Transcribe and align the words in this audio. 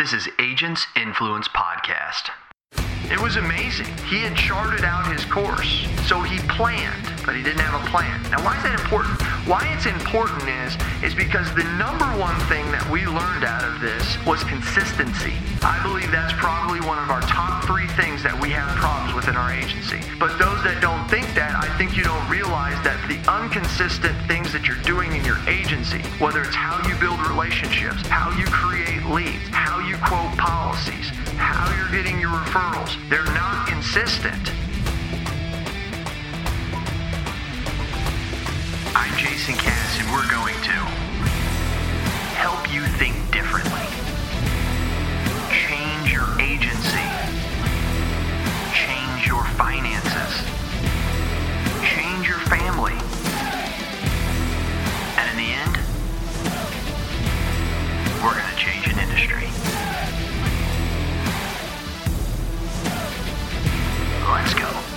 This 0.00 0.14
is 0.14 0.30
Agents 0.40 0.86
Influence 0.96 1.46
Podcast. 1.48 2.30
It 3.12 3.20
was 3.20 3.36
amazing. 3.36 3.84
He 4.08 4.20
had 4.20 4.34
charted 4.34 4.82
out 4.82 5.06
his 5.12 5.26
course. 5.26 5.86
So 6.08 6.22
he 6.22 6.38
planned, 6.48 7.12
but 7.26 7.36
he 7.36 7.42
didn't 7.42 7.60
have 7.60 7.84
a 7.84 7.90
plan. 7.90 8.22
Now, 8.30 8.42
why 8.42 8.56
is 8.56 8.62
that 8.62 8.80
important? 8.80 9.20
Why 9.46 9.66
it's 9.74 9.86
important 9.86 10.48
is, 10.48 10.76
is 11.02 11.14
because 11.14 11.48
the 11.54 11.64
number 11.80 12.04
one 12.20 12.38
thing 12.46 12.70
that 12.70 12.84
we 12.90 13.06
learned 13.06 13.44
out 13.44 13.64
of 13.64 13.80
this 13.80 14.04
was 14.26 14.44
consistency. 14.44 15.34
I 15.62 15.80
believe 15.82 16.12
that's 16.12 16.32
probably 16.36 16.80
one 16.84 16.98
of 16.98 17.08
our 17.08 17.22
top 17.22 17.64
three 17.64 17.88
things 17.96 18.22
that 18.22 18.36
we 18.36 18.50
have 18.50 18.68
problems 18.76 19.14
with 19.16 19.28
in 19.28 19.36
our 19.36 19.50
agency. 19.50 19.98
But 20.20 20.38
those 20.38 20.60
that 20.62 20.78
don't 20.84 21.08
think 21.08 21.26
that, 21.34 21.56
I 21.56 21.66
think 21.78 21.96
you 21.96 22.04
don't 22.04 22.28
realize 22.28 22.76
that 22.84 23.00
the 23.08 23.16
inconsistent 23.26 24.14
things 24.28 24.52
that 24.52 24.68
you're 24.68 24.80
doing 24.84 25.16
in 25.16 25.24
your 25.24 25.40
agency, 25.48 26.04
whether 26.20 26.44
it's 26.44 26.54
how 26.54 26.76
you 26.86 26.94
build 27.00 27.18
relationships, 27.26 28.06
how 28.06 28.30
you 28.36 28.44
create 28.52 29.02
leads, 29.08 29.48
how 29.50 29.80
you 29.80 29.96
quote 30.04 30.36
policies, 30.36 31.08
how 31.40 31.64
you're 31.74 31.90
getting 31.90 32.20
your 32.20 32.30
referrals, 32.30 32.92
they're 33.08 33.32
not 33.32 33.66
consistent. 33.66 34.52
Jason 39.20 39.54
Cass, 39.54 40.00
and 40.00 40.10
we're 40.12 40.30
going 40.30 40.54
to 40.62 40.78
help 42.40 42.72
you 42.72 42.80
think 42.96 43.14
differently, 43.30 43.84
change 45.52 46.10
your 46.10 46.24
agency, 46.40 47.04
change 48.72 49.26
your 49.26 49.44
finances, 49.60 50.40
change 51.84 52.26
your 52.26 52.38
family, 52.48 52.96
and 55.18 55.28
in 55.28 55.36
the 55.36 55.52
end, 55.52 55.76
we're 58.24 58.32
going 58.32 58.48
to 58.48 58.56
change 58.56 58.86
an 58.86 58.98
industry. 59.00 59.44
Let's 64.32 64.54
go. 64.54 64.89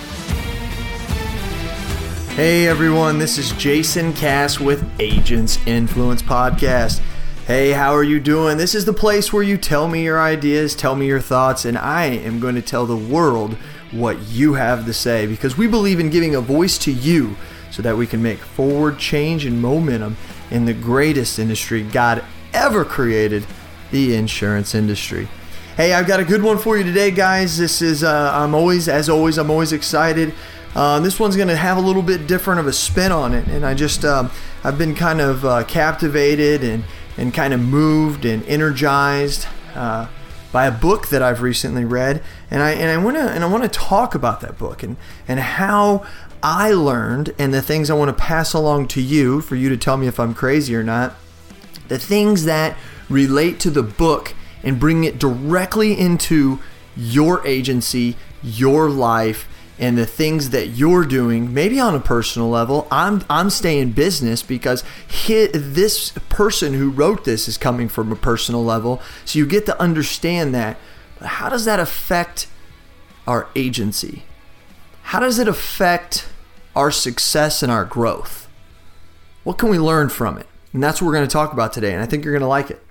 Hey 2.34 2.66
everyone, 2.66 3.20
this 3.20 3.38
is 3.38 3.52
Jason 3.52 4.12
Cass 4.12 4.58
with 4.58 4.84
Agents 4.98 5.64
Influence 5.68 6.20
Podcast. 6.20 6.98
Hey, 7.46 7.70
how 7.70 7.92
are 7.92 8.02
you 8.02 8.18
doing? 8.18 8.58
This 8.58 8.74
is 8.74 8.84
the 8.84 8.92
place 8.92 9.32
where 9.32 9.44
you 9.44 9.56
tell 9.56 9.86
me 9.86 10.02
your 10.02 10.20
ideas, 10.20 10.74
tell 10.74 10.96
me 10.96 11.06
your 11.06 11.20
thoughts, 11.20 11.64
and 11.64 11.78
I 11.78 12.06
am 12.06 12.40
going 12.40 12.56
to 12.56 12.60
tell 12.60 12.86
the 12.86 12.96
world 12.96 13.54
what 13.92 14.18
you 14.22 14.54
have 14.54 14.84
to 14.86 14.92
say 14.92 15.28
because 15.28 15.56
we 15.56 15.68
believe 15.68 16.00
in 16.00 16.10
giving 16.10 16.34
a 16.34 16.40
voice 16.40 16.76
to 16.78 16.90
you 16.90 17.36
so 17.70 17.82
that 17.82 17.96
we 17.96 18.04
can 18.04 18.20
make 18.20 18.40
forward 18.40 18.98
change 18.98 19.46
and 19.46 19.62
momentum 19.62 20.16
in 20.50 20.64
the 20.64 20.74
greatest 20.74 21.38
industry 21.38 21.84
God 21.84 22.24
ever 22.52 22.84
created 22.84 23.46
the 23.92 24.16
insurance 24.16 24.74
industry. 24.74 25.28
Hey, 25.76 25.92
I've 25.92 26.08
got 26.08 26.18
a 26.18 26.24
good 26.24 26.42
one 26.42 26.58
for 26.58 26.76
you 26.76 26.82
today, 26.82 27.12
guys. 27.12 27.58
This 27.58 27.80
is, 27.80 28.02
uh, 28.02 28.32
I'm 28.34 28.54
always, 28.54 28.88
as 28.88 29.08
always, 29.08 29.38
I'm 29.38 29.50
always 29.50 29.72
excited. 29.72 30.34
Uh, 30.74 30.98
this 31.00 31.20
one's 31.20 31.36
going 31.36 31.48
to 31.48 31.56
have 31.56 31.76
a 31.76 31.80
little 31.80 32.02
bit 32.02 32.26
different 32.26 32.58
of 32.58 32.66
a 32.66 32.72
spin 32.72 33.12
on 33.12 33.32
it, 33.32 33.46
and 33.46 33.64
I 33.64 33.74
just, 33.74 34.04
um, 34.04 34.30
I've 34.64 34.76
been 34.76 34.94
kind 34.94 35.20
of 35.20 35.44
uh, 35.44 35.64
captivated 35.64 36.64
and 36.64 36.84
and 37.16 37.32
kind 37.32 37.54
of 37.54 37.60
moved 37.60 38.24
and 38.24 38.44
energized 38.46 39.46
uh, 39.74 40.08
by 40.50 40.66
a 40.66 40.70
book 40.70 41.08
that 41.08 41.22
I've 41.22 41.42
recently 41.42 41.84
read, 41.84 42.22
and 42.50 42.62
I 42.62 42.72
and 42.72 42.90
I 42.90 43.02
want 43.02 43.16
to 43.16 43.22
and 43.22 43.44
I 43.44 43.46
want 43.48 43.62
to 43.62 43.68
talk 43.68 44.14
about 44.14 44.40
that 44.40 44.58
book 44.58 44.82
and 44.82 44.96
and 45.28 45.38
how 45.38 46.04
I 46.42 46.72
learned 46.72 47.34
and 47.38 47.54
the 47.54 47.62
things 47.62 47.88
I 47.88 47.94
want 47.94 48.16
to 48.16 48.22
pass 48.22 48.52
along 48.52 48.88
to 48.88 49.00
you 49.00 49.40
for 49.40 49.56
you 49.56 49.68
to 49.68 49.76
tell 49.76 49.96
me 49.96 50.06
if 50.06 50.18
I'm 50.18 50.34
crazy 50.34 50.74
or 50.74 50.82
not. 50.82 51.14
The 51.88 51.98
things 51.98 52.44
that 52.44 52.76
relate 53.08 53.60
to 53.60 53.70
the 53.70 53.82
book 53.82 54.34
and 54.62 54.80
bring 54.80 55.04
it 55.04 55.18
directly 55.18 55.98
into 55.98 56.58
your 56.96 57.46
agency, 57.46 58.16
your 58.42 58.90
life, 58.90 59.48
and 59.78 59.98
the 59.98 60.06
things 60.06 60.50
that 60.50 60.68
you're 60.68 61.04
doing, 61.04 61.52
maybe 61.52 61.80
on 61.80 61.94
a 61.94 62.00
personal 62.00 62.48
level. 62.48 62.86
I'm 62.90 63.24
I'm 63.28 63.50
staying 63.50 63.92
business 63.92 64.42
because 64.42 64.84
he, 65.06 65.46
this 65.46 66.10
person 66.28 66.74
who 66.74 66.90
wrote 66.90 67.24
this 67.24 67.48
is 67.48 67.58
coming 67.58 67.88
from 67.88 68.12
a 68.12 68.16
personal 68.16 68.64
level, 68.64 69.02
so 69.24 69.38
you 69.38 69.46
get 69.46 69.66
to 69.66 69.80
understand 69.80 70.54
that. 70.54 70.78
But 71.18 71.28
how 71.28 71.48
does 71.48 71.64
that 71.64 71.80
affect 71.80 72.46
our 73.26 73.48
agency? 73.56 74.24
How 75.02 75.20
does 75.20 75.38
it 75.38 75.48
affect 75.48 76.28
our 76.76 76.90
success 76.90 77.62
and 77.62 77.70
our 77.70 77.84
growth? 77.84 78.48
What 79.42 79.58
can 79.58 79.68
we 79.68 79.78
learn 79.78 80.08
from 80.08 80.38
it? 80.38 80.46
And 80.72 80.82
that's 80.82 81.00
what 81.00 81.06
we're 81.06 81.14
going 81.14 81.28
to 81.28 81.32
talk 81.32 81.52
about 81.52 81.72
today, 81.72 81.92
and 81.92 82.02
I 82.02 82.06
think 82.06 82.24
you're 82.24 82.32
going 82.32 82.40
to 82.40 82.46
like 82.46 82.70
it. 82.70 82.83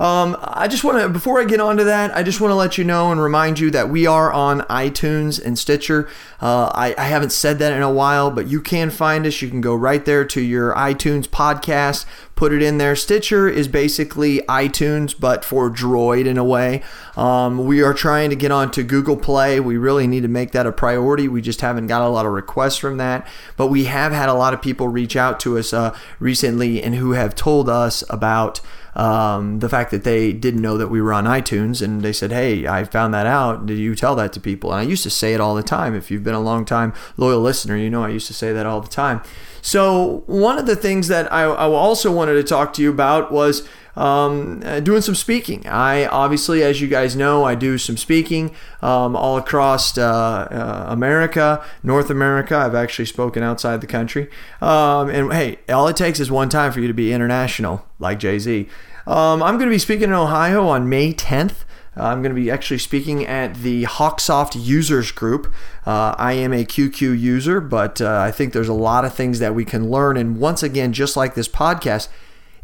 Um, 0.00 0.36
I 0.40 0.66
just 0.66 0.82
want 0.82 0.98
to, 0.98 1.08
before 1.08 1.40
I 1.40 1.44
get 1.44 1.60
on 1.60 1.76
to 1.76 1.84
that, 1.84 2.16
I 2.16 2.22
just 2.22 2.40
want 2.40 2.50
to 2.50 2.56
let 2.56 2.76
you 2.76 2.84
know 2.84 3.12
and 3.12 3.20
remind 3.20 3.60
you 3.60 3.70
that 3.70 3.88
we 3.88 4.06
are 4.06 4.32
on 4.32 4.62
iTunes 4.62 5.42
and 5.42 5.58
Stitcher. 5.58 6.08
Uh, 6.40 6.70
I, 6.74 6.94
I, 6.98 7.04
haven't 7.04 7.30
said 7.30 7.58
that 7.60 7.72
in 7.72 7.80
a 7.80 7.90
while, 7.90 8.30
but 8.30 8.48
you 8.48 8.60
can 8.60 8.90
find 8.90 9.24
us. 9.24 9.40
You 9.40 9.48
can 9.48 9.60
go 9.60 9.74
right 9.74 10.04
there 10.04 10.24
to 10.24 10.40
your 10.40 10.74
iTunes 10.74 11.26
podcast, 11.26 12.06
put 12.34 12.52
it 12.52 12.60
in 12.60 12.78
there. 12.78 12.96
Stitcher 12.96 13.48
is 13.48 13.68
basically 13.68 14.40
iTunes, 14.40 15.18
but 15.18 15.44
for 15.44 15.70
Droid 15.70 16.26
in 16.26 16.38
a 16.38 16.44
way. 16.44 16.82
Um, 17.16 17.64
we 17.64 17.82
are 17.82 17.94
trying 17.94 18.30
to 18.30 18.36
get 18.36 18.50
onto 18.50 18.82
Google 18.82 19.16
Play. 19.16 19.60
We 19.60 19.76
really 19.76 20.08
need 20.08 20.22
to 20.22 20.28
make 20.28 20.50
that 20.52 20.66
a 20.66 20.72
priority. 20.72 21.28
We 21.28 21.40
just 21.40 21.60
haven't 21.60 21.86
got 21.86 22.02
a 22.02 22.08
lot 22.08 22.26
of 22.26 22.32
requests 22.32 22.78
from 22.78 22.96
that, 22.96 23.26
but 23.56 23.68
we 23.68 23.84
have 23.84 24.12
had 24.12 24.28
a 24.28 24.34
lot 24.34 24.54
of 24.54 24.60
people 24.60 24.88
reach 24.88 25.14
out 25.14 25.38
to 25.40 25.56
us 25.56 25.72
uh, 25.72 25.96
recently 26.18 26.82
and 26.82 26.96
who 26.96 27.12
have 27.12 27.34
told 27.36 27.68
us 27.68 28.02
about 28.10 28.60
um, 28.94 29.58
the 29.58 29.68
fact 29.68 29.90
that 29.90 30.04
they 30.04 30.32
didn't 30.32 30.62
know 30.62 30.78
that 30.78 30.88
we 30.88 31.02
were 31.02 31.12
on 31.12 31.24
iTunes 31.24 31.82
and 31.82 32.02
they 32.02 32.12
said, 32.12 32.30
Hey, 32.30 32.66
I 32.66 32.84
found 32.84 33.12
that 33.14 33.26
out. 33.26 33.66
Did 33.66 33.78
you 33.78 33.94
tell 33.94 34.14
that 34.16 34.32
to 34.34 34.40
people? 34.40 34.72
And 34.72 34.80
I 34.80 34.82
used 34.82 35.02
to 35.02 35.10
say 35.10 35.34
it 35.34 35.40
all 35.40 35.54
the 35.54 35.62
time. 35.62 35.94
If 35.94 36.10
you've 36.10 36.24
been 36.24 36.34
a 36.34 36.40
long 36.40 36.64
time 36.64 36.92
loyal 37.16 37.40
listener, 37.40 37.76
you 37.76 37.90
know 37.90 38.04
I 38.04 38.10
used 38.10 38.28
to 38.28 38.34
say 38.34 38.52
that 38.52 38.66
all 38.66 38.80
the 38.80 38.88
time. 38.88 39.22
So, 39.62 40.24
one 40.26 40.58
of 40.58 40.66
the 40.66 40.76
things 40.76 41.08
that 41.08 41.32
I, 41.32 41.44
I 41.44 41.64
also 41.64 42.12
wanted 42.12 42.34
to 42.34 42.42
talk 42.42 42.74
to 42.74 42.82
you 42.82 42.90
about 42.90 43.32
was 43.32 43.66
um, 43.96 44.62
uh, 44.64 44.80
doing 44.80 45.02
some 45.02 45.14
speaking. 45.14 45.66
I 45.66 46.06
obviously, 46.06 46.62
as 46.62 46.80
you 46.80 46.88
guys 46.88 47.14
know, 47.14 47.44
I 47.44 47.54
do 47.54 47.78
some 47.78 47.96
speaking 47.96 48.54
um, 48.82 49.16
all 49.16 49.36
across 49.36 49.96
uh, 49.96 50.04
uh, 50.04 50.86
America, 50.88 51.64
North 51.82 52.10
America. 52.10 52.56
I've 52.56 52.74
actually 52.74 53.06
spoken 53.06 53.42
outside 53.42 53.80
the 53.80 53.86
country. 53.86 54.28
Um, 54.60 55.08
and 55.10 55.32
hey, 55.32 55.58
all 55.68 55.88
it 55.88 55.96
takes 55.96 56.20
is 56.20 56.30
one 56.30 56.48
time 56.48 56.72
for 56.72 56.80
you 56.80 56.88
to 56.88 56.94
be 56.94 57.12
international, 57.12 57.86
like 57.98 58.18
Jay 58.18 58.38
Z. 58.38 58.68
Um, 59.06 59.42
I'm 59.42 59.56
going 59.56 59.68
to 59.68 59.74
be 59.74 59.78
speaking 59.78 60.04
in 60.04 60.12
Ohio 60.12 60.66
on 60.66 60.88
May 60.88 61.12
10th. 61.12 61.64
Uh, 61.96 62.04
I'm 62.04 62.22
going 62.22 62.34
to 62.34 62.40
be 62.40 62.50
actually 62.50 62.78
speaking 62.78 63.24
at 63.26 63.56
the 63.56 63.84
Hawksoft 63.84 64.56
users 64.60 65.12
group. 65.12 65.52
Uh, 65.86 66.14
I 66.18 66.32
am 66.32 66.52
a 66.52 66.64
QQ 66.64 67.18
user, 67.18 67.60
but 67.60 68.00
uh, 68.00 68.18
I 68.18 68.32
think 68.32 68.52
there's 68.52 68.68
a 68.68 68.74
lot 68.74 69.04
of 69.04 69.14
things 69.14 69.38
that 69.38 69.54
we 69.54 69.64
can 69.64 69.90
learn. 69.90 70.16
And 70.16 70.38
once 70.38 70.62
again, 70.62 70.92
just 70.92 71.16
like 71.16 71.34
this 71.34 71.48
podcast, 71.48 72.08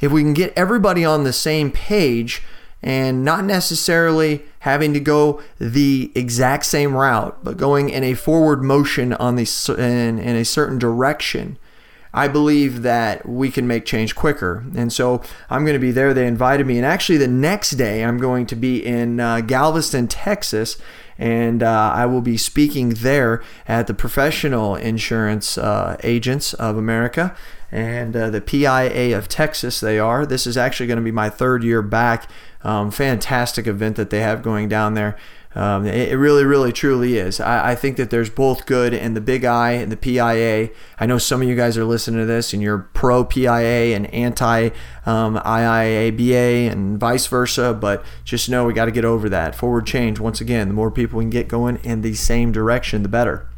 if 0.00 0.10
we 0.10 0.22
can 0.22 0.34
get 0.34 0.52
everybody 0.56 1.04
on 1.04 1.24
the 1.24 1.32
same 1.32 1.70
page 1.70 2.42
and 2.82 3.24
not 3.24 3.44
necessarily 3.44 4.42
having 4.60 4.94
to 4.94 5.00
go 5.00 5.42
the 5.58 6.10
exact 6.14 6.64
same 6.64 6.96
route, 6.96 7.38
but 7.42 7.56
going 7.56 7.90
in 7.90 8.02
a 8.02 8.14
forward 8.14 8.62
motion 8.62 9.12
on 9.14 9.36
the 9.36 9.74
in, 9.78 10.18
in 10.18 10.36
a 10.36 10.44
certain 10.44 10.78
direction, 10.78 11.58
I 12.12 12.26
believe 12.26 12.82
that 12.82 13.28
we 13.28 13.50
can 13.50 13.66
make 13.66 13.84
change 13.84 14.16
quicker. 14.16 14.64
And 14.74 14.92
so 14.92 15.22
I'm 15.48 15.64
going 15.64 15.74
to 15.74 15.80
be 15.80 15.92
there. 15.92 16.12
They 16.12 16.26
invited 16.26 16.66
me, 16.66 16.76
and 16.76 16.86
actually 16.86 17.18
the 17.18 17.28
next 17.28 17.72
day 17.72 18.02
I'm 18.02 18.18
going 18.18 18.46
to 18.46 18.56
be 18.56 18.84
in 18.84 19.20
uh, 19.20 19.42
Galveston, 19.42 20.08
Texas, 20.08 20.78
and 21.18 21.62
uh, 21.62 21.92
I 21.94 22.06
will 22.06 22.22
be 22.22 22.38
speaking 22.38 22.90
there 22.90 23.42
at 23.68 23.86
the 23.86 23.94
Professional 23.94 24.74
Insurance 24.74 25.58
uh, 25.58 25.98
Agents 26.02 26.54
of 26.54 26.78
America 26.78 27.36
and 27.72 28.16
uh, 28.16 28.30
the 28.30 28.40
PIA 28.40 29.16
of 29.16 29.28
Texas. 29.28 29.80
They 29.80 29.98
are. 29.98 30.26
This 30.26 30.46
is 30.46 30.56
actually 30.56 30.86
going 30.86 30.98
to 30.98 31.04
be 31.04 31.12
my 31.12 31.30
third 31.30 31.62
year 31.62 31.82
back. 31.82 32.30
Um, 32.62 32.90
fantastic 32.90 33.66
event 33.66 33.96
that 33.96 34.10
they 34.10 34.20
have 34.20 34.42
going 34.42 34.68
down 34.68 34.94
there. 34.94 35.16
Um, 35.52 35.84
it, 35.84 36.10
it, 36.10 36.16
really, 36.16 36.44
really, 36.44 36.72
truly 36.72 37.18
is. 37.18 37.40
I, 37.40 37.72
I, 37.72 37.74
think 37.74 37.96
that 37.96 38.10
there's 38.10 38.30
both 38.30 38.66
good 38.66 38.94
and 38.94 39.16
the 39.16 39.20
Big 39.20 39.44
I 39.44 39.72
and 39.72 39.90
the 39.90 39.96
PIA. 39.96 40.70
I 41.00 41.06
know 41.06 41.18
some 41.18 41.42
of 41.42 41.48
you 41.48 41.56
guys 41.56 41.76
are 41.76 41.84
listening 41.84 42.20
to 42.20 42.26
this 42.26 42.52
and 42.52 42.62
you're 42.62 42.88
pro 42.94 43.24
PIA 43.24 43.96
and 43.96 44.06
anti 44.14 44.70
um, 45.06 45.38
IIABA 45.38 46.70
and 46.70 47.00
vice 47.00 47.26
versa, 47.26 47.74
but 47.74 48.04
just 48.24 48.48
know 48.48 48.64
we 48.64 48.74
got 48.74 48.84
to 48.84 48.92
get 48.92 49.04
over 49.04 49.28
that. 49.28 49.56
Forward 49.56 49.86
change, 49.86 50.20
once 50.20 50.40
again, 50.40 50.68
the 50.68 50.74
more 50.74 50.90
people 50.90 51.18
we 51.18 51.24
can 51.24 51.30
get 51.30 51.48
going 51.48 51.78
in 51.82 52.02
the 52.02 52.14
same 52.14 52.52
direction, 52.52 53.02
the 53.02 53.08
better. 53.08 53.48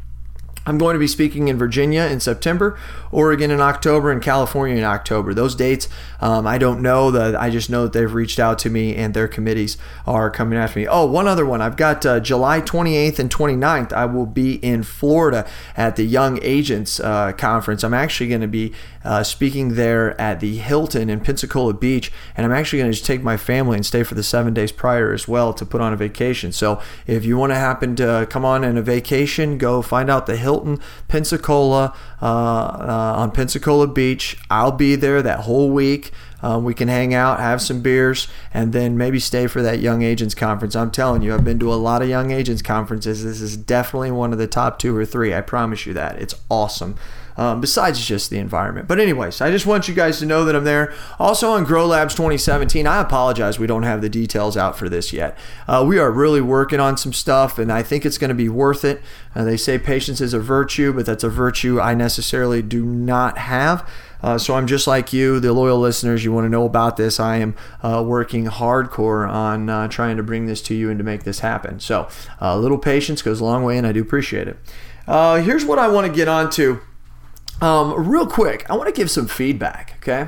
I'm 0.65 0.77
going 0.77 0.93
to 0.93 0.99
be 0.99 1.07
speaking 1.07 1.49
in 1.49 1.57
Virginia 1.57 2.03
in 2.03 2.21
September, 2.21 2.79
Oregon 3.11 3.51
in 3.51 3.59
October, 3.59 4.11
and 4.11 4.21
California 4.21 4.77
in 4.77 4.85
October. 4.85 5.33
Those 5.33 5.55
dates, 5.55 5.89
um, 6.21 6.47
I 6.47 6.57
don't 6.57 6.81
know. 6.81 7.11
That 7.11 7.35
I 7.35 7.49
just 7.49 7.69
know 7.69 7.83
that 7.83 7.93
they've 7.93 8.13
reached 8.13 8.39
out 8.39 8.59
to 8.59 8.69
me 8.69 8.95
and 8.95 9.13
their 9.13 9.27
committees 9.27 9.77
are 10.07 10.31
coming 10.31 10.57
after 10.57 10.79
me. 10.79 10.87
Oh, 10.87 11.05
one 11.05 11.27
other 11.27 11.45
one. 11.45 11.61
I've 11.61 11.75
got 11.75 12.05
uh, 12.05 12.21
July 12.21 12.61
28th 12.61 13.19
and 13.19 13.29
29th. 13.29 13.91
I 13.91 14.05
will 14.05 14.25
be 14.25 14.55
in 14.55 14.83
Florida 14.83 15.45
at 15.75 15.97
the 15.97 16.05
Young 16.05 16.39
Agents 16.41 16.99
uh, 17.01 17.33
Conference. 17.33 17.83
I'm 17.83 17.93
actually 17.93 18.29
going 18.29 18.41
to 18.41 18.47
be 18.47 18.73
uh, 19.03 19.21
speaking 19.21 19.75
there 19.75 20.19
at 20.19 20.39
the 20.39 20.57
Hilton 20.57 21.09
in 21.09 21.19
Pensacola 21.19 21.73
Beach, 21.73 22.09
and 22.37 22.45
I'm 22.45 22.53
actually 22.53 22.79
going 22.79 22.91
to 22.91 22.95
just 22.95 23.05
take 23.05 23.21
my 23.21 23.35
family 23.35 23.75
and 23.75 23.85
stay 23.85 24.03
for 24.03 24.15
the 24.15 24.23
seven 24.23 24.53
days 24.53 24.71
prior 24.71 25.11
as 25.11 25.27
well 25.27 25.53
to 25.53 25.65
put 25.65 25.81
on 25.81 25.91
a 25.91 25.97
vacation. 25.97 26.53
So 26.53 26.81
if 27.05 27.25
you 27.25 27.37
want 27.37 27.51
to 27.51 27.57
happen 27.57 27.97
to 27.97 28.25
come 28.29 28.45
on 28.45 28.63
in 28.63 28.77
a 28.77 28.81
vacation, 28.81 29.57
go 29.57 29.81
find 29.81 30.09
out 30.09 30.25
the 30.25 30.37
Hilton 30.37 30.52
Hilton, 30.53 30.79
Pensacola, 31.07 31.95
uh, 32.21 32.25
uh, 32.25 33.13
on 33.17 33.31
Pensacola 33.31 33.87
Beach. 33.87 34.37
I'll 34.49 34.71
be 34.71 34.95
there 34.95 35.21
that 35.21 35.41
whole 35.41 35.71
week. 35.71 36.11
Uh, 36.41 36.59
we 36.61 36.73
can 36.73 36.89
hang 36.89 37.13
out, 37.13 37.39
have 37.39 37.61
some 37.61 37.81
beers, 37.81 38.27
and 38.53 38.73
then 38.73 38.97
maybe 38.97 39.19
stay 39.19 39.47
for 39.47 39.61
that 39.61 39.79
Young 39.79 40.01
Agents 40.01 40.35
Conference. 40.35 40.75
I'm 40.75 40.91
telling 40.91 41.21
you, 41.21 41.33
I've 41.33 41.45
been 41.45 41.59
to 41.59 41.73
a 41.73 41.75
lot 41.75 42.01
of 42.01 42.09
Young 42.09 42.31
Agents 42.31 42.61
Conferences. 42.61 43.23
This 43.23 43.41
is 43.41 43.55
definitely 43.57 44.11
one 44.11 44.33
of 44.33 44.37
the 44.37 44.47
top 44.47 44.77
two 44.77 44.95
or 44.95 45.05
three. 45.05 45.33
I 45.33 45.41
promise 45.41 45.85
you 45.85 45.93
that. 45.93 46.21
It's 46.21 46.35
awesome 46.49 46.97
um, 47.37 47.61
besides 47.61 48.05
just 48.05 48.29
the 48.29 48.37
environment. 48.37 48.87
But, 48.87 48.99
anyways, 48.99 49.41
I 49.41 49.51
just 49.51 49.65
want 49.65 49.87
you 49.87 49.93
guys 49.93 50.19
to 50.19 50.25
know 50.25 50.45
that 50.45 50.55
I'm 50.55 50.63
there. 50.63 50.93
Also 51.19 51.51
on 51.51 51.63
Grow 51.63 51.85
Labs 51.85 52.13
2017, 52.15 52.87
I 52.87 53.01
apologize 53.01 53.59
we 53.59 53.67
don't 53.67 53.83
have 53.83 54.01
the 54.01 54.09
details 54.09 54.57
out 54.57 54.77
for 54.77 54.89
this 54.89 55.13
yet. 55.13 55.37
Uh, 55.67 55.83
we 55.87 55.99
are 55.99 56.11
really 56.11 56.41
working 56.41 56.79
on 56.79 56.97
some 56.97 57.13
stuff, 57.13 57.57
and 57.57 57.71
I 57.71 57.83
think 57.83 58.05
it's 58.05 58.17
going 58.17 58.29
to 58.29 58.35
be 58.35 58.49
worth 58.49 58.85
it. 58.85 59.01
Uh, 59.35 59.43
they 59.43 59.57
say 59.57 59.77
patience 59.77 60.21
is 60.21 60.33
a 60.33 60.39
virtue, 60.39 60.93
but 60.93 61.05
that's 61.05 61.23
a 61.23 61.29
virtue 61.29 61.79
I 61.79 61.93
necessarily 61.93 62.61
do 62.61 62.85
not 62.85 63.37
have. 63.37 63.89
Uh, 64.23 64.37
so 64.37 64.55
I'm 64.55 64.67
just 64.67 64.87
like 64.87 65.11
you, 65.11 65.39
the 65.41 65.51
loyal 65.51 65.77
listeners. 65.79 66.23
You 66.23 66.31
want 66.31 66.45
to 66.45 66.49
know 66.49 66.65
about 66.65 66.95
this? 66.95 67.19
I 67.19 67.37
am 67.37 67.55
uh, 67.83 68.01
working 68.05 68.45
hardcore 68.45 69.29
on 69.29 69.69
uh, 69.69 69.89
trying 69.89 70.15
to 70.15 70.23
bring 70.23 70.45
this 70.45 70.61
to 70.63 70.73
you 70.73 70.89
and 70.89 70.97
to 70.97 71.03
make 71.03 71.25
this 71.25 71.39
happen. 71.39 71.81
So 71.81 72.03
uh, 72.41 72.53
a 72.53 72.57
little 72.57 72.77
patience 72.77 73.21
goes 73.21 73.41
a 73.41 73.43
long 73.43 73.63
way, 73.63 73.77
and 73.77 73.85
I 73.85 73.91
do 73.91 74.01
appreciate 74.01 74.47
it. 74.47 74.57
Uh, 75.05 75.41
here's 75.41 75.65
what 75.65 75.77
I 75.77 75.89
want 75.89 76.07
to 76.07 76.13
get 76.13 76.29
on 76.29 76.49
to 76.51 76.79
um, 77.63 77.93
real 78.09 78.27
quick, 78.27 78.69
I 78.69 78.75
want 78.75 78.93
to 78.93 78.93
give 78.93 79.09
some 79.09 79.27
feedback, 79.27 79.93
okay? 79.97 80.27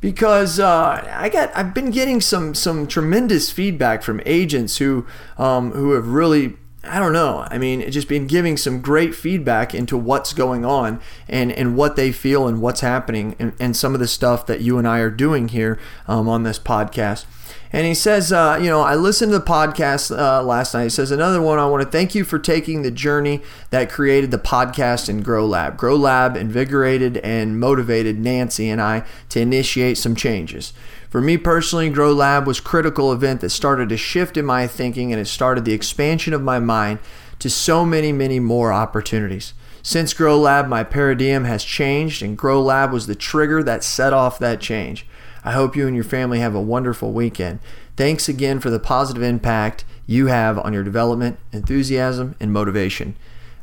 Because 0.00 0.58
uh, 0.58 1.06
I 1.12 1.28
got, 1.28 1.54
I've 1.54 1.74
been 1.74 1.90
getting 1.90 2.22
some 2.22 2.54
some 2.54 2.86
tremendous 2.86 3.50
feedback 3.50 4.02
from 4.02 4.22
agents 4.24 4.78
who 4.78 5.06
um, 5.36 5.72
who 5.72 5.92
have 5.92 6.08
really 6.08 6.56
I 6.82 6.98
don't 6.98 7.12
know. 7.12 7.46
I 7.50 7.58
mean, 7.58 7.88
just 7.90 8.08
been 8.08 8.26
giving 8.26 8.56
some 8.56 8.80
great 8.80 9.14
feedback 9.14 9.74
into 9.74 9.98
what's 9.98 10.32
going 10.32 10.64
on 10.64 11.02
and, 11.28 11.52
and 11.52 11.76
what 11.76 11.96
they 11.96 12.10
feel 12.10 12.48
and 12.48 12.62
what's 12.62 12.80
happening 12.80 13.36
and, 13.38 13.52
and 13.60 13.76
some 13.76 13.92
of 13.92 14.00
the 14.00 14.08
stuff 14.08 14.46
that 14.46 14.62
you 14.62 14.78
and 14.78 14.88
I 14.88 15.00
are 15.00 15.10
doing 15.10 15.48
here 15.48 15.78
um, 16.08 16.26
on 16.26 16.44
this 16.44 16.58
podcast. 16.58 17.26
And 17.72 17.86
he 17.86 17.94
says, 17.94 18.32
uh, 18.32 18.58
you 18.60 18.68
know, 18.68 18.80
I 18.80 18.96
listened 18.96 19.30
to 19.30 19.38
the 19.38 19.44
podcast 19.44 20.16
uh, 20.16 20.42
last 20.42 20.74
night. 20.74 20.84
He 20.84 20.90
says, 20.90 21.12
another 21.12 21.40
one, 21.40 21.60
I 21.60 21.66
want 21.66 21.84
to 21.84 21.88
thank 21.88 22.16
you 22.16 22.24
for 22.24 22.38
taking 22.38 22.82
the 22.82 22.90
journey 22.90 23.42
that 23.70 23.90
created 23.90 24.32
the 24.32 24.38
podcast 24.38 25.08
and 25.08 25.24
Grow 25.24 25.46
Lab. 25.46 25.76
Grow 25.76 25.94
Lab 25.94 26.36
invigorated 26.36 27.18
and 27.18 27.60
motivated 27.60 28.18
Nancy 28.18 28.68
and 28.68 28.80
I 28.80 29.04
to 29.28 29.40
initiate 29.40 29.98
some 29.98 30.16
changes. 30.16 30.72
For 31.08 31.20
me 31.20 31.36
personally, 31.36 31.90
Grow 31.90 32.12
Lab 32.12 32.44
was 32.44 32.58
critical 32.58 33.12
event 33.12 33.40
that 33.40 33.50
started 33.50 33.92
a 33.92 33.96
shift 33.96 34.36
in 34.36 34.44
my 34.44 34.66
thinking 34.66 35.12
and 35.12 35.20
it 35.20 35.26
started 35.26 35.64
the 35.64 35.72
expansion 35.72 36.34
of 36.34 36.42
my 36.42 36.58
mind 36.58 36.98
to 37.38 37.48
so 37.48 37.84
many, 37.84 38.12
many 38.12 38.40
more 38.40 38.72
opportunities. 38.72 39.54
Since 39.82 40.12
Grow 40.12 40.38
Lab, 40.38 40.68
my 40.68 40.84
paradigm 40.84 41.44
has 41.44 41.64
changed, 41.64 42.22
and 42.22 42.36
Grow 42.36 42.60
Lab 42.60 42.92
was 42.92 43.06
the 43.06 43.14
trigger 43.14 43.62
that 43.62 43.82
set 43.82 44.12
off 44.12 44.38
that 44.38 44.60
change. 44.60 45.06
I 45.44 45.52
hope 45.52 45.76
you 45.76 45.86
and 45.86 45.94
your 45.94 46.04
family 46.04 46.40
have 46.40 46.54
a 46.54 46.60
wonderful 46.60 47.12
weekend. 47.12 47.60
Thanks 47.96 48.28
again 48.28 48.60
for 48.60 48.70
the 48.70 48.78
positive 48.78 49.22
impact 49.22 49.84
you 50.06 50.26
have 50.26 50.58
on 50.58 50.72
your 50.72 50.82
development, 50.82 51.38
enthusiasm, 51.52 52.36
and 52.40 52.52
motivation. 52.52 53.16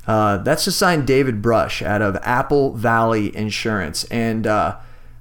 Uh, 0.06 0.38
that's 0.38 0.64
to 0.64 0.72
sign 0.72 1.06
David 1.06 1.42
Brush 1.42 1.82
out 1.82 2.02
of 2.02 2.18
Apple 2.22 2.74
Valley 2.74 3.36
Insurance. 3.36 4.06
And 4.06 4.48
uh, 4.48 4.78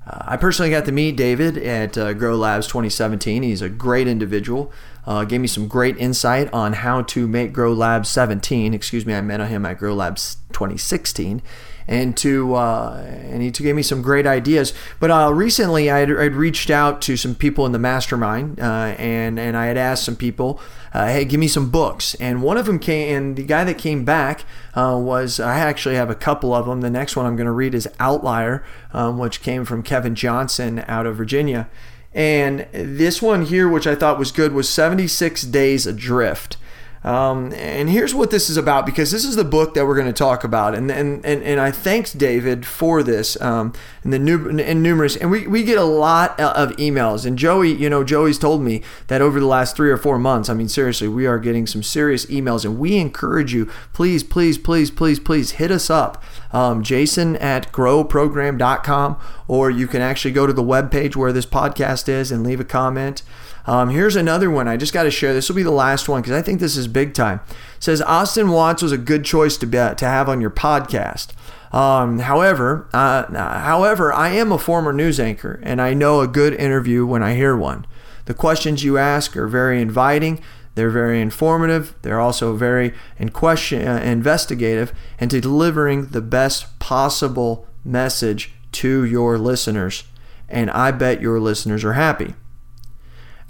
uh, 0.06 0.18
I 0.26 0.36
personally 0.36 0.70
got 0.70 0.84
to 0.84 0.92
meet 0.92 1.16
David 1.16 1.58
at 1.58 1.98
uh, 1.98 2.12
Grow 2.12 2.36
Labs 2.36 2.68
2017. 2.68 3.42
He's 3.42 3.62
a 3.62 3.68
great 3.68 4.06
individual. 4.06 4.72
Uh, 5.04 5.24
gave 5.24 5.40
me 5.40 5.48
some 5.48 5.66
great 5.66 5.96
insight 5.98 6.52
on 6.52 6.74
how 6.74 7.02
to 7.02 7.26
make 7.26 7.52
Grow 7.52 7.72
Labs 7.72 8.08
17. 8.08 8.72
Excuse 8.72 9.04
me, 9.04 9.14
I 9.14 9.20
met 9.20 9.40
him 9.40 9.66
at 9.66 9.78
Grow 9.78 9.94
Labs 9.94 10.36
2016 10.52 11.42
and 11.88 12.16
to 12.16 12.54
uh, 12.54 13.04
and 13.06 13.42
he 13.42 13.50
gave 13.50 13.74
me 13.74 13.82
some 13.82 14.02
great 14.02 14.26
ideas. 14.26 14.72
But 14.98 15.10
uh, 15.10 15.32
recently, 15.32 15.90
I 15.90 16.04
would 16.04 16.34
reached 16.34 16.70
out 16.70 17.00
to 17.02 17.16
some 17.16 17.34
people 17.34 17.66
in 17.66 17.72
the 17.72 17.78
mastermind, 17.78 18.60
uh, 18.60 18.94
and 18.98 19.38
and 19.38 19.56
I 19.56 19.66
had 19.66 19.76
asked 19.76 20.04
some 20.04 20.16
people, 20.16 20.60
uh, 20.92 21.06
hey, 21.06 21.24
give 21.24 21.40
me 21.40 21.48
some 21.48 21.70
books. 21.70 22.14
And 22.16 22.42
one 22.42 22.56
of 22.56 22.66
them 22.66 22.78
came, 22.78 23.16
and 23.16 23.36
the 23.36 23.44
guy 23.44 23.64
that 23.64 23.78
came 23.78 24.04
back 24.04 24.44
uh, 24.74 24.98
was 25.00 25.38
I 25.38 25.58
actually 25.58 25.94
have 25.94 26.10
a 26.10 26.14
couple 26.14 26.54
of 26.54 26.66
them. 26.66 26.80
The 26.80 26.90
next 26.90 27.16
one 27.16 27.26
I'm 27.26 27.36
going 27.36 27.46
to 27.46 27.52
read 27.52 27.74
is 27.74 27.88
Outlier, 28.00 28.64
um, 28.92 29.18
which 29.18 29.42
came 29.42 29.64
from 29.64 29.82
Kevin 29.82 30.14
Johnson 30.14 30.84
out 30.88 31.06
of 31.06 31.16
Virginia. 31.16 31.68
And 32.12 32.66
this 32.72 33.20
one 33.20 33.44
here, 33.44 33.68
which 33.68 33.86
I 33.86 33.94
thought 33.94 34.18
was 34.18 34.32
good, 34.32 34.52
was 34.52 34.70
76 34.70 35.42
Days 35.42 35.86
Adrift. 35.86 36.56
Um, 37.06 37.52
and 37.52 37.88
here's 37.88 38.12
what 38.16 38.32
this 38.32 38.50
is 38.50 38.56
about 38.56 38.84
because 38.84 39.12
this 39.12 39.24
is 39.24 39.36
the 39.36 39.44
book 39.44 39.74
that 39.74 39.86
we're 39.86 39.94
going 39.94 40.08
to 40.08 40.12
talk 40.12 40.42
about. 40.42 40.74
And, 40.74 40.90
and, 40.90 41.24
and, 41.24 41.40
and 41.44 41.60
I 41.60 41.70
thanks 41.70 42.12
David 42.12 42.66
for 42.66 43.04
this 43.04 43.40
um, 43.40 43.72
and 44.02 44.12
the 44.12 44.18
new, 44.18 44.48
and 44.58 44.82
numerous. 44.82 45.14
And 45.14 45.30
we, 45.30 45.46
we 45.46 45.62
get 45.62 45.78
a 45.78 45.84
lot 45.84 46.38
of 46.40 46.72
emails. 46.72 47.24
And 47.24 47.38
Joey, 47.38 47.72
you 47.72 47.88
know, 47.88 48.02
Joey's 48.02 48.40
told 48.40 48.60
me 48.60 48.82
that 49.06 49.22
over 49.22 49.38
the 49.38 49.46
last 49.46 49.76
three 49.76 49.92
or 49.92 49.96
four 49.96 50.18
months, 50.18 50.48
I 50.48 50.54
mean, 50.54 50.68
seriously, 50.68 51.06
we 51.06 51.26
are 51.26 51.38
getting 51.38 51.64
some 51.68 51.84
serious 51.84 52.26
emails. 52.26 52.64
And 52.64 52.76
we 52.76 52.96
encourage 52.96 53.54
you, 53.54 53.70
please, 53.92 54.24
please, 54.24 54.58
please, 54.58 54.90
please, 54.90 55.20
please 55.20 55.52
hit 55.52 55.70
us 55.70 55.88
up. 55.88 56.24
Um, 56.52 56.82
Jason 56.82 57.36
at 57.36 57.70
growprogram.com, 57.70 59.20
or 59.46 59.70
you 59.70 59.86
can 59.86 60.02
actually 60.02 60.32
go 60.32 60.44
to 60.48 60.52
the 60.52 60.62
webpage 60.62 61.14
where 61.14 61.32
this 61.32 61.46
podcast 61.46 62.08
is 62.08 62.32
and 62.32 62.42
leave 62.42 62.58
a 62.58 62.64
comment. 62.64 63.22
Um, 63.66 63.90
here's 63.90 64.16
another 64.16 64.50
one. 64.50 64.68
I 64.68 64.76
just 64.76 64.92
got 64.92 65.02
to 65.02 65.10
share. 65.10 65.34
This 65.34 65.48
will 65.48 65.56
be 65.56 65.62
the 65.62 65.70
last 65.70 66.08
one 66.08 66.22
because 66.22 66.36
I 66.36 66.42
think 66.42 66.60
this 66.60 66.76
is 66.76 66.86
big 66.86 67.14
time. 67.14 67.40
It 67.48 67.82
says 67.82 68.00
Austin 68.02 68.50
Watts 68.50 68.82
was 68.82 68.92
a 68.92 68.98
good 68.98 69.24
choice 69.24 69.56
to 69.58 69.66
be, 69.66 69.76
to 69.76 70.04
have 70.06 70.28
on 70.28 70.40
your 70.40 70.50
podcast. 70.50 71.32
Um, 71.72 72.20
however, 72.20 72.88
uh, 72.92 73.26
however, 73.32 74.12
I 74.12 74.30
am 74.30 74.52
a 74.52 74.58
former 74.58 74.92
news 74.92 75.18
anchor 75.18 75.60
and 75.62 75.80
I 75.82 75.94
know 75.94 76.20
a 76.20 76.28
good 76.28 76.54
interview 76.54 77.04
when 77.04 77.22
I 77.22 77.34
hear 77.34 77.56
one. 77.56 77.86
The 78.26 78.34
questions 78.34 78.84
you 78.84 78.98
ask 78.98 79.36
are 79.36 79.48
very 79.48 79.80
inviting. 79.80 80.40
They're 80.74 80.90
very 80.90 81.20
informative. 81.20 81.94
They're 82.02 82.20
also 82.20 82.54
very 82.54 82.92
in 83.18 83.30
question, 83.30 83.86
uh, 83.86 83.98
investigative, 83.98 84.92
and 85.18 85.30
to 85.30 85.40
delivering 85.40 86.06
the 86.08 86.20
best 86.20 86.78
possible 86.78 87.66
message 87.84 88.52
to 88.72 89.04
your 89.04 89.38
listeners. 89.38 90.04
And 90.48 90.70
I 90.70 90.90
bet 90.90 91.20
your 91.20 91.40
listeners 91.40 91.82
are 91.84 91.94
happy. 91.94 92.34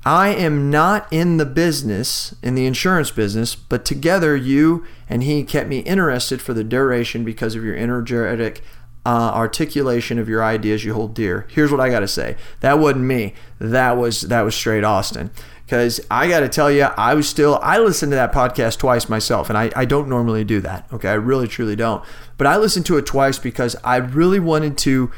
I 0.07 0.29
am 0.29 0.71
not 0.71 1.09
in 1.11 1.37
the 1.37 1.45
business, 1.45 2.33
in 2.41 2.55
the 2.55 2.65
insurance 2.65 3.11
business, 3.11 3.57
but 3.57 3.85
together 3.85 4.37
you 4.37 4.87
and 5.09 5.25
he 5.25 5.43
kept 5.43 5.69
me 5.69 5.81
interested 5.81 6.41
for 6.41 6.55
the 6.55 6.63
duration 6.63 7.25
because 7.25 7.57
of 7.57 7.65
your 7.65 7.75
energetic 7.75 8.63
uh, 9.05 9.33
articulation 9.35 10.21
of 10.21 10.29
your 10.29 10.45
ideas 10.45 10.85
you 10.85 10.95
hold 10.95 11.13
dear. 11.13 11.49
Here's 11.51 11.73
what 11.73 11.81
I 11.81 11.91
got 11.91 12.01
to 12.01 12.09
say. 12.09 12.37
That 12.61 12.79
wasn't 12.79 13.07
me. 13.07 13.35
That 13.59 13.97
was 13.97 14.21
that 14.21 14.43
was 14.43 14.55
straight 14.55 14.85
Austin. 14.85 15.33
Because 15.65 16.01
I 16.09 16.29
got 16.29 16.41
to 16.41 16.49
tell 16.49 16.71
you, 16.71 16.85
I 16.85 17.15
was 17.15 17.29
still 17.29 17.59
I 17.61 17.81
listened 17.81 18.13
to 18.13 18.17
that 18.17 18.33
podcast 18.33 18.79
twice 18.79 19.09
myself, 19.09 19.49
and 19.49 19.59
I, 19.59 19.73
I 19.75 19.87
don't 19.87 20.09
normally 20.09 20.45
do 20.45 20.61
that. 20.61 20.87
Okay, 20.93 21.09
I 21.09 21.15
really 21.15 21.49
truly 21.49 21.75
don't. 21.75 22.05
But 22.39 22.47
I 22.47 22.59
listened 22.59 22.87
to 22.87 22.97
it 22.97 23.07
twice 23.07 23.41
because 23.41 23.75
I 23.83 23.97
really 23.97 24.39
wanted 24.39 24.79
to. 24.79 25.11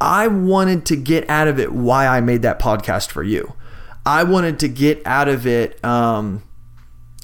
I 0.00 0.26
wanted 0.26 0.86
to 0.86 0.96
get 0.96 1.28
out 1.28 1.48
of 1.48 1.60
it 1.60 1.72
why 1.72 2.06
I 2.06 2.22
made 2.22 2.40
that 2.40 2.58
podcast 2.58 3.10
for 3.10 3.22
you. 3.22 3.52
I 4.06 4.22
wanted 4.22 4.60
to 4.60 4.68
get 4.68 5.04
out 5.04 5.28
of 5.28 5.46
it. 5.46 5.84
Um, 5.84 6.44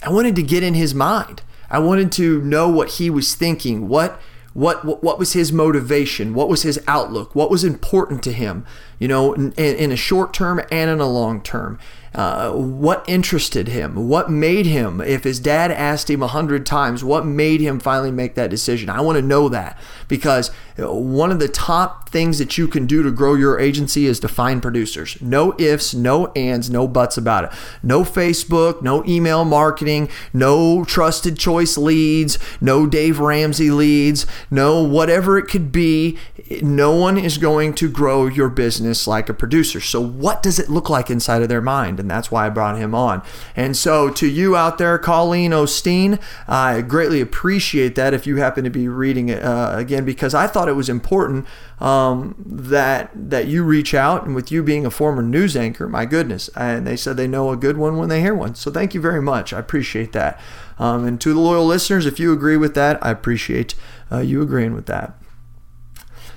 I 0.02 0.10
wanted 0.10 0.34
to 0.36 0.42
get 0.42 0.64
in 0.64 0.74
his 0.74 0.94
mind. 0.94 1.42
I 1.70 1.78
wanted 1.78 2.10
to 2.12 2.42
know 2.42 2.68
what 2.68 2.90
he 2.90 3.08
was 3.08 3.34
thinking. 3.34 3.88
What 3.88 4.20
what 4.52 5.02
what 5.02 5.18
was 5.18 5.32
his 5.32 5.52
motivation? 5.52 6.34
What 6.34 6.48
was 6.48 6.62
his 6.62 6.82
outlook? 6.86 7.34
What 7.34 7.50
was 7.50 7.64
important 7.64 8.22
to 8.24 8.32
him? 8.32 8.66
You 8.98 9.08
know, 9.08 9.32
in, 9.32 9.52
in 9.52 9.92
a 9.92 9.96
short 9.96 10.34
term 10.34 10.60
and 10.70 10.90
in 10.90 11.00
a 11.00 11.08
long 11.08 11.40
term. 11.40 11.78
Uh, 12.14 12.52
what 12.52 13.04
interested 13.08 13.68
him? 13.68 14.08
What 14.08 14.30
made 14.30 14.66
him? 14.66 15.00
If 15.00 15.24
his 15.24 15.40
dad 15.40 15.70
asked 15.70 16.10
him 16.10 16.22
a 16.22 16.26
hundred 16.26 16.66
times, 16.66 17.02
what 17.02 17.24
made 17.24 17.60
him 17.60 17.80
finally 17.80 18.10
make 18.10 18.34
that 18.34 18.50
decision? 18.50 18.90
I 18.90 19.00
want 19.00 19.16
to 19.16 19.22
know 19.22 19.48
that 19.48 19.78
because 20.08 20.50
one 20.76 21.30
of 21.30 21.38
the 21.38 21.48
top 21.48 22.08
things 22.08 22.38
that 22.38 22.58
you 22.58 22.68
can 22.68 22.86
do 22.86 23.02
to 23.02 23.10
grow 23.10 23.34
your 23.34 23.58
agency 23.58 24.06
is 24.06 24.20
to 24.20 24.28
find 24.28 24.62
producers. 24.62 25.20
No 25.20 25.54
ifs, 25.58 25.94
no 25.94 26.26
ands, 26.32 26.70
no 26.70 26.86
buts 26.86 27.16
about 27.16 27.44
it. 27.44 27.50
No 27.82 28.02
Facebook, 28.02 28.82
no 28.82 29.04
email 29.06 29.44
marketing, 29.44 30.08
no 30.32 30.84
trusted 30.84 31.38
choice 31.38 31.76
leads, 31.76 32.38
no 32.60 32.86
Dave 32.86 33.18
Ramsey 33.18 33.70
leads, 33.70 34.26
no 34.50 34.82
whatever 34.82 35.38
it 35.38 35.48
could 35.48 35.72
be. 35.72 36.18
No 36.60 36.94
one 36.94 37.16
is 37.16 37.38
going 37.38 37.74
to 37.74 37.90
grow 37.90 38.26
your 38.26 38.48
business 38.48 39.06
like 39.06 39.28
a 39.28 39.34
producer. 39.34 39.80
So, 39.80 40.00
what 40.00 40.42
does 40.42 40.58
it 40.58 40.68
look 40.68 40.90
like 40.90 41.08
inside 41.08 41.42
of 41.42 41.48
their 41.48 41.62
mind? 41.62 41.98
And 42.02 42.10
that's 42.10 42.30
why 42.30 42.46
I 42.46 42.50
brought 42.50 42.76
him 42.76 42.94
on. 42.94 43.22
And 43.56 43.76
so, 43.76 44.10
to 44.10 44.26
you 44.26 44.56
out 44.56 44.76
there, 44.76 44.98
Colleen 44.98 45.52
Osteen, 45.52 46.20
I 46.46 46.82
greatly 46.82 47.20
appreciate 47.20 47.94
that 47.94 48.12
if 48.12 48.26
you 48.26 48.36
happen 48.36 48.64
to 48.64 48.70
be 48.70 48.88
reading 48.88 49.28
it 49.28 49.42
uh, 49.42 49.72
again, 49.74 50.04
because 50.04 50.34
I 50.34 50.46
thought 50.46 50.68
it 50.68 50.74
was 50.74 50.88
important 50.88 51.46
um, 51.80 52.34
that 52.44 53.10
that 53.14 53.46
you 53.46 53.64
reach 53.64 53.94
out. 53.94 54.26
And 54.26 54.34
with 54.34 54.52
you 54.52 54.62
being 54.62 54.84
a 54.84 54.90
former 54.90 55.22
news 55.22 55.56
anchor, 55.56 55.88
my 55.88 56.04
goodness, 56.04 56.50
and 56.56 56.86
they 56.86 56.96
said 56.96 57.16
they 57.16 57.28
know 57.28 57.50
a 57.50 57.56
good 57.56 57.78
one 57.78 57.96
when 57.96 58.08
they 58.08 58.20
hear 58.20 58.34
one. 58.34 58.54
So, 58.54 58.70
thank 58.70 58.94
you 58.94 59.00
very 59.00 59.22
much. 59.22 59.52
I 59.52 59.58
appreciate 59.58 60.12
that. 60.12 60.38
Um, 60.78 61.06
and 61.06 61.20
to 61.20 61.32
the 61.32 61.40
loyal 61.40 61.64
listeners, 61.64 62.06
if 62.06 62.18
you 62.18 62.32
agree 62.32 62.56
with 62.56 62.74
that, 62.74 62.98
I 63.04 63.10
appreciate 63.10 63.74
uh, 64.10 64.18
you 64.18 64.42
agreeing 64.42 64.74
with 64.74 64.86
that. 64.86 65.21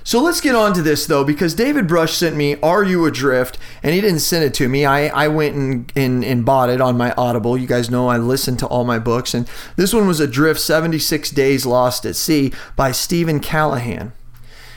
So 0.06 0.22
let's 0.22 0.40
get 0.40 0.54
on 0.54 0.72
to 0.74 0.82
this 0.82 1.04
though, 1.04 1.24
because 1.24 1.52
David 1.52 1.88
Brush 1.88 2.14
sent 2.14 2.36
me 2.36 2.54
Are 2.60 2.84
You 2.84 3.06
Adrift? 3.06 3.58
And 3.82 3.92
he 3.92 4.00
didn't 4.00 4.20
send 4.20 4.44
it 4.44 4.54
to 4.54 4.68
me. 4.68 4.84
I, 4.84 5.08
I 5.08 5.26
went 5.26 5.56
and, 5.56 5.92
and, 5.96 6.24
and 6.24 6.44
bought 6.44 6.70
it 6.70 6.80
on 6.80 6.96
my 6.96 7.12
Audible. 7.18 7.58
You 7.58 7.66
guys 7.66 7.90
know 7.90 8.06
I 8.06 8.16
listen 8.16 8.56
to 8.58 8.68
all 8.68 8.84
my 8.84 9.00
books. 9.00 9.34
And 9.34 9.50
this 9.74 9.92
one 9.92 10.06
was 10.06 10.20
Adrift 10.20 10.60
76 10.60 11.30
Days 11.30 11.66
Lost 11.66 12.06
at 12.06 12.14
Sea 12.14 12.52
by 12.76 12.92
Steven 12.92 13.40
Callahan. 13.40 14.12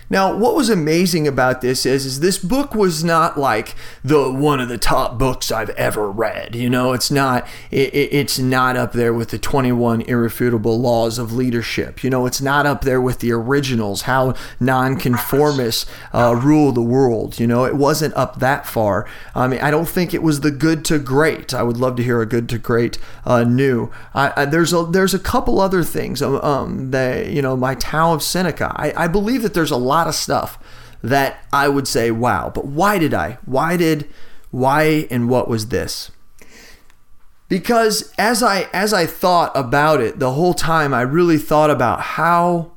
Now, 0.10 0.36
what 0.36 0.56
was 0.56 0.70
amazing 0.70 1.28
about 1.28 1.62
this 1.62 1.86
is, 1.86 2.06
is 2.06 2.20
this 2.20 2.40
book 2.40 2.74
was 2.74 3.04
not 3.04 3.38
like 3.38 3.76
the 4.04 4.32
one 4.32 4.60
of 4.60 4.68
the 4.68 4.78
top 4.78 5.20
books 5.20 5.52
I've 5.52 5.70
ever 5.72 6.10
read. 6.10 6.56
You 6.56 6.70
know, 6.70 6.94
it's 6.94 7.12
not 7.12 7.48
it, 7.70 7.94
it's 7.94 8.40
not 8.40 8.76
up 8.76 8.94
there 8.94 9.14
with 9.14 9.30
the 9.30 9.38
21 9.38 10.02
irrefutable 10.02 10.80
laws 10.80 11.20
of 11.20 11.34
leadership. 11.34 12.04
You 12.04 12.10
know, 12.10 12.26
it's 12.26 12.42
not 12.42 12.66
up 12.66 12.82
there 12.82 13.00
with 13.00 13.20
the 13.20 13.32
originals, 13.32 14.04
how 14.04 14.34
nonconformists 14.60 15.86
uh, 16.12 16.36
rule 16.36 16.72
the 16.72 16.82
world. 16.82 17.40
You 17.40 17.46
know, 17.46 17.66
it 17.66 17.76
wasn't 17.76 18.16
up 18.16 18.40
that 18.40 18.66
far. 18.66 19.08
I 19.36 19.48
mean, 19.48 19.60
I 19.60 19.70
don't 19.70 19.88
think 19.88 20.14
it 20.14 20.24
was 20.24 20.42
the 20.42 20.52
good 20.52 20.84
to 20.86 20.98
great. 20.98 21.54
I 21.54 21.62
would 21.62 21.78
love 21.78 21.96
to 21.98 22.04
hear 22.04 22.22
a 22.22 22.26
good 22.26 22.50
to 22.50 22.58
great 22.58 22.98
uh, 23.26 23.44
new. 23.44 23.92
I, 24.16 24.34
I, 24.36 24.46
there's 24.46 24.74
a 24.74 24.86
there's 24.86 25.14
a 25.14 25.20
couple 25.20 25.62
other 25.62 25.84
things. 25.84 26.22
Um, 26.22 26.36
um 26.40 26.92
that 26.92 27.28
you 27.28 27.42
know, 27.42 27.56
my 27.56 27.76
Tao 27.76 28.14
of 28.14 28.24
Seneca. 28.24 28.72
I, 28.76 28.94
I 29.04 29.08
believe 29.08 29.44
that 29.44 29.54
there's 29.54 29.72
a 29.72 29.78
lot 29.78 29.99
lot 30.00 30.08
of 30.08 30.16
stuff 30.16 30.58
that 31.02 31.46
I 31.52 31.68
would 31.68 31.88
say, 31.88 32.12
wow, 32.12 32.52
but 32.54 32.66
why 32.66 33.00
did 33.00 33.14
I? 33.14 33.38
Why 33.46 33.78
did, 33.78 34.10
why 34.52 35.08
and 35.12 35.30
what 35.30 35.48
was 35.48 35.68
this? 35.68 36.12
Because 37.50 38.14
as 38.18 38.44
I 38.44 38.70
as 38.74 38.94
I 38.94 39.08
thought 39.08 39.52
about 39.56 40.02
it 40.02 40.20
the 40.20 40.34
whole 40.34 40.54
time, 40.54 40.94
I 40.94 41.02
really 41.02 41.40
thought 41.40 41.72
about 41.72 42.02
how 42.02 42.74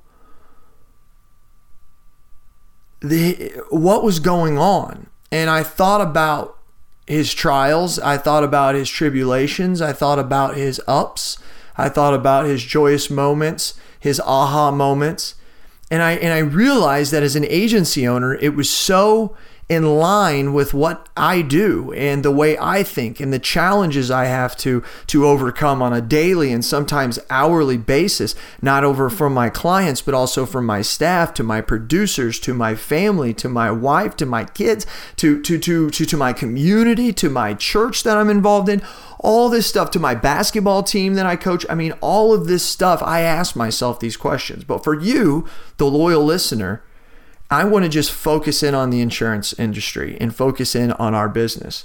the 3.01 3.53
what 3.69 4.03
was 4.03 4.19
going 4.19 4.57
on. 4.57 5.09
And 5.31 5.51
I 5.51 5.63
thought 5.63 6.01
about 6.01 6.59
his 7.07 7.35
trials, 7.35 7.99
I 7.99 8.17
thought 8.17 8.45
about 8.45 8.75
his 8.75 8.89
tribulations, 8.89 9.83
I 9.83 9.93
thought 9.93 10.19
about 10.19 10.57
his 10.57 10.81
ups, 10.87 11.39
I 11.77 11.91
thought 11.91 12.15
about 12.15 12.47
his 12.47 12.63
joyous 12.63 13.11
moments, 13.11 13.75
his 14.01 14.21
aha 14.21 14.71
moments. 14.71 15.35
And 15.93 16.03
I 16.03 16.13
and 16.13 16.33
I 16.33 16.39
realized 16.39 17.13
that 17.13 17.23
as 17.23 17.37
an 17.37 17.45
agency 17.45 18.09
owner, 18.09 18.35
it 18.35 18.57
was 18.57 18.71
so 18.71 19.37
in 19.69 19.99
line 19.99 20.53
with 20.53 20.75
what 20.75 21.09
I 21.17 21.41
do 21.41 21.93
and 21.93 22.25
the 22.25 22.31
way 22.31 22.59
I 22.59 22.83
think 22.83 23.21
and 23.21 23.33
the 23.33 23.39
challenges 23.39 24.11
I 24.11 24.25
have 24.25 24.57
to 24.59 24.83
to 25.07 25.27
overcome 25.27 25.81
on 25.81 25.93
a 25.93 26.01
daily 26.01 26.51
and 26.53 26.65
sometimes 26.65 27.19
hourly 27.31 27.77
basis 27.77 28.35
not 28.61 28.85
over 28.85 29.09
from 29.09 29.33
my 29.33 29.49
clients 29.49 30.03
but 30.03 30.15
also 30.15 30.45
from 30.45 30.67
my 30.67 30.83
staff 30.83 31.33
to 31.35 31.43
my 31.43 31.61
producers 31.61 32.41
to 32.41 32.55
my 32.55 32.75
family 32.75 33.33
to 33.35 33.49
my 33.49 33.71
wife 33.71 34.17
to 34.17 34.27
my 34.27 34.45
kids 34.45 34.85
to 35.17 35.41
to 35.43 35.59
to 35.59 35.91
to, 35.91 36.05
to 36.05 36.17
my 36.17 36.33
community 36.33 37.13
to 37.13 37.31
my 37.31 37.55
church 37.55 38.03
that 38.03 38.19
I'm 38.19 38.31
involved 38.31 38.69
in 38.69 38.83
all 39.23 39.49
this 39.49 39.67
stuff 39.67 39.91
to 39.93 40.01
my 40.01 40.15
basketball 40.15 40.83
team 40.83 41.15
that 41.15 41.27
I 41.27 41.37
coach. 41.37 41.65
I 41.71 41.75
mean, 41.75 41.93
all 42.01 42.35
of 42.35 42.47
this 42.47 42.65
stuff, 42.65 43.03
I 43.03 43.21
ask 43.21 43.57
myself 43.57 44.01
these 44.01 44.17
questions. 44.17 44.65
But 44.65 44.85
for 44.85 44.99
you, 44.99 45.47
the 45.79 45.87
loyal 45.87 46.25
listener, 46.25 46.83
I 47.51 47.65
want 47.65 47.85
to 47.85 47.89
just 47.89 48.11
focus 48.11 48.63
in 48.63 48.75
on 48.75 48.91
the 48.91 49.01
insurance 49.01 49.53
industry 49.59 50.17
and 50.21 50.35
focus 50.35 50.75
in 50.75 50.93
on 50.93 51.15
our 51.15 51.29
business. 51.29 51.85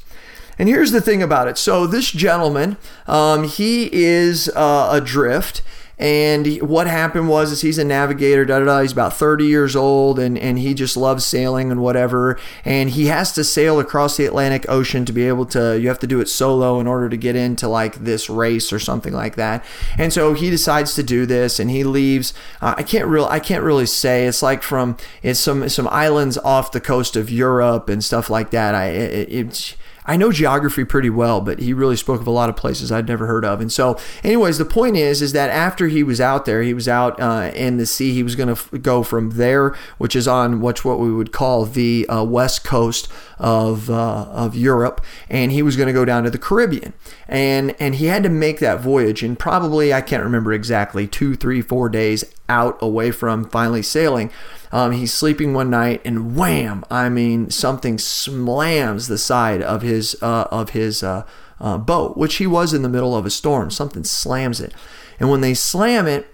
And 0.60 0.68
here's 0.68 0.92
the 0.92 1.02
thing 1.02 1.22
about 1.22 1.48
it. 1.48 1.58
So 1.58 1.86
this 1.86 2.12
gentleman, 2.12 2.78
um, 3.06 3.44
he 3.44 3.90
is 3.94 4.50
uh, 4.56 4.90
adrift 4.92 5.62
and 6.00 6.62
what 6.62 6.86
happened 6.86 7.28
was 7.28 7.52
is 7.52 7.62
he's 7.62 7.80
a 7.80 7.84
navigator, 7.84 8.46
da 8.46 8.60
da 8.60 8.66
da. 8.66 8.82
He's 8.82 8.92
about 8.92 9.16
30 9.16 9.46
years 9.46 9.76
old 9.76 10.20
and, 10.20 10.38
and 10.38 10.60
he 10.60 10.76
just 10.76 10.96
loves 10.96 11.26
sailing 11.26 11.72
and 11.72 11.82
whatever. 11.82 12.40
And 12.64 12.92
he 12.92 13.08
has 13.08 13.34
to 13.34 13.44
sail 13.44 13.80
across 13.80 14.16
the 14.16 14.26
Atlantic 14.26 14.70
Ocean 14.70 15.06
to 15.06 15.14
be 15.14 15.28
able 15.28 15.48
to, 15.48 15.80
you 15.80 15.88
have 15.88 15.98
to 16.00 16.08
do 16.08 16.20
it 16.20 16.30
solo 16.30 16.80
in 16.80 16.86
order 16.86 17.10
to 17.10 17.18
get 17.18 17.36
into 17.36 17.68
like 17.68 17.96
this 17.96 18.30
race 18.30 18.72
or 18.72 18.78
something 18.78 19.14
like 19.14 19.36
that. 19.38 19.66
And 19.98 20.14
so 20.14 20.36
he 20.36 20.52
decides 20.52 20.94
to 20.96 21.04
do 21.04 21.26
this 21.26 21.60
and 21.60 21.72
he 21.72 21.84
leaves. 21.84 22.32
Uh, 22.62 22.76
I 22.78 22.84
can't 22.84 23.08
real 23.08 23.26
I 23.26 23.40
can't 23.40 23.64
really 23.64 23.88
say. 23.88 24.28
It's 24.28 24.44
like 24.44 24.62
from, 24.62 24.98
it's 25.24 25.40
some, 25.40 25.68
some 25.68 25.88
islands 25.88 26.38
off 26.38 26.72
the 26.72 26.82
coast 26.82 27.16
of 27.16 27.32
Europe 27.32 27.90
and 27.90 28.04
stuff 28.04 28.30
like 28.30 28.52
that. 28.52 28.76
I, 28.76 28.86
it, 28.86 29.76
I 30.08 30.16
know 30.16 30.32
geography 30.32 30.86
pretty 30.86 31.10
well, 31.10 31.42
but 31.42 31.60
he 31.60 31.74
really 31.74 31.98
spoke 31.98 32.22
of 32.22 32.28
a 32.28 32.32
lot 32.32 32.50
of 32.50 32.56
places 32.56 32.92
I'd 32.92 33.08
never 33.08 33.28
heard 33.28 33.44
of. 33.44 33.60
And 33.60 33.72
so, 33.72 34.00
anyways, 34.24 34.58
the 34.58 34.66
point 34.66 34.96
is, 34.96 35.22
is 35.22 35.34
that 35.34 35.50
after 35.50 35.90
he 35.90 36.02
was 36.02 36.22
out 36.22 36.46
there, 36.46 36.64
he 36.64 36.74
was 36.74 36.88
out 36.88 37.20
uh, 37.20 37.52
in 37.54 37.76
the 37.76 37.86
sea. 37.86 38.14
He 38.14 38.24
was 38.24 38.36
going 38.36 38.48
to 38.48 38.54
f- 38.54 38.82
go 38.82 39.04
from 39.04 39.32
there, 39.32 39.76
which 39.98 40.16
is 40.16 40.28
on 40.28 40.62
what's 40.62 40.86
what 40.86 41.00
we 41.00 41.14
would 41.14 41.34
call 41.34 41.66
the 41.66 42.08
uh, 42.08 42.24
west 42.24 42.64
coast 42.64 43.10
of 43.38 43.90
uh, 43.90 44.28
of 44.32 44.56
Europe, 44.56 45.04
and 45.30 45.52
he 45.52 45.62
was 45.62 45.76
going 45.76 45.88
to 45.88 45.94
go 45.94 46.06
down 46.06 46.24
to 46.24 46.30
the 46.30 46.38
Caribbean, 46.38 46.94
and 47.28 47.76
and 47.80 47.96
he 47.96 48.06
had 48.06 48.24
to 48.24 48.30
make 48.30 48.60
that 48.60 48.80
voyage, 48.80 49.24
and 49.24 49.38
probably 49.38 49.94
I 49.94 50.02
can't 50.02 50.24
remember 50.24 50.54
exactly 50.54 51.06
two, 51.06 51.36
three, 51.36 51.62
four 51.62 51.90
days 51.90 52.24
out 52.50 52.78
away 52.82 53.12
from 53.12 53.50
finally 53.50 53.82
sailing. 53.82 54.32
Um, 54.72 54.92
he's 54.92 55.14
sleeping 55.14 55.54
one 55.54 55.70
night, 55.70 56.02
and 56.04 56.36
wham! 56.36 56.84
I 56.90 57.10
mean, 57.10 57.50
something 57.50 57.98
slams 57.98 59.08
the 59.08 59.18
side 59.18 59.62
of 59.62 59.82
his 59.82 60.16
uh, 60.22 60.48
of 60.52 60.72
his 60.72 61.04
uh, 61.04 61.24
uh, 61.60 61.78
boat, 61.78 62.18
which 62.18 62.36
he 62.36 62.48
was 62.48 62.74
in 62.74 62.82
the 62.82 62.90
middle 62.90 63.16
of 63.16 63.26
a 63.26 63.30
storm. 63.30 63.72
Something 63.72 64.04
slams 64.04 64.60
it, 64.60 64.74
and 65.20 65.30
when 65.30 65.42
they 65.42 65.54
slam 65.54 66.08
it, 66.08 66.28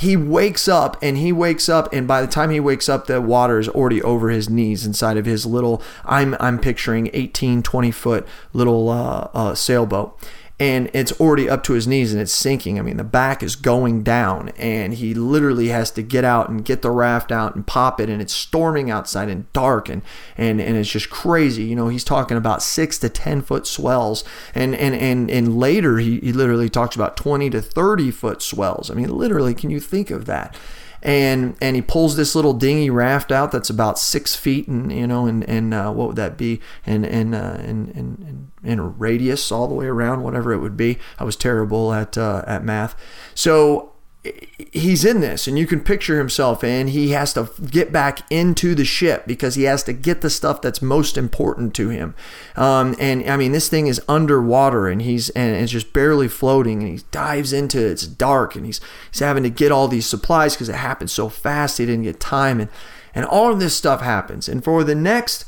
he 0.00 0.16
wakes 0.16 0.66
up 0.66 0.96
and 1.02 1.18
he 1.18 1.30
wakes 1.30 1.68
up 1.68 1.92
and 1.92 2.08
by 2.08 2.22
the 2.22 2.26
time 2.26 2.48
he 2.48 2.58
wakes 2.58 2.88
up 2.88 3.06
the 3.06 3.20
water 3.20 3.58
is 3.58 3.68
already 3.68 4.00
over 4.00 4.30
his 4.30 4.48
knees 4.48 4.86
inside 4.86 5.18
of 5.18 5.26
his 5.26 5.44
little 5.44 5.82
i'm 6.06 6.34
i'm 6.40 6.58
picturing 6.58 7.10
18 7.12 7.62
20 7.62 7.90
foot 7.90 8.26
little 8.54 8.88
uh, 8.88 9.28
uh, 9.34 9.54
sailboat 9.54 10.18
and 10.60 10.90
it's 10.92 11.18
already 11.18 11.48
up 11.48 11.64
to 11.64 11.72
his 11.72 11.86
knees 11.86 12.12
and 12.12 12.20
it's 12.20 12.34
sinking. 12.34 12.78
I 12.78 12.82
mean, 12.82 12.98
the 12.98 13.02
back 13.04 13.42
is 13.42 13.56
going 13.56 14.02
down, 14.02 14.50
and 14.50 14.92
he 14.92 15.14
literally 15.14 15.68
has 15.68 15.90
to 15.92 16.02
get 16.02 16.22
out 16.22 16.50
and 16.50 16.62
get 16.62 16.82
the 16.82 16.90
raft 16.90 17.32
out 17.32 17.56
and 17.56 17.66
pop 17.66 17.98
it, 17.98 18.10
and 18.10 18.20
it's 18.20 18.34
storming 18.34 18.90
outside 18.90 19.30
and 19.30 19.50
dark, 19.54 19.88
and 19.88 20.02
and 20.36 20.60
and 20.60 20.76
it's 20.76 20.90
just 20.90 21.08
crazy. 21.08 21.64
You 21.64 21.76
know, 21.76 21.88
he's 21.88 22.04
talking 22.04 22.36
about 22.36 22.62
six 22.62 22.98
to 22.98 23.08
ten 23.08 23.40
foot 23.40 23.66
swells, 23.66 24.22
and 24.54 24.74
and 24.74 24.94
and 24.94 25.30
and 25.30 25.58
later 25.58 25.96
he, 25.96 26.20
he 26.20 26.32
literally 26.32 26.68
talks 26.68 26.94
about 26.94 27.16
twenty 27.16 27.48
to 27.48 27.62
thirty 27.62 28.10
foot 28.10 28.42
swells. 28.42 28.90
I 28.90 28.94
mean, 28.94 29.08
literally, 29.08 29.54
can 29.54 29.70
you 29.70 29.80
think 29.80 30.10
of 30.10 30.26
that? 30.26 30.54
And 31.02 31.56
and 31.60 31.76
he 31.76 31.82
pulls 31.82 32.16
this 32.16 32.34
little 32.34 32.52
dinghy 32.52 32.90
raft 32.90 33.32
out 33.32 33.52
that's 33.52 33.70
about 33.70 33.98
six 33.98 34.36
feet 34.36 34.68
and 34.68 34.92
you 34.92 35.06
know 35.06 35.26
and 35.26 35.48
and 35.48 35.72
uh, 35.72 35.92
what 35.92 36.08
would 36.08 36.16
that 36.16 36.36
be? 36.36 36.60
And 36.84 37.04
and 37.04 37.34
uh, 37.34 37.56
and 37.58 37.88
and 37.94 38.50
in 38.62 38.78
a 38.78 38.86
radius 38.86 39.50
all 39.50 39.66
the 39.68 39.74
way 39.74 39.86
around 39.86 40.22
whatever 40.22 40.52
it 40.52 40.58
would 40.58 40.76
be. 40.76 40.98
I 41.18 41.24
was 41.24 41.36
terrible 41.36 41.92
at 41.92 42.18
uh, 42.18 42.44
at 42.46 42.64
math. 42.64 42.94
So 43.34 43.89
he's 44.22 45.02
in 45.02 45.20
this 45.20 45.46
and 45.46 45.58
you 45.58 45.66
can 45.66 45.80
picture 45.80 46.18
himself 46.18 46.62
and 46.62 46.90
he 46.90 47.10
has 47.10 47.32
to 47.32 47.48
get 47.70 47.90
back 47.90 48.20
into 48.30 48.74
the 48.74 48.84
ship 48.84 49.24
because 49.26 49.54
he 49.54 49.62
has 49.62 49.82
to 49.82 49.94
get 49.94 50.20
the 50.20 50.28
stuff 50.28 50.60
that's 50.60 50.82
most 50.82 51.16
important 51.16 51.74
to 51.74 51.88
him. 51.88 52.14
Um, 52.54 52.94
and 53.00 53.28
i 53.30 53.36
mean 53.38 53.52
this 53.52 53.70
thing 53.70 53.86
is 53.86 54.00
underwater 54.08 54.88
and 54.88 55.00
he's 55.00 55.30
and 55.30 55.56
it's 55.56 55.72
just 55.72 55.94
barely 55.94 56.28
floating 56.28 56.82
and 56.82 56.92
he 56.98 57.04
dives 57.10 57.54
into 57.54 57.78
it. 57.78 57.92
It's 57.92 58.06
dark 58.06 58.54
and 58.54 58.66
he's 58.66 58.80
he's 59.10 59.20
having 59.20 59.42
to 59.42 59.50
get 59.50 59.72
all 59.72 59.88
these 59.88 60.06
supplies 60.06 60.54
because 60.54 60.68
it 60.68 60.76
happened 60.76 61.10
so 61.10 61.30
fast 61.30 61.78
he 61.78 61.86
didn't 61.86 62.04
get 62.04 62.20
time 62.20 62.60
and 62.60 62.70
and 63.14 63.24
all 63.24 63.50
of 63.50 63.58
this 63.58 63.74
stuff 63.74 64.02
happens. 64.02 64.48
And 64.48 64.62
for 64.62 64.84
the 64.84 64.94
next 64.94 65.46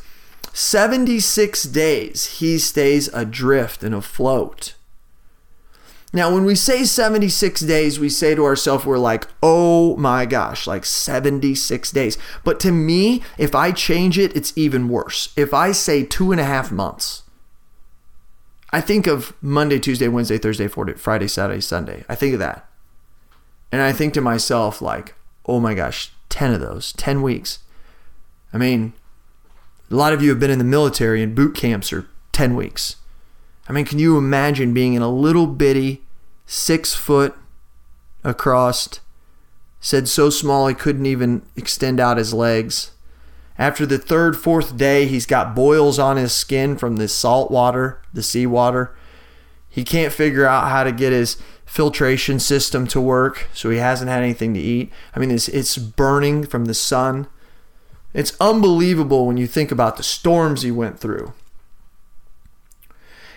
76 0.55 1.65
days 1.65 2.39
he 2.39 2.59
stays 2.59 3.09
adrift 3.09 3.83
and 3.83 3.95
afloat. 3.95 4.75
Now, 6.13 6.33
when 6.33 6.45
we 6.45 6.55
say 6.55 6.85
76 6.85 7.63
days, 7.63 7.99
we 7.99 8.11
say 8.11 8.35
to 8.35 8.45
ourselves, 8.45 8.85
we're 8.85 8.99
like, 8.99 9.27
oh 9.43 9.97
my 9.97 10.27
gosh, 10.27 10.67
like 10.67 10.85
76 10.85 11.91
days. 11.91 12.19
But 12.45 12.61
to 12.61 12.73
me, 12.73 13.23
if 13.39 13.55
I 13.55 13.73
change 13.73 14.19
it, 14.19 14.37
it's 14.37 14.53
even 14.57 14.91
worse. 14.91 15.33
If 15.37 15.55
I 15.55 15.73
say 15.73 16.05
two 16.05 16.31
and 16.31 16.41
a 16.41 16.45
half 16.45 16.71
months, 16.71 17.23
I 18.75 18.83
think 18.83 19.07
of 19.07 19.35
Monday, 19.41 19.79
Tuesday, 19.79 20.09
Wednesday, 20.09 20.37
Thursday, 20.37 20.69
Friday, 20.69 21.29
Saturday, 21.29 21.61
Sunday. 21.61 22.05
I 22.09 22.15
think 22.15 22.35
of 22.35 22.41
that. 22.41 22.69
And 23.71 23.81
I 23.81 23.93
think 23.93 24.13
to 24.15 24.21
myself, 24.21 24.83
like, 24.83 25.15
oh 25.47 25.61
my 25.61 25.73
gosh, 25.73 26.13
10 26.29 26.53
of 26.53 26.61
those, 26.61 26.93
10 26.95 27.23
weeks. 27.23 27.61
I 28.53 28.59
mean, 28.59 28.93
a 29.91 29.95
lot 29.95 30.13
of 30.13 30.23
you 30.23 30.29
have 30.29 30.41
been 30.41 30.51
in 30.51 30.59
the 30.59 30.65
military 30.65 31.23
and 31.23 31.35
boot 31.35 31.55
camps 31.55 31.91
are 31.91 32.07
10 32.33 32.55
weeks. 32.55 32.97
I 33.73 33.75
mean, 33.75 33.87
can 33.87 33.99
you 33.99 34.19
imagine 34.19 34.75
being 34.75 34.93
in 34.93 35.01
a 35.01 35.09
little 35.09 35.47
bitty, 35.47 36.03
six 36.45 36.95
foot 36.95 37.35
across, 38.23 39.01
said 39.81 40.09
so 40.09 40.29
small 40.29 40.67
he 40.67 40.75
couldn't 40.75 41.07
even 41.07 41.41
extend 41.57 41.99
out 41.99 42.19
his 42.19 42.35
legs? 42.35 42.91
After 43.57 43.87
the 43.87 43.97
third, 43.97 44.37
fourth 44.37 44.77
day, 44.77 45.07
he's 45.07 45.25
got 45.25 45.55
boils 45.55 45.99
on 45.99 46.19
his 46.19 46.35
skin 46.35 46.77
from 46.77 46.97
the 46.97 47.09
salt 47.09 47.51
water, 47.51 48.03
the 48.13 48.23
seawater. 48.23 48.95
He 49.71 49.85
can't 49.85 50.13
figure 50.13 50.45
out 50.45 50.69
how 50.69 50.85
to 50.85 50.93
get 50.93 51.15
his 51.15 51.39
filtration 51.65 52.41
system 52.41 52.87
to 52.89 53.01
work, 53.01 53.49
so 53.55 53.71
he 53.71 53.79
hasn't 53.79 54.11
had 54.11 54.23
anything 54.23 54.53
to 54.53 54.61
eat. 54.61 54.93
I 55.17 55.19
mean, 55.19 55.31
it's, 55.31 55.49
it's 55.49 55.79
burning 55.79 56.45
from 56.45 56.67
the 56.67 56.75
sun. 56.75 57.27
It's 58.13 58.37
unbelievable 58.39 59.27
when 59.27 59.39
you 59.39 59.47
think 59.47 59.73
about 59.73 59.97
the 59.97 60.03
storms 60.03 60.61
he 60.61 60.71
went 60.71 61.01
through. 61.01 61.33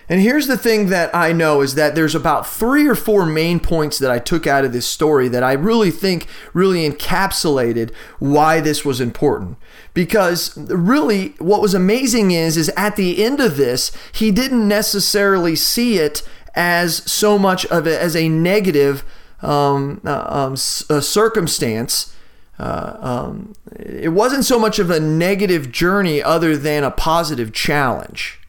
And 0.08 0.20
here's 0.20 0.46
the 0.46 0.56
thing 0.56 0.88
that 0.88 1.12
I 1.14 1.32
know 1.32 1.62
is 1.62 1.74
that 1.74 1.94
there's 1.94 2.14
about 2.14 2.46
three 2.46 2.86
or 2.86 2.94
four 2.94 3.26
main 3.26 3.58
points 3.58 3.98
that 3.98 4.10
I 4.10 4.20
took 4.20 4.46
out 4.46 4.64
of 4.64 4.72
this 4.72 4.86
story 4.86 5.28
that 5.28 5.42
I 5.42 5.52
really 5.52 5.90
think 5.90 6.28
really 6.52 6.88
encapsulated 6.88 7.92
why 8.20 8.60
this 8.60 8.84
was 8.84 9.00
important. 9.00 9.56
Because 9.94 10.56
really 10.56 11.30
what 11.38 11.60
was 11.60 11.74
amazing 11.74 12.30
is 12.30 12.56
is 12.56 12.68
at 12.76 12.96
the 12.96 13.24
end 13.24 13.40
of 13.40 13.56
this, 13.56 13.90
he 14.12 14.30
didn't 14.30 14.68
necessarily 14.68 15.56
see 15.56 15.98
it 15.98 16.22
as 16.54 16.98
so 17.10 17.38
much 17.38 17.66
of 17.66 17.86
it 17.86 18.00
as 18.00 18.14
a 18.14 18.28
negative 18.28 19.04
um, 19.42 20.00
uh, 20.04 20.24
um, 20.28 20.56
circumstance. 20.56 22.14
Uh, 22.58 22.96
um, 23.00 23.54
it 23.74 24.12
wasn't 24.12 24.44
so 24.44 24.58
much 24.58 24.78
of 24.78 24.88
a 24.88 25.00
negative 25.00 25.70
journey 25.70 26.22
other 26.22 26.56
than 26.56 26.84
a 26.84 26.90
positive 26.90 27.52
challenge. 27.52 28.40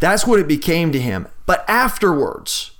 That's 0.00 0.26
what 0.26 0.40
it 0.40 0.48
became 0.48 0.92
to 0.92 1.00
him. 1.00 1.28
But 1.46 1.64
afterwards, 1.68 2.72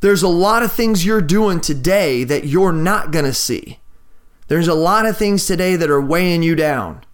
there's 0.00 0.22
a 0.22 0.28
lot 0.28 0.62
of 0.62 0.72
things 0.72 1.04
you're 1.04 1.20
doing 1.20 1.60
today 1.60 2.24
that 2.24 2.44
you're 2.44 2.72
not 2.72 3.10
going 3.10 3.26
to 3.26 3.34
see. 3.34 3.78
There's 4.48 4.68
a 4.68 4.74
lot 4.74 5.06
of 5.06 5.16
things 5.16 5.46
today 5.46 5.76
that 5.76 5.90
are 5.90 6.00
weighing 6.00 6.42
you 6.42 6.54
down. 6.54 7.04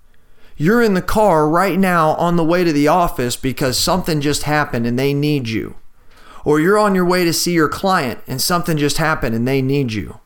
You're 0.57 0.83
in 0.83 0.95
the 0.95 1.03
car 1.03 1.49
right 1.49 1.79
now 1.79 2.11
on 2.13 2.37
the 2.37 2.45
way 2.45 2.65
to 2.65 2.73
the 2.73 2.89
office 2.89 3.37
because 3.37 3.77
something 3.77 4.21
just 4.21 4.45
happened 4.45 4.87
and 4.87 4.99
they 4.99 5.13
need 5.13 5.49
you. 5.49 5.77
Or 6.45 6.61
you're 6.61 6.79
on 6.79 6.95
your 6.95 7.05
way 7.05 7.25
to 7.25 7.33
see 7.33 7.53
your 7.53 7.69
client 7.69 8.21
and 8.27 8.41
something 8.41 8.79
just 8.79 8.99
happened 8.99 9.35
and 9.35 9.47
they 9.47 9.61
need 9.61 9.93
you. 9.93 10.21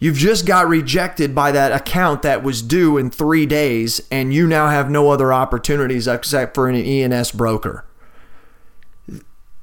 You've 0.00 0.16
just 0.16 0.46
got 0.46 0.66
rejected 0.66 1.34
by 1.34 1.52
that 1.52 1.72
account 1.72 2.22
that 2.22 2.42
was 2.42 2.62
due 2.62 2.96
in 2.96 3.10
three 3.10 3.44
days, 3.44 4.00
and 4.10 4.32
you 4.32 4.46
now 4.46 4.68
have 4.68 4.90
no 4.90 5.10
other 5.10 5.30
opportunities 5.30 6.08
except 6.08 6.54
for 6.54 6.68
an 6.68 6.74
E&S 6.74 7.30
broker. 7.32 7.84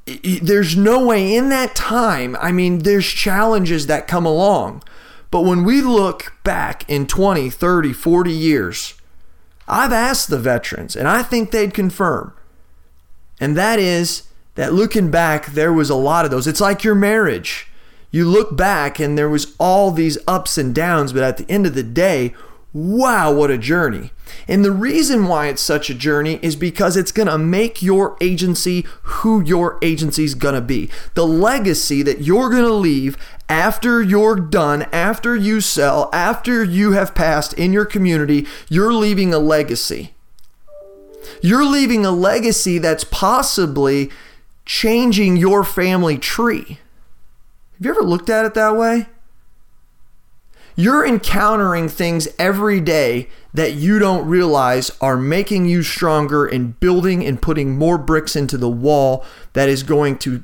There's 0.05 0.77
no 0.77 1.05
way 1.05 1.35
in 1.35 1.49
that 1.49 1.75
time, 1.75 2.37
I 2.39 2.51
mean, 2.51 2.79
there's 2.79 3.07
challenges 3.07 3.87
that 3.87 4.07
come 4.07 4.27
along. 4.27 4.83
But 5.31 5.41
when 5.41 5.63
we 5.63 5.81
look 5.81 6.33
back 6.43 6.87
in 6.87 7.07
20, 7.07 7.49
30, 7.49 7.91
40 7.91 8.31
years, 8.31 8.93
I've 9.67 9.91
asked 9.91 10.29
the 10.29 10.37
veterans, 10.37 10.95
and 10.95 11.07
I 11.07 11.23
think 11.23 11.49
they'd 11.49 11.73
confirm. 11.73 12.33
And 13.39 13.57
that 13.57 13.79
is 13.79 14.23
that 14.53 14.71
looking 14.71 15.11
back, 15.11 15.47
there 15.47 15.73
was 15.73 15.89
a 15.89 15.95
lot 15.95 16.25
of 16.25 16.31
those. 16.31 16.47
It's 16.47 16.61
like 16.61 16.83
your 16.83 16.95
marriage 16.95 17.67
you 18.11 18.25
look 18.25 18.55
back 18.55 18.99
and 18.99 19.17
there 19.17 19.29
was 19.29 19.55
all 19.59 19.91
these 19.91 20.17
ups 20.27 20.57
and 20.57 20.73
downs, 20.73 21.13
but 21.13 21.23
at 21.23 21.37
the 21.37 21.49
end 21.49 21.65
of 21.65 21.75
the 21.75 21.83
day, 21.83 22.33
wow, 22.73 23.31
what 23.31 23.51
a 23.51 23.57
journey. 23.57 24.11
And 24.47 24.63
the 24.63 24.71
reason 24.71 25.27
why 25.27 25.47
it's 25.47 25.61
such 25.61 25.89
a 25.89 25.95
journey 25.95 26.39
is 26.41 26.55
because 26.55 26.95
it's 26.95 27.11
going 27.11 27.27
to 27.27 27.37
make 27.37 27.81
your 27.81 28.17
agency 28.21 28.85
who 29.03 29.43
your 29.43 29.77
agency 29.81 30.23
is 30.23 30.35
going 30.35 30.55
to 30.55 30.61
be. 30.61 30.89
The 31.13 31.25
legacy 31.25 32.03
that 32.03 32.21
you're 32.21 32.49
going 32.49 32.63
to 32.63 32.73
leave 32.73 33.17
after 33.49 34.01
you're 34.01 34.35
done, 34.35 34.83
after 34.91 35.35
you 35.35 35.61
sell, 35.61 36.09
after 36.13 36.63
you 36.63 36.91
have 36.91 37.15
passed 37.15 37.53
in 37.53 37.73
your 37.73 37.85
community, 37.85 38.45
you're 38.69 38.93
leaving 38.93 39.33
a 39.33 39.39
legacy. 39.39 40.13
You're 41.41 41.65
leaving 41.65 42.05
a 42.05 42.11
legacy 42.11 42.77
that's 42.77 43.03
possibly 43.03 44.09
changing 44.65 45.37
your 45.37 45.63
family 45.63 46.17
tree. 46.17 46.79
Have 47.77 47.85
you 47.85 47.91
ever 47.91 48.01
looked 48.01 48.29
at 48.29 48.43
it 48.43 48.55
that 48.55 48.75
way? 48.75 49.05
You're 50.75 51.05
encountering 51.05 51.89
things 51.89 52.27
every 52.39 52.79
day 52.79 53.29
that 53.53 53.73
you 53.73 53.99
don't 53.99 54.27
realize 54.27 54.91
are 54.99 55.17
making 55.17 55.65
you 55.65 55.83
stronger 55.83 56.45
and 56.45 56.79
building 56.79 57.23
and 57.25 57.41
putting 57.41 57.77
more 57.77 57.97
bricks 57.99 58.35
into 58.35 58.57
the 58.57 58.69
wall 58.69 59.23
that 59.53 59.69
is 59.69 59.83
going 59.83 60.17
to 60.19 60.43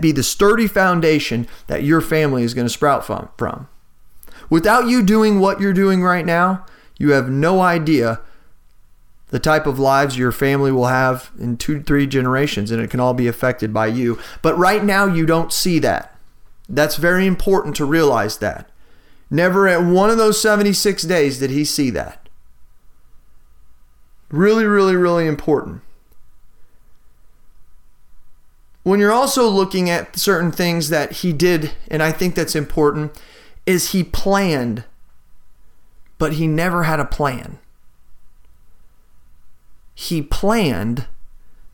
be 0.00 0.12
the 0.12 0.22
sturdy 0.22 0.66
foundation 0.66 1.46
that 1.66 1.82
your 1.82 2.00
family 2.00 2.44
is 2.44 2.54
going 2.54 2.66
to 2.66 2.72
sprout 2.72 3.06
from. 3.06 3.68
Without 4.48 4.86
you 4.88 5.02
doing 5.02 5.38
what 5.38 5.60
you're 5.60 5.72
doing 5.72 6.02
right 6.02 6.26
now, 6.26 6.64
you 6.98 7.12
have 7.12 7.28
no 7.30 7.60
idea 7.60 8.20
the 9.28 9.38
type 9.38 9.66
of 9.66 9.78
lives 9.78 10.18
your 10.18 10.32
family 10.32 10.72
will 10.72 10.86
have 10.86 11.30
in 11.38 11.56
two, 11.56 11.82
three 11.82 12.06
generations, 12.06 12.70
and 12.70 12.82
it 12.82 12.90
can 12.90 13.00
all 13.00 13.14
be 13.14 13.28
affected 13.28 13.72
by 13.72 13.86
you. 13.86 14.18
But 14.42 14.58
right 14.58 14.84
now, 14.84 15.06
you 15.06 15.24
don't 15.24 15.52
see 15.52 15.78
that. 15.78 16.16
That's 16.70 16.96
very 16.96 17.26
important 17.26 17.74
to 17.76 17.84
realize 17.84 18.38
that. 18.38 18.70
Never 19.28 19.66
at 19.66 19.82
one 19.82 20.08
of 20.08 20.18
those 20.18 20.40
76 20.40 21.02
days 21.02 21.38
did 21.38 21.50
he 21.50 21.64
see 21.64 21.90
that. 21.90 22.28
Really, 24.30 24.64
really, 24.64 24.94
really 24.94 25.26
important. 25.26 25.82
When 28.84 29.00
you're 29.00 29.12
also 29.12 29.48
looking 29.48 29.90
at 29.90 30.16
certain 30.16 30.52
things 30.52 30.88
that 30.88 31.12
he 31.12 31.32
did, 31.32 31.72
and 31.88 32.02
I 32.02 32.12
think 32.12 32.34
that's 32.36 32.54
important, 32.54 33.20
is 33.66 33.90
he 33.90 34.04
planned, 34.04 34.84
but 36.18 36.34
he 36.34 36.46
never 36.46 36.84
had 36.84 37.00
a 37.00 37.04
plan. 37.04 37.58
He 39.94 40.22
planned, 40.22 41.06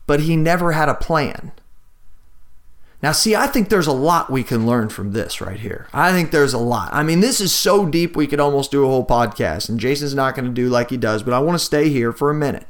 but 0.07 0.21
he 0.21 0.35
never 0.35 0.71
had 0.71 0.89
a 0.89 0.95
plan. 0.95 1.51
Now, 3.01 3.11
see, 3.11 3.35
I 3.35 3.45
think 3.45 3.69
there's 3.69 3.87
a 3.87 3.91
lot 3.91 4.31
we 4.31 4.43
can 4.43 4.65
learn 4.65 4.89
from 4.89 5.11
this 5.11 5.39
right 5.39 5.59
here. 5.59 5.87
I 5.93 6.11
think 6.11 6.31
there's 6.31 6.53
a 6.53 6.57
lot. 6.57 6.89
I 6.91 7.03
mean, 7.03 7.19
this 7.19 7.39
is 7.39 7.53
so 7.53 7.85
deep 7.85 8.15
we 8.15 8.25
could 8.25 8.39
almost 8.39 8.71
do 8.71 8.83
a 8.83 8.87
whole 8.87 9.05
podcast, 9.05 9.69
and 9.69 9.79
Jason's 9.79 10.15
not 10.15 10.35
going 10.35 10.45
to 10.45 10.51
do 10.51 10.67
like 10.67 10.89
he 10.89 10.97
does, 10.97 11.21
but 11.21 11.33
I 11.33 11.39
want 11.39 11.59
to 11.59 11.63
stay 11.63 11.89
here 11.89 12.11
for 12.11 12.31
a 12.31 12.35
minute. 12.35 12.65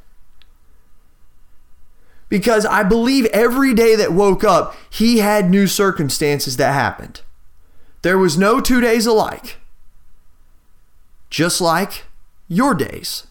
Because 2.28 2.66
I 2.66 2.84
believe 2.84 3.26
every 3.28 3.74
day 3.74 3.96
that 3.96 4.12
woke 4.12 4.44
up, 4.44 4.76
he 4.90 5.20
had 5.20 5.50
new 5.50 5.66
circumstances 5.66 6.58
that 6.58 6.74
happened. 6.74 7.22
There 8.02 8.18
was 8.18 8.38
no 8.38 8.60
two 8.60 8.82
days 8.82 9.06
alike, 9.06 9.58
just 11.30 11.62
like 11.62 12.04
your 12.50 12.74
days 12.74 13.28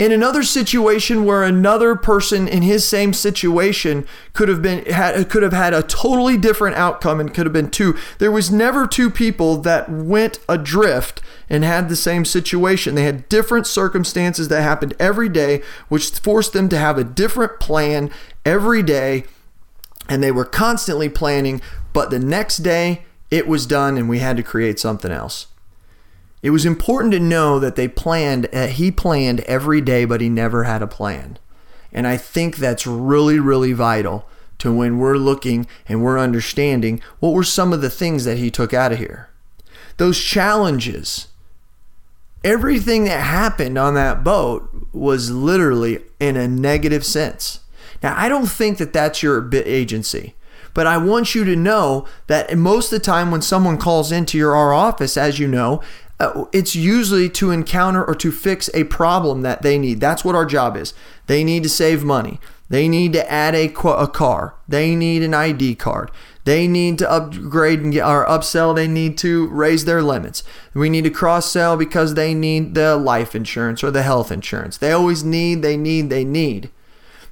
in 0.00 0.12
another 0.12 0.42
situation 0.42 1.26
where 1.26 1.42
another 1.44 1.94
person 1.94 2.48
in 2.48 2.62
his 2.62 2.88
same 2.88 3.12
situation 3.12 4.06
could 4.32 4.48
have 4.48 4.62
been 4.62 4.82
had 4.86 5.28
could 5.28 5.42
have 5.42 5.52
had 5.52 5.74
a 5.74 5.82
totally 5.82 6.38
different 6.38 6.74
outcome 6.74 7.20
and 7.20 7.34
could 7.34 7.44
have 7.44 7.52
been 7.52 7.70
two. 7.70 7.94
There 8.16 8.32
was 8.32 8.50
never 8.50 8.86
two 8.86 9.10
people 9.10 9.58
that 9.58 9.90
went 9.90 10.38
adrift 10.48 11.20
and 11.50 11.64
had 11.64 11.90
the 11.90 11.96
same 11.96 12.24
situation. 12.24 12.94
They 12.94 13.04
had 13.04 13.28
different 13.28 13.66
circumstances 13.66 14.48
that 14.48 14.62
happened 14.62 14.94
every 14.98 15.28
day 15.28 15.62
which 15.90 16.18
forced 16.18 16.54
them 16.54 16.70
to 16.70 16.78
have 16.78 16.96
a 16.96 17.04
different 17.04 17.60
plan 17.60 18.10
every 18.42 18.82
day. 18.82 19.24
And 20.08 20.22
they 20.22 20.32
were 20.32 20.46
constantly 20.46 21.10
planning 21.10 21.60
but 21.92 22.08
the 22.08 22.18
next 22.18 22.58
day 22.58 23.04
it 23.30 23.46
was 23.46 23.66
done 23.66 23.98
and 23.98 24.08
we 24.08 24.20
had 24.20 24.38
to 24.38 24.42
create 24.42 24.80
something 24.80 25.12
else 25.12 25.48
it 26.42 26.50
was 26.50 26.64
important 26.64 27.12
to 27.12 27.20
know 27.20 27.58
that 27.58 27.76
they 27.76 27.88
planned, 27.88 28.48
uh, 28.52 28.68
he 28.68 28.90
planned 28.90 29.40
every 29.40 29.80
day, 29.80 30.04
but 30.04 30.20
he 30.20 30.28
never 30.28 30.64
had 30.64 30.82
a 30.82 30.86
plan. 30.86 31.38
And 31.92 32.06
I 32.06 32.16
think 32.16 32.56
that's 32.56 32.86
really, 32.86 33.38
really 33.38 33.72
vital 33.72 34.26
to 34.58 34.72
when 34.72 34.98
we're 34.98 35.16
looking 35.16 35.66
and 35.88 36.02
we're 36.02 36.18
understanding 36.18 37.02
what 37.18 37.32
were 37.32 37.44
some 37.44 37.72
of 37.72 37.80
the 37.80 37.90
things 37.90 38.24
that 38.24 38.38
he 38.38 38.50
took 38.50 38.72
out 38.72 38.92
of 38.92 38.98
here. 38.98 39.28
Those 39.96 40.18
challenges 40.20 41.28
everything 42.44 43.04
that 43.04 43.20
happened 43.20 43.76
on 43.76 43.94
that 43.94 44.24
boat 44.24 44.68
was 44.92 45.30
literally 45.30 46.00
in 46.18 46.36
a 46.36 46.48
negative 46.48 47.04
sense. 47.04 47.60
Now, 48.02 48.14
I 48.16 48.28
don't 48.28 48.46
think 48.46 48.78
that 48.78 48.92
that's 48.92 49.22
your 49.22 49.48
agency, 49.54 50.34
but 50.72 50.86
I 50.86 50.96
want 50.96 51.34
you 51.34 51.44
to 51.44 51.56
know 51.56 52.06
that 52.28 52.56
most 52.56 52.92
of 52.92 52.98
the 52.98 53.04
time 53.04 53.30
when 53.30 53.42
someone 53.42 53.76
calls 53.76 54.10
into 54.10 54.38
your 54.38 54.56
our 54.56 54.72
office, 54.72 55.16
as 55.16 55.38
you 55.38 55.46
know, 55.46 55.82
uh, 56.20 56.44
it's 56.52 56.76
usually 56.76 57.28
to 57.30 57.50
encounter 57.50 58.04
or 58.04 58.14
to 58.14 58.30
fix 58.30 58.70
a 58.74 58.84
problem 58.84 59.40
that 59.42 59.62
they 59.62 59.78
need. 59.78 60.00
That's 60.00 60.24
what 60.24 60.34
our 60.34 60.46
job 60.46 60.76
is. 60.76 60.94
They 61.26 61.42
need 61.42 61.62
to 61.62 61.68
save 61.68 62.04
money. 62.04 62.38
They 62.68 62.88
need 62.88 63.12
to 63.14 63.30
add 63.30 63.54
a, 63.54 63.66
a 63.66 64.06
car. 64.08 64.54
They 64.68 64.94
need 64.94 65.22
an 65.22 65.34
ID 65.34 65.74
card. 65.74 66.10
They 66.44 66.68
need 66.68 66.98
to 66.98 67.10
upgrade 67.10 67.80
and 67.80 67.92
get, 67.92 68.06
or 68.06 68.26
upsell. 68.26 68.74
They 68.74 68.86
need 68.86 69.18
to 69.18 69.48
raise 69.48 69.84
their 69.84 70.02
limits. 70.02 70.44
We 70.72 70.88
need 70.88 71.04
to 71.04 71.10
cross 71.10 71.50
sell 71.50 71.76
because 71.76 72.14
they 72.14 72.34
need 72.34 72.74
the 72.74 72.96
life 72.96 73.34
insurance 73.34 73.82
or 73.82 73.90
the 73.90 74.02
health 74.02 74.30
insurance. 74.30 74.78
They 74.78 74.92
always 74.92 75.24
need, 75.24 75.62
they 75.62 75.76
need, 75.76 76.10
they 76.10 76.24
need. 76.24 76.70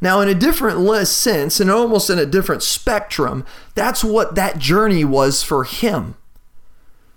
Now, 0.01 0.21
in 0.21 0.29
a 0.29 0.35
different 0.35 1.09
sense 1.09 1.61
and 1.61 1.71
almost 1.71 2.11
in 2.11 2.19
a 2.19 2.27
different 2.27 2.63
spectrum, 2.63 3.45
that's 3.75 4.05
what 4.05 4.35
that 4.35 4.59
journey 4.59 5.05
was 5.05 5.43
for 5.43 5.65
him. 5.65 6.15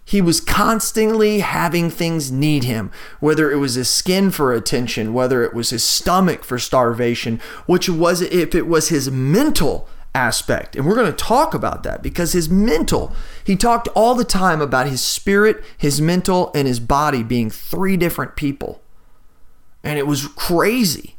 He 0.03 0.21
was 0.21 0.41
constantly 0.41 1.39
having 1.39 1.89
things 1.89 2.31
need 2.31 2.63
him, 2.63 2.91
whether 3.19 3.51
it 3.51 3.57
was 3.57 3.75
his 3.75 3.89
skin 3.89 4.31
for 4.31 4.53
attention, 4.53 5.13
whether 5.13 5.43
it 5.43 5.53
was 5.53 5.69
his 5.69 5.83
stomach 5.83 6.43
for 6.43 6.59
starvation, 6.59 7.39
which 7.65 7.87
was 7.87 8.21
if 8.21 8.53
it 8.55 8.67
was 8.67 8.89
his 8.89 9.09
mental 9.09 9.87
aspect. 10.13 10.75
And 10.75 10.85
we're 10.85 10.95
going 10.95 11.11
to 11.11 11.13
talk 11.13 11.53
about 11.53 11.83
that 11.83 12.01
because 12.01 12.33
his 12.33 12.49
mental, 12.49 13.13
he 13.43 13.55
talked 13.55 13.87
all 13.89 14.15
the 14.15 14.25
time 14.25 14.59
about 14.59 14.87
his 14.87 15.01
spirit, 15.01 15.63
his 15.77 16.01
mental, 16.01 16.51
and 16.53 16.67
his 16.67 16.79
body 16.79 17.23
being 17.23 17.49
three 17.49 17.95
different 17.95 18.35
people. 18.35 18.81
And 19.83 19.97
it 19.97 20.07
was 20.07 20.27
crazy. 20.27 21.15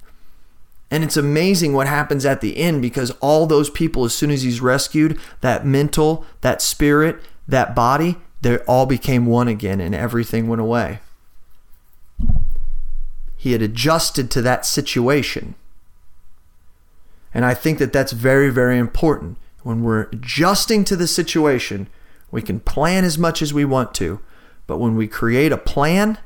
And 0.90 1.02
it's 1.02 1.16
amazing 1.16 1.72
what 1.72 1.86
happens 1.86 2.26
at 2.26 2.42
the 2.42 2.58
end 2.58 2.82
because 2.82 3.10
all 3.12 3.46
those 3.46 3.70
people, 3.70 4.04
as 4.04 4.14
soon 4.14 4.30
as 4.30 4.42
he's 4.42 4.60
rescued, 4.60 5.18
that 5.40 5.64
mental, 5.64 6.26
that 6.42 6.60
spirit, 6.60 7.18
that 7.48 7.74
body, 7.74 8.18
they 8.42 8.58
all 8.58 8.86
became 8.86 9.26
one 9.26 9.48
again 9.48 9.80
and 9.80 9.94
everything 9.94 10.48
went 10.48 10.60
away. 10.60 11.00
He 13.36 13.52
had 13.52 13.62
adjusted 13.62 14.30
to 14.32 14.42
that 14.42 14.66
situation. 14.66 15.54
And 17.34 17.44
I 17.44 17.54
think 17.54 17.78
that 17.78 17.92
that's 17.92 18.12
very, 18.12 18.50
very 18.50 18.78
important. 18.78 19.38
When 19.62 19.82
we're 19.82 20.08
adjusting 20.12 20.84
to 20.84 20.96
the 20.96 21.06
situation, 21.06 21.88
we 22.30 22.42
can 22.42 22.60
plan 22.60 23.04
as 23.04 23.16
much 23.16 23.42
as 23.42 23.54
we 23.54 23.64
want 23.64 23.94
to, 23.94 24.20
but 24.66 24.78
when 24.78 24.96
we 24.96 25.06
create 25.06 25.52
a 25.52 25.56
plan, 25.56 26.18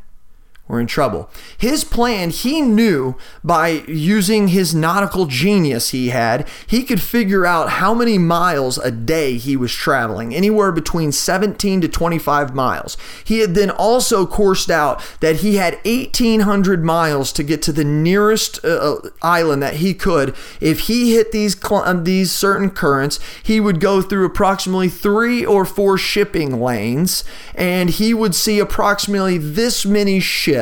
we're 0.68 0.80
in 0.80 0.88
trouble. 0.88 1.30
His 1.56 1.84
plan, 1.84 2.30
he 2.30 2.60
knew 2.60 3.14
by 3.44 3.84
using 3.86 4.48
his 4.48 4.74
nautical 4.74 5.26
genius 5.26 5.90
he 5.90 6.08
had, 6.08 6.48
he 6.66 6.82
could 6.82 7.00
figure 7.00 7.46
out 7.46 7.70
how 7.70 7.94
many 7.94 8.18
miles 8.18 8.76
a 8.78 8.90
day 8.90 9.36
he 9.36 9.56
was 9.56 9.72
traveling, 9.72 10.34
anywhere 10.34 10.72
between 10.72 11.12
17 11.12 11.82
to 11.82 11.88
25 11.88 12.52
miles. 12.52 12.96
He 13.24 13.38
had 13.38 13.54
then 13.54 13.70
also 13.70 14.26
coursed 14.26 14.68
out 14.68 15.00
that 15.20 15.36
he 15.36 15.54
had 15.54 15.74
1,800 15.84 16.82
miles 16.84 17.32
to 17.34 17.44
get 17.44 17.62
to 17.62 17.72
the 17.72 17.84
nearest 17.84 18.64
uh, 18.64 18.68
uh 18.68 19.10
island 19.22 19.62
that 19.62 19.74
he 19.74 19.94
could. 19.94 20.34
If 20.60 20.80
he 20.80 21.14
hit 21.14 21.30
these, 21.30 21.56
um, 21.70 22.02
these 22.02 22.32
certain 22.32 22.70
currents, 22.70 23.20
he 23.40 23.60
would 23.60 23.78
go 23.78 24.02
through 24.02 24.24
approximately 24.24 24.88
three 24.88 25.46
or 25.46 25.64
four 25.64 25.96
shipping 25.96 26.60
lanes, 26.60 27.22
and 27.54 27.90
he 27.90 28.12
would 28.12 28.34
see 28.34 28.58
approximately 28.58 29.38
this 29.38 29.86
many 29.86 30.18
ships 30.18 30.55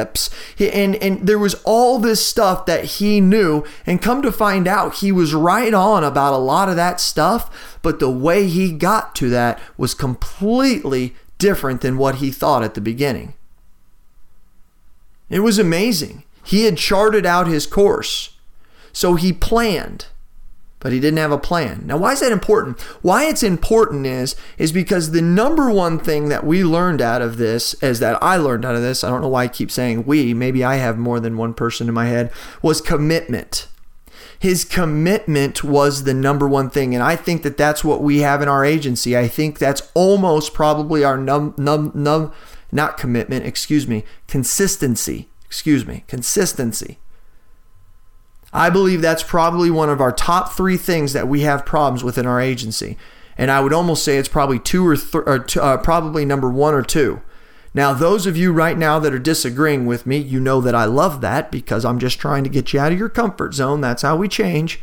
And, 0.59 0.97
and 0.97 1.27
there 1.27 1.39
was 1.39 1.55
all 1.65 1.99
this 1.99 2.25
stuff 2.25 2.67
that 2.67 2.85
he 2.85 3.21
knew. 3.21 3.65
And 3.87 4.03
come 4.03 4.23
to 4.23 4.33
find 4.33 4.69
out, 4.69 4.97
he 4.97 5.13
was 5.13 5.35
right 5.35 5.73
on 5.73 6.05
about 6.05 6.35
a 6.35 6.39
lot 6.39 6.69
of 6.69 6.77
that 6.77 7.01
stuff. 7.01 7.79
But 7.83 8.01
the 8.01 8.11
way 8.11 8.47
he 8.49 8.73
got 8.73 9.15
to 9.17 9.29
that 9.31 9.61
was 9.77 9.95
completely 9.95 11.15
different 11.39 11.81
than 11.81 11.99
what 11.99 12.17
he 12.17 12.31
thought 12.31 12.63
at 12.63 12.75
the 12.75 12.81
beginning. 12.81 13.35
It 15.31 15.41
was 15.41 15.59
amazing. 15.59 16.25
He 16.45 16.65
had 16.65 16.77
charted 16.77 17.27
out 17.27 17.47
his 17.47 17.67
course. 17.67 18.37
So 18.93 19.15
he 19.15 19.33
planned 19.33 20.07
but 20.85 20.93
he 20.93 21.01
didn't 21.01 21.19
have 21.19 21.33
a 21.33 21.39
plan. 21.39 21.83
Now, 21.87 21.97
why 21.97 22.13
is 22.13 22.21
that 22.21 22.31
important? 22.31 22.79
Why 23.01 23.25
it's 23.25 23.43
important 23.43 24.05
is 24.05 24.37
is 24.59 24.71
because 24.71 25.13
the 25.13 25.23
number 25.23 25.71
one 25.71 25.99
thing 25.99 26.29
that 26.29 26.45
we 26.45 26.63
learned 26.63 27.01
out 27.01 27.23
of 27.23 27.39
this 27.39 27.73
is 27.83 28.01
that 28.01 28.23
I 28.23 28.37
learned 28.37 28.67
out 28.67 28.75
of 28.75 28.83
this. 28.83 29.03
I 29.03 29.09
don't 29.09 29.23
know 29.23 29.29
why 29.29 29.45
I 29.45 29.49
keep 29.49 29.71
saying 29.71 30.05
we. 30.05 30.35
Maybe 30.35 30.63
I 30.63 30.75
have 30.77 30.99
more 30.99 31.21
than 31.21 31.39
one 31.39 31.55
person 31.55 31.89
in 31.89 31.95
my 31.95 32.05
head. 32.05 32.31
Was 32.61 32.83
commitment. 32.83 33.67
His 34.39 34.63
commitment 34.63 35.65
was 35.65 36.05
the 36.05 36.13
number 36.13 36.47
one 36.47 36.69
thing, 36.69 36.95
and 36.95 37.03
I 37.03 37.17
think 37.17 37.45
that 37.45 37.57
that's 37.57 37.83
what 37.83 38.03
we 38.03 38.19
have 38.19 38.43
in 38.43 38.49
our 38.49 38.63
agency. 38.63 39.17
I 39.17 39.27
think 39.27 39.59
that's 39.59 39.91
almost 39.95 40.53
probably 40.53 41.03
our 41.03 41.17
num 41.17 41.55
num 41.57 41.93
num 41.95 42.31
not 42.71 42.99
commitment. 42.99 43.47
Excuse 43.47 43.89
me, 43.89 44.05
consistency. 44.29 45.31
Excuse 45.47 45.87
me, 45.87 46.05
consistency. 46.09 46.99
I 48.55 48.71
believe 48.71 49.03
that's 49.03 49.25
probably 49.25 49.69
one 49.69 49.91
of 49.91 50.01
our 50.01 50.13
top 50.13 50.53
three 50.53 50.77
things 50.77 51.13
that 51.13 51.27
we 51.27 51.41
have 51.41 51.67
problems 51.67 52.05
with 52.05 52.17
in 52.17 52.25
our 52.25 52.41
agency. 52.41 52.97
And 53.37 53.51
I 53.51 53.61
would 53.61 53.73
almost 53.73 54.05
say 54.05 54.17
it's 54.17 54.29
probably 54.29 54.61
two 54.61 54.87
or, 54.87 54.97
th- 54.97 55.15
or 55.15 55.45
uh, 55.61 55.77
probably 55.79 56.25
number 56.25 56.49
one 56.49 56.73
or 56.73 56.83
two. 56.83 57.21
Now, 57.75 57.93
those 57.93 58.27
of 58.27 58.37
you 58.37 58.53
right 58.53 58.79
now 58.79 59.01
that 59.01 59.13
are 59.13 59.19
disagreeing 59.19 59.87
with 59.87 60.07
me, 60.07 60.19
you 60.19 60.39
know 60.39 60.61
that 60.61 60.77
I 60.77 60.85
love 60.85 61.21
that 61.23 61.51
because 61.51 61.85
I'm 61.85 61.99
just 61.99 62.21
trying 62.21 62.45
to 62.45 62.51
get 62.51 62.73
you 62.73 62.79
out 62.79 62.93
of 62.93 62.99
your 62.99 63.09
comfort 63.09 63.55
zone. 63.55 63.81
That's 63.81 64.03
how 64.03 64.15
we 64.15 64.29
change. 64.29 64.81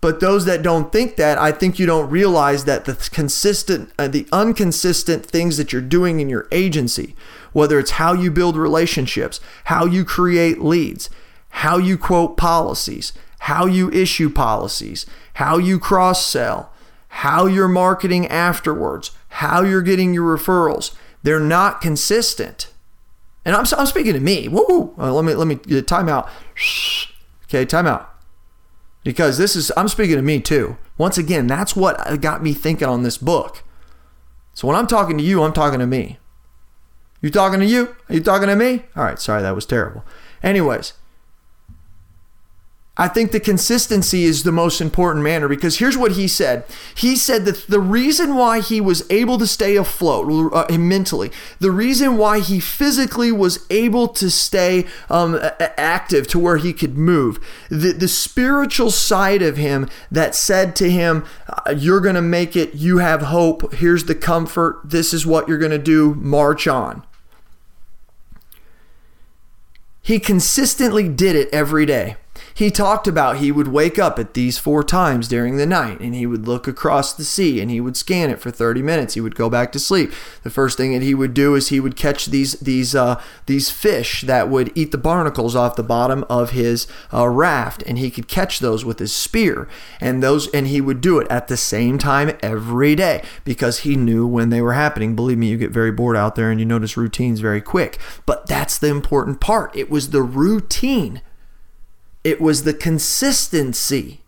But 0.00 0.20
those 0.20 0.46
that 0.46 0.62
don't 0.62 0.90
think 0.90 1.16
that, 1.16 1.36
I 1.36 1.52
think 1.52 1.78
you 1.78 1.84
don't 1.84 2.08
realize 2.08 2.64
that 2.64 2.86
the 2.86 2.94
consistent, 3.12 3.92
uh, 3.98 4.08
the 4.08 4.26
inconsistent 4.32 5.26
things 5.26 5.58
that 5.58 5.72
you're 5.72 5.82
doing 5.82 6.20
in 6.20 6.30
your 6.30 6.48
agency, 6.50 7.14
whether 7.52 7.78
it's 7.78 7.92
how 7.92 8.14
you 8.14 8.30
build 8.30 8.56
relationships, 8.56 9.40
how 9.64 9.84
you 9.84 10.04
create 10.06 10.60
leads, 10.60 11.10
how 11.58 11.78
you 11.78 11.96
quote 11.96 12.36
policies, 12.36 13.12
how 13.40 13.64
you 13.64 13.88
issue 13.92 14.28
policies, 14.28 15.06
how 15.34 15.56
you 15.56 15.78
cross 15.78 16.26
sell, 16.26 16.72
how 17.08 17.46
you're 17.46 17.68
marketing 17.68 18.26
afterwards, 18.26 19.12
how 19.28 19.62
you're 19.62 19.80
getting 19.80 20.12
your 20.12 20.36
referrals. 20.36 20.96
They're 21.22 21.38
not 21.38 21.80
consistent. 21.80 22.72
And 23.44 23.54
I'm, 23.54 23.64
I'm 23.78 23.86
speaking 23.86 24.14
to 24.14 24.20
me. 24.20 24.46
Whoa, 24.46 24.94
uh, 24.98 25.12
let 25.12 25.24
me 25.24 25.34
let 25.34 25.46
me 25.46 25.82
time 25.82 26.08
out. 26.08 26.28
Okay, 27.44 27.64
time 27.64 27.86
out. 27.86 28.12
Because 29.04 29.38
this 29.38 29.54
is 29.54 29.70
I'm 29.76 29.88
speaking 29.88 30.16
to 30.16 30.22
me 30.22 30.40
too. 30.40 30.76
Once 30.98 31.18
again, 31.18 31.46
that's 31.46 31.76
what 31.76 32.20
got 32.20 32.42
me 32.42 32.52
thinking 32.52 32.88
on 32.88 33.04
this 33.04 33.18
book. 33.18 33.62
So 34.54 34.66
when 34.66 34.76
I'm 34.76 34.88
talking 34.88 35.18
to 35.18 35.24
you, 35.24 35.44
I'm 35.44 35.52
talking 35.52 35.78
to 35.78 35.86
me. 35.86 36.18
You 37.20 37.30
talking 37.30 37.60
to 37.60 37.66
you? 37.66 37.94
Are 38.08 38.14
you 38.14 38.20
talking 38.20 38.48
to 38.48 38.56
me? 38.56 38.84
All 38.96 39.04
right, 39.04 39.20
sorry, 39.20 39.42
that 39.42 39.54
was 39.54 39.66
terrible. 39.66 40.04
Anyways, 40.42 40.94
I 42.96 43.08
think 43.08 43.32
the 43.32 43.40
consistency 43.40 44.22
is 44.22 44.44
the 44.44 44.52
most 44.52 44.80
important 44.80 45.24
manner 45.24 45.48
because 45.48 45.78
here's 45.78 45.98
what 45.98 46.12
he 46.12 46.28
said. 46.28 46.64
He 46.94 47.16
said 47.16 47.44
that 47.44 47.66
the 47.66 47.80
reason 47.80 48.36
why 48.36 48.60
he 48.60 48.80
was 48.80 49.04
able 49.10 49.36
to 49.38 49.48
stay 49.48 49.74
afloat 49.74 50.52
uh, 50.54 50.78
mentally, 50.78 51.32
the 51.58 51.72
reason 51.72 52.16
why 52.16 52.38
he 52.38 52.60
physically 52.60 53.32
was 53.32 53.66
able 53.68 54.06
to 54.08 54.30
stay 54.30 54.86
um, 55.10 55.40
active 55.76 56.28
to 56.28 56.38
where 56.38 56.58
he 56.58 56.72
could 56.72 56.96
move, 56.96 57.44
the, 57.68 57.90
the 57.90 58.06
spiritual 58.06 58.92
side 58.92 59.42
of 59.42 59.56
him 59.56 59.88
that 60.12 60.36
said 60.36 60.76
to 60.76 60.88
him, 60.88 61.26
uh, 61.48 61.74
You're 61.76 62.00
going 62.00 62.14
to 62.14 62.22
make 62.22 62.54
it, 62.54 62.74
you 62.76 62.98
have 62.98 63.22
hope, 63.22 63.74
here's 63.74 64.04
the 64.04 64.14
comfort, 64.14 64.80
this 64.84 65.12
is 65.12 65.26
what 65.26 65.48
you're 65.48 65.58
going 65.58 65.72
to 65.72 65.78
do, 65.78 66.14
march 66.14 66.68
on. 66.68 67.04
He 70.00 70.20
consistently 70.20 71.08
did 71.08 71.34
it 71.34 71.48
every 71.52 71.86
day. 71.86 72.18
He 72.56 72.70
talked 72.70 73.08
about 73.08 73.38
he 73.38 73.50
would 73.50 73.66
wake 73.66 73.98
up 73.98 74.16
at 74.16 74.34
these 74.34 74.58
four 74.58 74.84
times 74.84 75.26
during 75.26 75.56
the 75.56 75.66
night 75.66 75.98
and 75.98 76.14
he 76.14 76.24
would 76.24 76.46
look 76.46 76.68
across 76.68 77.12
the 77.12 77.24
sea 77.24 77.60
and 77.60 77.68
he 77.68 77.80
would 77.80 77.96
scan 77.96 78.30
it 78.30 78.38
for 78.38 78.52
30 78.52 78.80
minutes. 78.80 79.14
He 79.14 79.20
would 79.20 79.34
go 79.34 79.50
back 79.50 79.72
to 79.72 79.80
sleep. 79.80 80.12
The 80.44 80.50
first 80.50 80.76
thing 80.76 80.92
that 80.92 81.02
he 81.02 81.14
would 81.14 81.34
do 81.34 81.56
is 81.56 81.68
he 81.68 81.80
would 81.80 81.96
catch 81.96 82.26
these 82.26 82.52
these 82.60 82.94
uh, 82.94 83.20
these 83.46 83.72
fish 83.72 84.20
that 84.22 84.48
would 84.48 84.70
eat 84.76 84.92
the 84.92 84.98
barnacles 84.98 85.56
off 85.56 85.74
the 85.74 85.82
bottom 85.82 86.24
of 86.30 86.50
his 86.50 86.86
uh, 87.12 87.26
raft 87.26 87.82
and 87.88 87.98
he 87.98 88.08
could 88.08 88.28
catch 88.28 88.60
those 88.60 88.84
with 88.84 89.00
his 89.00 89.12
spear 89.12 89.66
and 90.00 90.22
those 90.22 90.46
and 90.54 90.68
he 90.68 90.80
would 90.80 91.00
do 91.00 91.18
it 91.18 91.26
at 91.28 91.48
the 91.48 91.56
same 91.56 91.98
time 91.98 92.38
every 92.40 92.94
day 92.94 93.24
because 93.44 93.80
he 93.80 93.96
knew 93.96 94.28
when 94.28 94.50
they 94.50 94.62
were 94.62 94.74
happening. 94.74 95.16
Believe 95.16 95.38
me, 95.38 95.48
you 95.48 95.56
get 95.56 95.72
very 95.72 95.90
bored 95.90 96.16
out 96.16 96.36
there 96.36 96.52
and 96.52 96.60
you 96.60 96.66
notice 96.66 96.96
routines 96.96 97.40
very 97.40 97.60
quick. 97.60 97.98
But 98.26 98.46
that's 98.46 98.78
the 98.78 98.90
important 98.90 99.40
part. 99.40 99.74
It 99.74 99.90
was 99.90 100.10
the 100.10 100.22
routine 100.22 101.20
it 102.24 102.40
was 102.40 102.64
the 102.64 102.74
consistency 102.74 104.22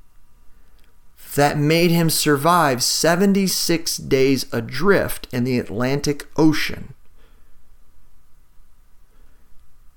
that 1.34 1.58
made 1.58 1.90
him 1.90 2.08
survive 2.08 2.82
76 2.82 3.96
days 3.96 4.46
adrift 4.52 5.26
in 5.32 5.44
the 5.44 5.58
Atlantic 5.58 6.26
Ocean. 6.36 6.94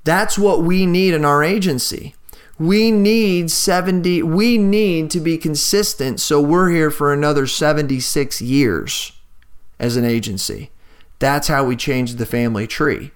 That's 0.06 0.38
what 0.38 0.64
we 0.64 0.86
need 0.86 1.14
in 1.14 1.24
our 1.24 1.44
agency. 1.44 2.16
We 2.58 2.92
need 2.92 3.52
70, 3.52 4.24
we 4.24 4.58
need 4.58 5.12
to 5.12 5.20
be 5.20 5.38
consistent 5.38 6.20
so 6.20 6.42
we're 6.42 6.70
here 6.72 6.92
for 6.92 7.14
another 7.14 7.48
76 7.48 8.42
years 8.42 9.14
as 9.80 9.96
an 9.96 10.04
agency. 10.04 10.72
That's 11.20 11.48
how 11.48 11.64
we 11.64 11.76
change 11.76 12.16
the 12.16 12.26
family 12.26 12.68
tree. 12.68 13.12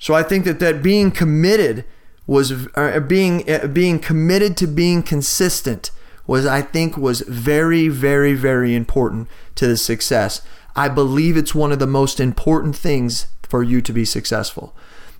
So 0.00 0.14
I 0.14 0.22
think 0.24 0.46
that 0.46 0.58
that 0.58 0.82
being 0.82 1.12
committed 1.12 1.84
was 2.26 2.66
uh, 2.74 3.00
being 3.00 3.48
uh, 3.48 3.66
being 3.66 3.98
committed 3.98 4.56
to 4.56 4.66
being 4.66 5.02
consistent 5.02 5.90
was 6.26 6.46
I 6.46 6.62
think 6.62 6.96
was 6.96 7.20
very 7.20 7.88
very 7.88 8.34
very 8.34 8.74
important 8.74 9.28
to 9.56 9.68
the 9.68 9.76
success. 9.76 10.42
I 10.74 10.88
believe 10.88 11.36
it's 11.36 11.54
one 11.54 11.70
of 11.70 11.78
the 11.78 11.86
most 11.86 12.18
important 12.18 12.76
things 12.76 13.26
for 13.42 13.62
you 13.62 13.82
to 13.82 13.92
be 13.92 14.04
successful. 14.04 14.74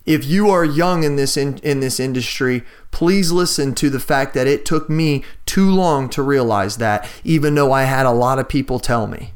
If 0.06 0.24
you 0.24 0.48
are 0.48 0.64
young 0.64 1.04
in 1.04 1.16
this 1.16 1.36
in, 1.36 1.58
in 1.58 1.80
this 1.80 2.00
industry, 2.00 2.64
please 2.90 3.30
listen 3.30 3.74
to 3.74 3.90
the 3.90 4.00
fact 4.00 4.32
that 4.32 4.46
it 4.46 4.64
took 4.64 4.88
me 4.88 5.24
too 5.44 5.70
long 5.70 6.08
to 6.10 6.22
realize 6.22 6.78
that 6.78 7.06
even 7.22 7.54
though 7.54 7.72
I 7.72 7.82
had 7.82 8.06
a 8.06 8.12
lot 8.12 8.38
of 8.38 8.48
people 8.48 8.78
tell 8.78 9.06
me. 9.06 9.34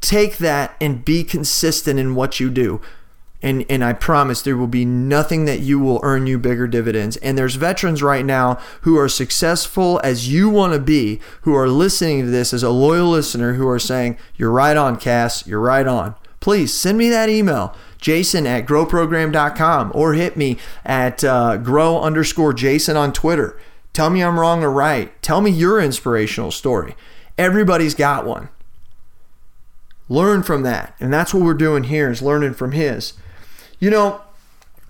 Take 0.00 0.36
that 0.38 0.76
and 0.80 1.04
be 1.04 1.24
consistent 1.24 1.98
in 1.98 2.14
what 2.14 2.38
you 2.38 2.48
do 2.48 2.80
and 3.42 3.64
and 3.68 3.84
I 3.84 3.92
promise 3.92 4.42
there 4.42 4.56
will 4.56 4.66
be 4.66 4.84
nothing 4.84 5.44
that 5.44 5.60
you 5.60 5.78
will 5.78 6.00
earn 6.02 6.26
you 6.26 6.38
bigger 6.38 6.66
dividends. 6.66 7.16
And 7.18 7.36
there's 7.36 7.56
veterans 7.56 8.02
right 8.02 8.24
now 8.24 8.58
who 8.82 8.98
are 8.98 9.08
successful 9.08 10.00
as 10.02 10.32
you 10.32 10.48
want 10.48 10.72
to 10.72 10.78
be, 10.78 11.20
who 11.42 11.54
are 11.54 11.68
listening 11.68 12.22
to 12.22 12.30
this 12.30 12.52
as 12.52 12.62
a 12.62 12.70
loyal 12.70 13.10
listener, 13.10 13.54
who 13.54 13.68
are 13.68 13.78
saying, 13.78 14.16
"You're 14.36 14.50
right 14.50 14.76
on, 14.76 14.96
Cass. 14.96 15.46
You're 15.46 15.60
right 15.60 15.86
on." 15.86 16.14
Please 16.40 16.72
send 16.72 16.98
me 16.98 17.08
that 17.10 17.28
email, 17.28 17.74
Jason 18.00 18.46
at 18.46 18.66
growprogram.com, 18.66 19.92
or 19.94 20.14
hit 20.14 20.36
me 20.36 20.58
at 20.84 21.24
uh, 21.24 21.56
grow 21.56 22.00
underscore 22.00 22.52
Jason 22.52 22.96
on 22.96 23.12
Twitter. 23.12 23.58
Tell 23.92 24.10
me 24.10 24.22
I'm 24.22 24.38
wrong 24.38 24.62
or 24.62 24.70
right. 24.70 25.20
Tell 25.22 25.40
me 25.40 25.50
your 25.50 25.80
inspirational 25.80 26.50
story. 26.50 26.94
Everybody's 27.38 27.94
got 27.94 28.26
one. 28.26 28.48
Learn 30.08 30.42
from 30.42 30.62
that. 30.62 30.94
And 31.00 31.12
that's 31.12 31.34
what 31.34 31.42
we're 31.42 31.54
doing 31.54 31.84
here 31.84 32.10
is 32.10 32.22
learning 32.22 32.54
from 32.54 32.72
his. 32.72 33.14
You 33.78 33.90
know, 33.90 34.20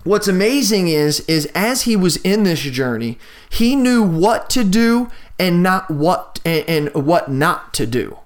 what's 0.03 0.27
amazing 0.27 0.87
is 0.87 1.19
is 1.21 1.47
as 1.53 1.83
he 1.83 1.95
was 1.95 2.17
in 2.17 2.43
this 2.43 2.61
journey, 2.61 3.17
he 3.49 3.75
knew 3.75 4.01
what 4.01 4.49
to 4.51 4.63
do 4.63 5.11
and 5.37 5.61
not 5.61 5.91
what 5.91 6.39
and, 6.45 6.67
and 6.67 7.05
what 7.05 7.29
not 7.29 7.73
to 7.75 7.85
do. 7.85 8.17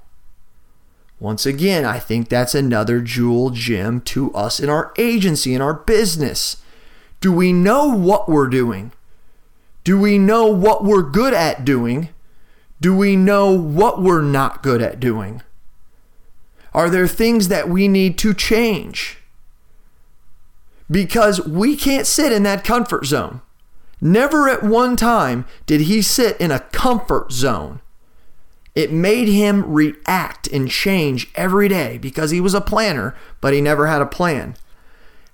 Once 1.19 1.45
again, 1.45 1.85
I 1.85 1.99
think 1.99 2.29
that's 2.29 2.55
another 2.55 2.99
jewel 2.99 3.51
gem 3.51 4.01
to 4.01 4.33
us 4.33 4.59
in 4.59 4.69
our 4.69 4.91
agency, 4.97 5.53
in 5.53 5.61
our 5.61 5.73
business. 5.75 6.57
Do 7.19 7.31
we 7.31 7.53
know 7.53 7.85
what 7.95 8.27
we're 8.27 8.47
doing? 8.47 8.91
Do 9.83 9.99
we 9.99 10.17
know 10.17 10.47
what 10.47 10.83
we're 10.83 11.03
good 11.03 11.33
at 11.33 11.63
doing? 11.63 12.09
Do 12.79 12.95
we 12.95 13.15
know 13.15 13.51
what 13.51 14.01
we're 14.01 14.23
not 14.23 14.63
good 14.63 14.81
at 14.81 14.99
doing? 14.99 15.43
Are 16.73 16.89
there 16.89 17.07
things 17.07 17.47
that 17.49 17.69
we 17.69 17.87
need 17.87 18.17
to 18.19 18.33
change? 18.33 19.20
Because 20.91 21.47
we 21.47 21.77
can't 21.77 22.05
sit 22.05 22.33
in 22.33 22.43
that 22.43 22.65
comfort 22.65 23.05
zone. 23.05 23.41
Never 24.01 24.49
at 24.49 24.61
one 24.61 24.97
time 24.97 25.45
did 25.65 25.81
he 25.81 26.01
sit 26.01 26.39
in 26.41 26.51
a 26.51 26.59
comfort 26.59 27.31
zone. 27.31 27.79
It 28.75 28.91
made 28.91 29.27
him 29.27 29.71
react 29.71 30.47
and 30.47 30.69
change 30.69 31.29
every 31.35 31.67
day 31.67 31.97
because 31.97 32.31
he 32.31 32.41
was 32.41 32.53
a 32.53 32.61
planner, 32.61 33.15
but 33.39 33.53
he 33.53 33.61
never 33.61 33.87
had 33.87 34.01
a 34.01 34.05
plan. 34.05 34.55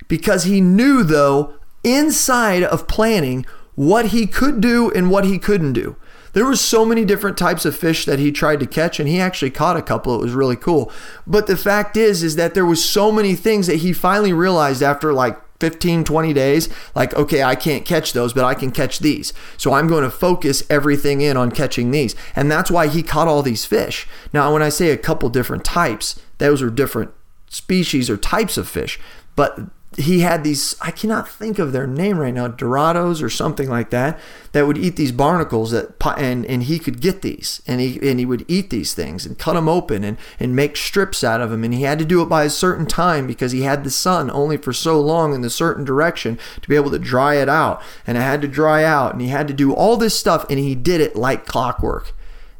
Because 0.08 0.44
he 0.44 0.62
knew, 0.62 1.04
though, 1.04 1.56
inside 1.84 2.64
of 2.64 2.88
planning, 2.88 3.46
what 3.76 4.08
he 4.08 4.26
could 4.28 4.60
do 4.60 4.92
and 4.92 5.10
what 5.10 5.26
he 5.26 5.38
couldn't 5.38 5.74
do. 5.74 5.96
There 6.34 6.46
were 6.46 6.56
so 6.56 6.86
many 6.86 7.06
different 7.06 7.38
types 7.38 7.66
of 7.66 7.76
fish 7.76 8.06
that 8.06 8.20
he 8.20 8.32
tried 8.32 8.60
to 8.60 8.68
catch 8.68 9.00
and 9.00 9.10
he 9.10 9.20
actually 9.20 9.52
caught 9.52 9.78
a 9.78 9.82
couple. 9.82 10.14
It 10.16 10.22
was 10.22 10.34
really 10.34 10.56
cool. 10.56 10.92
But 11.26 11.48
the 11.48 11.58
fact 11.58 11.98
is 11.98 12.22
is 12.22 12.36
that 12.36 12.54
there 12.54 12.66
was 12.66 12.84
so 12.84 13.12
many 13.12 13.34
things 13.36 13.66
that 13.68 13.78
he 13.78 13.94
finally 13.94 14.34
realized 14.34 14.84
after 14.84 15.14
like 15.14 15.40
15, 15.60 16.04
20 16.04 16.34
days, 16.34 16.70
like, 16.96 17.14
okay, 17.16 17.44
I 17.44 17.56
can't 17.56 17.86
catch 17.86 18.14
those, 18.14 18.34
but 18.34 18.46
I 18.46 18.54
can 18.54 18.72
catch 18.72 19.00
these. 19.00 19.34
So 19.58 19.74
I'm 19.74 19.88
going 19.88 20.04
to 20.04 20.10
focus 20.10 20.64
everything 20.70 21.22
in 21.22 21.38
on 21.38 21.52
catching 21.52 21.92
these. 21.92 22.16
And 22.36 22.52
that's 22.52 22.70
why 22.70 22.88
he 22.88 23.04
caught 23.04 23.28
all 23.28 23.42
these 23.42 23.66
fish. 23.66 24.08
Now, 24.34 24.54
when 24.54 24.62
I 24.62 24.70
say 24.70 24.92
a 24.92 24.98
couple 24.98 25.30
different 25.30 25.66
types, 25.66 26.20
those 26.38 26.62
are 26.62 26.70
different 26.70 27.12
species 27.50 28.10
or 28.10 28.18
types 28.18 28.58
of 28.58 28.68
fish. 28.68 29.00
But 29.36 29.60
he 29.98 30.20
had 30.20 30.44
these 30.44 30.76
I 30.80 30.92
cannot 30.92 31.28
think 31.28 31.58
of 31.58 31.72
their 31.72 31.88
name 31.88 32.20
right 32.20 32.34
now 32.34 32.48
Dorados 32.48 33.24
or 33.24 33.32
something 33.32 33.68
like 33.68 33.90
that 33.90 34.20
that 34.52 34.68
would 34.68 34.78
eat 34.78 34.96
these 34.96 35.12
barnacles 35.12 35.72
that 35.72 35.96
and 36.18 36.46
and 36.46 36.64
he 36.64 36.78
could 36.78 37.02
get 37.02 37.24
these. 37.24 37.64
And 37.66 37.82
he 37.82 38.00
and 38.08 38.20
he 38.20 38.26
would 38.26 38.46
eat 38.48 38.70
these 38.70 38.94
things 38.94 39.26
and 39.26 39.40
cut 39.40 39.54
them 39.54 39.68
open 39.68 40.04
and 40.04 40.18
and 40.40 40.56
make 40.56 40.78
strips 40.78 41.24
out 41.24 41.42
of 41.42 41.50
them 41.50 41.64
and 41.64 41.74
he 41.74 41.82
had 41.82 41.98
to 41.98 42.06
do 42.06 42.22
it 42.22 42.30
by 42.30 42.44
a 42.44 42.50
certain 42.50 42.86
time 42.86 43.26
because 43.26 43.52
he 43.52 43.64
had 43.64 43.84
the 43.84 43.90
sun 43.90 44.30
only 44.30 44.58
for 44.58 44.72
so 44.72 45.02
long 45.02 45.34
in 45.34 45.44
a 45.44 45.50
certain 45.50 45.84
direction 45.84 46.38
to 46.62 46.70
be 46.70 46.76
able 46.76 46.92
to 46.92 47.00
dry 47.00 47.36
it 47.36 47.50
out. 47.50 47.82
And 48.06 48.20
it 48.20 48.22
had 48.22 48.42
to 48.44 48.48
dry 48.48 48.84
out 48.84 49.14
and 49.14 49.22
he 49.22 49.30
had 49.30 49.48
to 49.48 49.54
do 49.54 49.74
all 49.74 49.98
this 49.98 50.18
stuff 50.18 50.46
and 50.48 50.60
he 50.60 50.76
did 50.76 51.02
it 51.02 51.16
like 51.16 51.48
clockwork. 51.48 52.14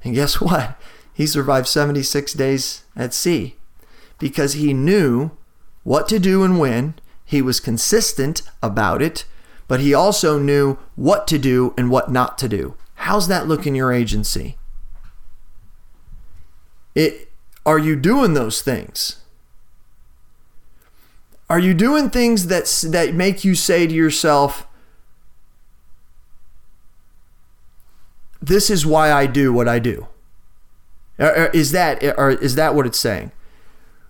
And 0.04 0.16
guess 0.16 0.42
what? 0.42 0.76
He 1.14 1.28
survived 1.28 1.68
76 1.68 2.34
days 2.34 2.82
at 2.96 3.14
sea 3.14 3.56
because 4.18 4.54
he 4.54 4.74
knew 4.74 5.32
what 5.84 6.08
to 6.08 6.18
do 6.18 6.44
and 6.44 6.60
when 6.60 6.96
he 7.28 7.42
was 7.42 7.60
consistent 7.60 8.42
about 8.64 9.02
it, 9.02 9.26
but 9.68 9.82
he 9.82 9.94
also 9.94 10.40
knew 10.40 10.78
what 10.96 11.28
to 11.28 11.38
do 11.38 11.74
and 11.78 11.92
what 11.92 12.10
not 12.10 12.38
to 12.38 12.48
do. 12.48 12.76
How's 12.96 13.28
that 13.28 13.48
look 13.48 13.68
in 13.68 13.76
your 13.76 13.92
agency? 13.92 14.58
It, 16.96 17.30
are 17.66 17.78
you 17.78 17.98
doing 17.98 18.34
those 18.34 18.62
things? 18.62 19.18
Are 21.50 21.60
you 21.60 21.74
doing 21.74 22.10
things 22.10 22.48
that, 22.48 22.66
that 22.92 23.14
make 23.14 23.44
you 23.44 23.56
say 23.56 23.86
to 23.86 23.94
yourself, 23.94 24.66
this 28.42 28.70
is 28.70 28.86
why 28.86 29.12
I 29.12 29.26
do 29.26 29.52
what 29.52 29.68
I 29.68 29.80
do? 29.80 30.08
Is 31.20 31.72
that, 31.74 32.02
is 32.02 32.56
that 32.56 32.74
what 32.74 32.86
it's 32.86 33.00
saying? 33.00 33.34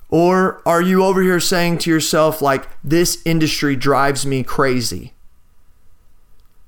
Or 0.09 0.61
are 0.65 0.81
you 0.81 1.03
over 1.03 1.21
here 1.21 1.39
saying 1.39 1.79
to 1.79 1.89
yourself, 1.89 2.41
like, 2.41 2.67
this 2.83 3.21
industry 3.25 3.75
drives 3.75 4.25
me 4.25 4.43
crazy? 4.43 5.13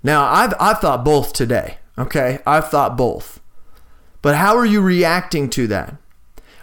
Now, 0.04 0.26
I've, 0.26 0.54
I've 0.60 0.80
thought 0.80 1.06
both 1.06 1.34
today, 1.34 1.78
okay? 1.98 2.40
I've 2.46 2.70
thought 2.70 2.98
both. 2.98 3.40
But 4.22 4.36
how 4.36 4.58
are 4.58 4.66
you 4.66 4.82
reacting 4.82 5.50
to 5.52 5.68
that? 5.68 5.96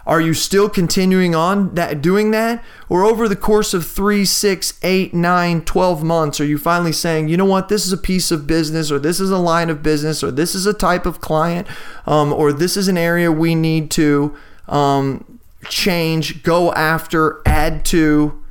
Are 0.05 0.21
you 0.21 0.33
still 0.33 0.69
continuing 0.69 1.35
on 1.35 1.75
that 1.75 2.01
doing 2.01 2.31
that? 2.31 2.63
Or 2.87 3.03
over 3.03 3.27
the 3.27 3.35
course 3.35 3.73
of 3.73 3.85
three, 3.85 4.23
six, 4.23 4.79
eight, 4.81 5.13
nine, 5.13 5.61
12 5.65 6.01
months, 6.01 6.39
are 6.39 6.45
you 6.45 6.57
finally 6.57 6.93
saying, 6.93 7.27
you 7.27 7.35
know 7.35 7.43
what, 7.43 7.67
this 7.67 7.85
is 7.85 7.91
a 7.91 7.97
piece 7.97 8.31
of 8.31 8.47
business, 8.47 8.89
or 8.89 8.99
this 8.99 9.19
is 9.19 9.31
a 9.31 9.37
line 9.37 9.69
of 9.69 9.83
business, 9.83 10.23
or 10.23 10.31
this 10.31 10.55
is 10.55 10.65
a 10.65 10.73
type 10.73 11.05
of 11.05 11.19
client, 11.19 11.67
um, 12.05 12.31
or 12.31 12.53
this 12.53 12.77
is 12.77 12.87
an 12.87 12.97
area 12.97 13.31
we 13.31 13.53
need 13.53 13.91
to 13.91 14.33
um, 14.69 15.36
change, 15.69 16.43
go 16.43 16.71
after, 16.73 17.41
add 17.45 17.85
to, 17.85 18.41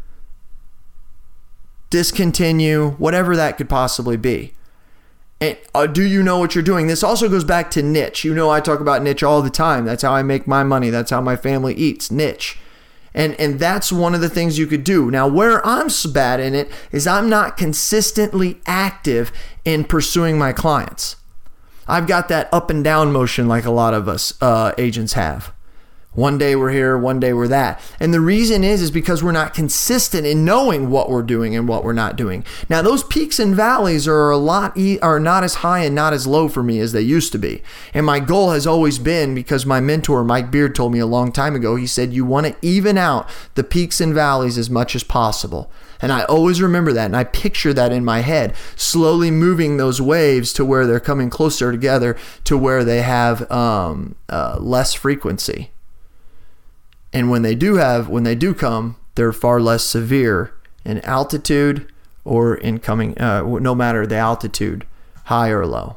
discontinue, 1.90 2.90
whatever 2.92 3.36
that 3.36 3.56
could 3.56 3.68
possibly 3.68 4.16
be. 4.16 4.52
And 5.40 5.56
uh, 5.74 5.86
do 5.86 6.02
you 6.02 6.22
know 6.22 6.38
what 6.38 6.54
you're 6.54 6.64
doing? 6.64 6.86
This 6.86 7.02
also 7.02 7.28
goes 7.28 7.44
back 7.44 7.70
to 7.72 7.82
niche. 7.82 8.24
You 8.24 8.34
know, 8.34 8.50
I 8.50 8.60
talk 8.60 8.80
about 8.80 9.02
niche 9.02 9.22
all 9.22 9.42
the 9.42 9.50
time. 9.50 9.84
That's 9.84 10.02
how 10.02 10.12
I 10.12 10.22
make 10.22 10.46
my 10.46 10.62
money. 10.62 10.88
That's 10.88 11.10
how 11.10 11.20
my 11.20 11.36
family 11.36 11.74
eats 11.74 12.10
niche. 12.10 12.58
And, 13.12 13.38
and 13.40 13.58
that's 13.58 13.90
one 13.90 14.14
of 14.14 14.20
the 14.20 14.28
things 14.28 14.58
you 14.58 14.66
could 14.66 14.84
do. 14.84 15.10
Now, 15.10 15.26
where 15.26 15.66
I'm 15.66 15.88
bad 16.12 16.40
in 16.40 16.54
it 16.54 16.70
is 16.92 17.06
I'm 17.06 17.30
not 17.30 17.56
consistently 17.56 18.60
active 18.66 19.32
in 19.64 19.84
pursuing 19.84 20.38
my 20.38 20.52
clients. 20.52 21.16
I've 21.88 22.06
got 22.06 22.28
that 22.28 22.52
up 22.52 22.68
and 22.68 22.82
down 22.84 23.12
motion 23.12 23.46
like 23.46 23.64
a 23.64 23.70
lot 23.70 23.94
of 23.94 24.08
us 24.08 24.34
uh, 24.42 24.72
agents 24.76 25.14
have. 25.14 25.52
One 26.16 26.38
day 26.38 26.56
we're 26.56 26.72
here, 26.72 26.96
one 26.96 27.20
day 27.20 27.34
we're 27.34 27.46
that. 27.48 27.78
And 28.00 28.12
the 28.12 28.22
reason 28.22 28.64
is 28.64 28.80
is 28.80 28.90
because 28.90 29.22
we're 29.22 29.32
not 29.32 29.52
consistent 29.52 30.26
in 30.26 30.46
knowing 30.46 30.88
what 30.88 31.10
we're 31.10 31.22
doing 31.22 31.54
and 31.54 31.68
what 31.68 31.84
we're 31.84 31.92
not 31.92 32.16
doing. 32.16 32.42
Now 32.70 32.80
those 32.80 33.04
peaks 33.04 33.38
and 33.38 33.54
valleys 33.54 34.08
are 34.08 34.30
a 34.30 34.38
lot 34.38 34.78
are 35.02 35.20
not 35.20 35.44
as 35.44 35.56
high 35.56 35.80
and 35.80 35.94
not 35.94 36.14
as 36.14 36.26
low 36.26 36.48
for 36.48 36.62
me 36.62 36.80
as 36.80 36.92
they 36.92 37.02
used 37.02 37.32
to 37.32 37.38
be. 37.38 37.62
And 37.92 38.06
my 38.06 38.18
goal 38.18 38.52
has 38.52 38.66
always 38.66 38.98
been 38.98 39.34
because 39.34 39.66
my 39.66 39.78
mentor 39.78 40.24
Mike 40.24 40.50
Beard 40.50 40.74
told 40.74 40.92
me 40.92 41.00
a 41.00 41.06
long 41.06 41.32
time 41.32 41.54
ago, 41.54 41.76
he 41.76 41.86
said 41.86 42.14
you 42.14 42.24
want 42.24 42.46
to 42.46 42.56
even 42.62 42.96
out 42.96 43.28
the 43.54 43.64
peaks 43.64 44.00
and 44.00 44.14
valleys 44.14 44.56
as 44.56 44.70
much 44.70 44.96
as 44.96 45.04
possible. 45.04 45.70
And 46.00 46.12
I 46.12 46.24
always 46.24 46.62
remember 46.62 46.94
that 46.94 47.04
and 47.04 47.16
I 47.16 47.24
picture 47.24 47.74
that 47.74 47.92
in 47.92 48.06
my 48.06 48.20
head, 48.20 48.54
slowly 48.74 49.30
moving 49.30 49.76
those 49.76 50.00
waves 50.00 50.54
to 50.54 50.64
where 50.64 50.86
they're 50.86 50.98
coming 50.98 51.28
closer 51.28 51.70
together 51.70 52.16
to 52.44 52.56
where 52.56 52.84
they 52.84 53.02
have 53.02 53.50
um, 53.50 54.16
uh, 54.30 54.56
less 54.58 54.94
frequency. 54.94 55.72
And 57.16 57.30
when 57.30 57.40
they 57.40 57.54
do 57.54 57.76
have, 57.76 58.10
when 58.10 58.24
they 58.24 58.34
do 58.34 58.52
come, 58.52 58.96
they're 59.14 59.32
far 59.32 59.58
less 59.58 59.82
severe 59.82 60.52
in 60.84 61.00
altitude 61.00 61.90
or 62.26 62.56
in 62.56 62.78
coming, 62.78 63.16
uh, 63.16 63.40
no 63.42 63.74
matter 63.74 64.06
the 64.06 64.16
altitude, 64.16 64.86
high 65.24 65.48
or 65.48 65.64
low. 65.64 65.96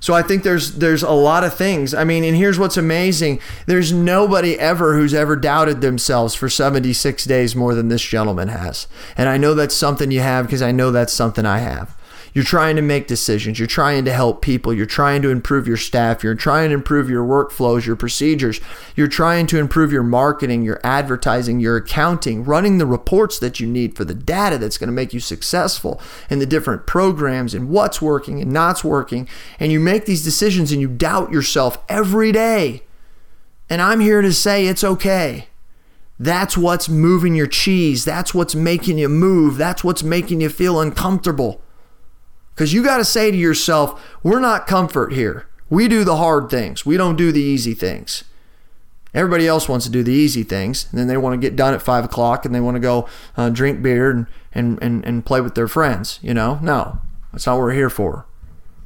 So 0.00 0.12
I 0.12 0.22
think 0.22 0.42
there's 0.42 0.72
there's 0.78 1.04
a 1.04 1.12
lot 1.12 1.44
of 1.44 1.54
things. 1.54 1.94
I 1.94 2.02
mean, 2.02 2.24
and 2.24 2.36
here's 2.36 2.58
what's 2.58 2.76
amazing. 2.76 3.38
There's 3.66 3.92
nobody 3.92 4.58
ever 4.58 4.96
who's 4.96 5.14
ever 5.14 5.36
doubted 5.36 5.80
themselves 5.80 6.34
for 6.34 6.48
76 6.48 7.24
days 7.26 7.54
more 7.54 7.76
than 7.76 7.86
this 7.86 8.02
gentleman 8.02 8.48
has. 8.48 8.88
And 9.16 9.28
I 9.28 9.36
know 9.36 9.54
that's 9.54 9.74
something 9.74 10.10
you 10.10 10.20
have 10.20 10.46
because 10.46 10.62
I 10.62 10.72
know 10.72 10.90
that's 10.90 11.12
something 11.12 11.46
I 11.46 11.58
have. 11.58 11.96
You're 12.38 12.44
trying 12.44 12.76
to 12.76 12.82
make 12.82 13.08
decisions. 13.08 13.58
You're 13.58 13.66
trying 13.66 14.04
to 14.04 14.12
help 14.12 14.42
people. 14.42 14.72
You're 14.72 14.86
trying 14.86 15.22
to 15.22 15.30
improve 15.30 15.66
your 15.66 15.76
staff. 15.76 16.22
You're 16.22 16.36
trying 16.36 16.68
to 16.68 16.74
improve 16.74 17.10
your 17.10 17.24
workflows, 17.24 17.84
your 17.84 17.96
procedures. 17.96 18.60
You're 18.94 19.08
trying 19.08 19.48
to 19.48 19.58
improve 19.58 19.90
your 19.90 20.04
marketing, 20.04 20.62
your 20.62 20.80
advertising, 20.84 21.58
your 21.58 21.78
accounting, 21.78 22.44
running 22.44 22.78
the 22.78 22.86
reports 22.86 23.40
that 23.40 23.58
you 23.58 23.66
need 23.66 23.96
for 23.96 24.04
the 24.04 24.14
data 24.14 24.56
that's 24.56 24.78
going 24.78 24.86
to 24.86 24.92
make 24.92 25.12
you 25.12 25.18
successful 25.18 26.00
and 26.30 26.40
the 26.40 26.46
different 26.46 26.86
programs 26.86 27.54
and 27.54 27.70
what's 27.70 28.00
working 28.00 28.40
and 28.40 28.52
not's 28.52 28.84
working. 28.84 29.28
And 29.58 29.72
you 29.72 29.80
make 29.80 30.06
these 30.06 30.22
decisions 30.22 30.70
and 30.70 30.80
you 30.80 30.86
doubt 30.86 31.32
yourself 31.32 31.84
every 31.88 32.30
day. 32.30 32.84
And 33.68 33.82
I'm 33.82 33.98
here 33.98 34.22
to 34.22 34.32
say 34.32 34.68
it's 34.68 34.84
okay. 34.84 35.48
That's 36.20 36.56
what's 36.56 36.88
moving 36.88 37.34
your 37.34 37.48
cheese. 37.48 38.04
That's 38.04 38.32
what's 38.32 38.54
making 38.54 38.98
you 38.98 39.08
move. 39.08 39.56
That's 39.56 39.82
what's 39.82 40.04
making 40.04 40.40
you 40.40 40.50
feel 40.50 40.80
uncomfortable. 40.80 41.62
Because 42.58 42.72
you 42.72 42.82
got 42.82 42.96
to 42.96 43.04
say 43.04 43.30
to 43.30 43.36
yourself, 43.36 44.04
we're 44.24 44.40
not 44.40 44.66
comfort 44.66 45.12
here. 45.12 45.46
We 45.70 45.86
do 45.86 46.02
the 46.02 46.16
hard 46.16 46.50
things, 46.50 46.84
we 46.84 46.96
don't 46.96 47.14
do 47.14 47.30
the 47.30 47.40
easy 47.40 47.72
things. 47.72 48.24
Everybody 49.14 49.46
else 49.46 49.68
wants 49.68 49.86
to 49.86 49.92
do 49.92 50.02
the 50.02 50.12
easy 50.12 50.42
things, 50.42 50.88
and 50.90 50.98
then 50.98 51.06
they 51.06 51.16
want 51.16 51.40
to 51.40 51.46
get 51.46 51.54
done 51.54 51.72
at 51.72 51.80
five 51.80 52.04
o'clock 52.04 52.44
and 52.44 52.52
they 52.52 52.60
want 52.60 52.74
to 52.74 52.80
go 52.80 53.08
uh, 53.36 53.48
drink 53.48 53.80
beer 53.80 54.10
and, 54.10 54.26
and, 54.52 54.82
and, 54.82 55.04
and 55.04 55.24
play 55.24 55.40
with 55.40 55.54
their 55.54 55.68
friends. 55.68 56.18
You 56.20 56.34
know, 56.34 56.58
no, 56.60 56.98
that's 57.30 57.46
not 57.46 57.54
what 57.54 57.62
we're 57.62 57.74
here 57.74 57.90
for. 57.90 58.26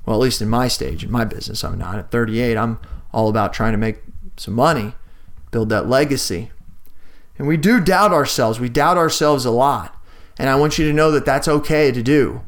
Well, 0.04 0.16
at 0.16 0.22
least 0.22 0.42
in 0.42 0.50
my 0.50 0.68
stage, 0.68 1.02
in 1.02 1.10
my 1.10 1.24
business, 1.24 1.64
I'm 1.64 1.78
not. 1.78 1.98
At 1.98 2.10
38, 2.10 2.58
I'm 2.58 2.78
all 3.10 3.30
about 3.30 3.54
trying 3.54 3.72
to 3.72 3.78
make 3.78 4.02
some 4.36 4.52
money, 4.52 4.96
build 5.50 5.70
that 5.70 5.88
legacy. 5.88 6.50
And 7.38 7.48
we 7.48 7.56
do 7.56 7.80
doubt 7.80 8.12
ourselves. 8.12 8.60
We 8.60 8.68
doubt 8.68 8.98
ourselves 8.98 9.46
a 9.46 9.50
lot. 9.50 9.96
And 10.38 10.50
I 10.50 10.56
want 10.56 10.78
you 10.78 10.86
to 10.86 10.92
know 10.92 11.10
that 11.10 11.24
that's 11.24 11.48
okay 11.48 11.90
to 11.90 12.02
do. 12.02 12.42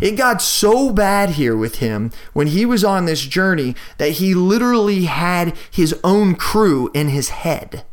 It 0.00 0.12
got 0.12 0.42
so 0.42 0.92
bad 0.92 1.30
here 1.30 1.56
with 1.56 1.76
him 1.76 2.10
when 2.32 2.48
he 2.48 2.66
was 2.66 2.84
on 2.84 3.06
this 3.06 3.22
journey 3.22 3.74
that 3.98 4.12
he 4.12 4.34
literally 4.34 5.04
had 5.04 5.56
his 5.70 5.94
own 6.04 6.34
crew 6.34 6.90
in 6.94 7.08
his 7.08 7.30
head. 7.30 7.84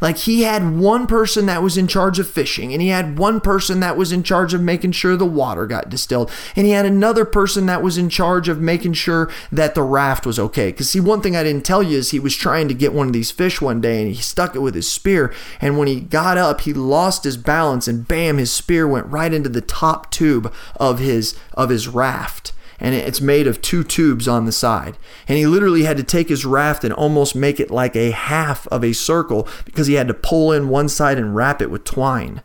Like 0.00 0.18
he 0.18 0.42
had 0.42 0.76
one 0.76 1.06
person 1.06 1.46
that 1.46 1.62
was 1.62 1.76
in 1.76 1.86
charge 1.86 2.18
of 2.18 2.28
fishing, 2.28 2.72
and 2.72 2.80
he 2.80 2.88
had 2.88 3.18
one 3.18 3.40
person 3.40 3.80
that 3.80 3.96
was 3.96 4.12
in 4.12 4.22
charge 4.22 4.54
of 4.54 4.60
making 4.60 4.92
sure 4.92 5.16
the 5.16 5.26
water 5.26 5.66
got 5.66 5.90
distilled, 5.90 6.30
and 6.56 6.66
he 6.66 6.72
had 6.72 6.86
another 6.86 7.24
person 7.24 7.66
that 7.66 7.82
was 7.82 7.98
in 7.98 8.08
charge 8.08 8.48
of 8.48 8.60
making 8.60 8.94
sure 8.94 9.30
that 9.52 9.74
the 9.74 9.82
raft 9.82 10.26
was 10.26 10.38
okay. 10.38 10.70
Because, 10.70 10.90
see, 10.90 11.00
one 11.00 11.20
thing 11.20 11.36
I 11.36 11.42
didn't 11.42 11.64
tell 11.64 11.82
you 11.82 11.98
is 11.98 12.10
he 12.10 12.20
was 12.20 12.36
trying 12.36 12.68
to 12.68 12.74
get 12.74 12.92
one 12.92 13.08
of 13.08 13.12
these 13.12 13.30
fish 13.30 13.60
one 13.60 13.80
day 13.80 14.02
and 14.02 14.14
he 14.14 14.20
stuck 14.20 14.54
it 14.54 14.60
with 14.60 14.74
his 14.74 14.90
spear, 14.90 15.32
and 15.60 15.78
when 15.78 15.88
he 15.88 16.00
got 16.00 16.38
up, 16.38 16.62
he 16.62 16.72
lost 16.72 17.24
his 17.24 17.36
balance, 17.36 17.86
and 17.88 18.08
bam, 18.08 18.38
his 18.38 18.52
spear 18.52 18.88
went 18.88 19.06
right 19.06 19.32
into 19.32 19.48
the 19.48 19.60
top 19.60 20.10
tube 20.10 20.52
of 20.76 20.98
his 20.98 21.34
of 21.54 21.68
his 21.68 21.88
raft 21.88 22.53
and 22.84 22.94
it's 22.94 23.22
made 23.22 23.46
of 23.46 23.62
two 23.62 23.82
tubes 23.82 24.28
on 24.28 24.44
the 24.44 24.52
side. 24.52 24.98
And 25.26 25.38
he 25.38 25.46
literally 25.46 25.84
had 25.84 25.96
to 25.96 26.02
take 26.02 26.28
his 26.28 26.44
raft 26.44 26.84
and 26.84 26.92
almost 26.92 27.34
make 27.34 27.58
it 27.58 27.70
like 27.70 27.96
a 27.96 28.10
half 28.10 28.66
of 28.66 28.84
a 28.84 28.92
circle 28.92 29.48
because 29.64 29.86
he 29.86 29.94
had 29.94 30.06
to 30.08 30.12
pull 30.12 30.52
in 30.52 30.68
one 30.68 30.90
side 30.90 31.16
and 31.16 31.34
wrap 31.34 31.62
it 31.62 31.70
with 31.70 31.84
twine. 31.84 32.42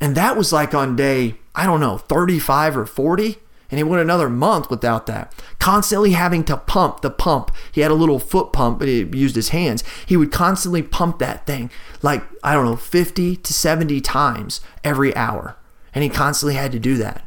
And 0.00 0.16
that 0.16 0.34
was 0.34 0.50
like 0.50 0.72
on 0.74 0.96
day, 0.96 1.34
I 1.54 1.66
don't 1.66 1.80
know, 1.80 1.98
35 1.98 2.74
or 2.74 2.86
40. 2.86 3.36
And 3.70 3.76
he 3.76 3.84
went 3.84 4.00
another 4.00 4.30
month 4.30 4.70
without 4.70 5.04
that. 5.06 5.34
Constantly 5.58 6.12
having 6.12 6.42
to 6.44 6.56
pump 6.56 7.02
the 7.02 7.10
pump. 7.10 7.50
He 7.72 7.82
had 7.82 7.90
a 7.90 7.94
little 7.94 8.18
foot 8.18 8.54
pump, 8.54 8.78
but 8.78 8.88
he 8.88 9.02
used 9.02 9.36
his 9.36 9.50
hands. 9.50 9.84
He 10.06 10.16
would 10.16 10.32
constantly 10.32 10.80
pump 10.80 11.18
that 11.18 11.46
thing 11.46 11.70
like, 12.00 12.22
I 12.42 12.54
don't 12.54 12.64
know, 12.64 12.76
50 12.76 13.36
to 13.36 13.52
70 13.52 14.00
times 14.00 14.62
every 14.82 15.14
hour. 15.14 15.58
And 15.94 16.02
he 16.02 16.08
constantly 16.08 16.54
had 16.54 16.72
to 16.72 16.78
do 16.78 16.96
that 16.96 17.25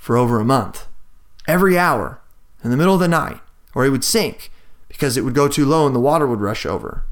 for 0.00 0.16
over 0.16 0.40
a 0.40 0.44
month, 0.44 0.88
every 1.46 1.78
hour 1.78 2.20
in 2.64 2.70
the 2.70 2.76
middle 2.76 2.94
of 2.94 3.00
the 3.00 3.06
night, 3.06 3.38
or 3.74 3.84
he 3.84 3.90
would 3.90 4.02
sink 4.02 4.50
because 4.88 5.16
it 5.16 5.24
would 5.24 5.34
go 5.34 5.46
too 5.46 5.66
low 5.66 5.86
and 5.86 5.94
the 5.94 6.00
water 6.00 6.26
would 6.26 6.40
rush 6.40 6.64
over. 6.64 7.04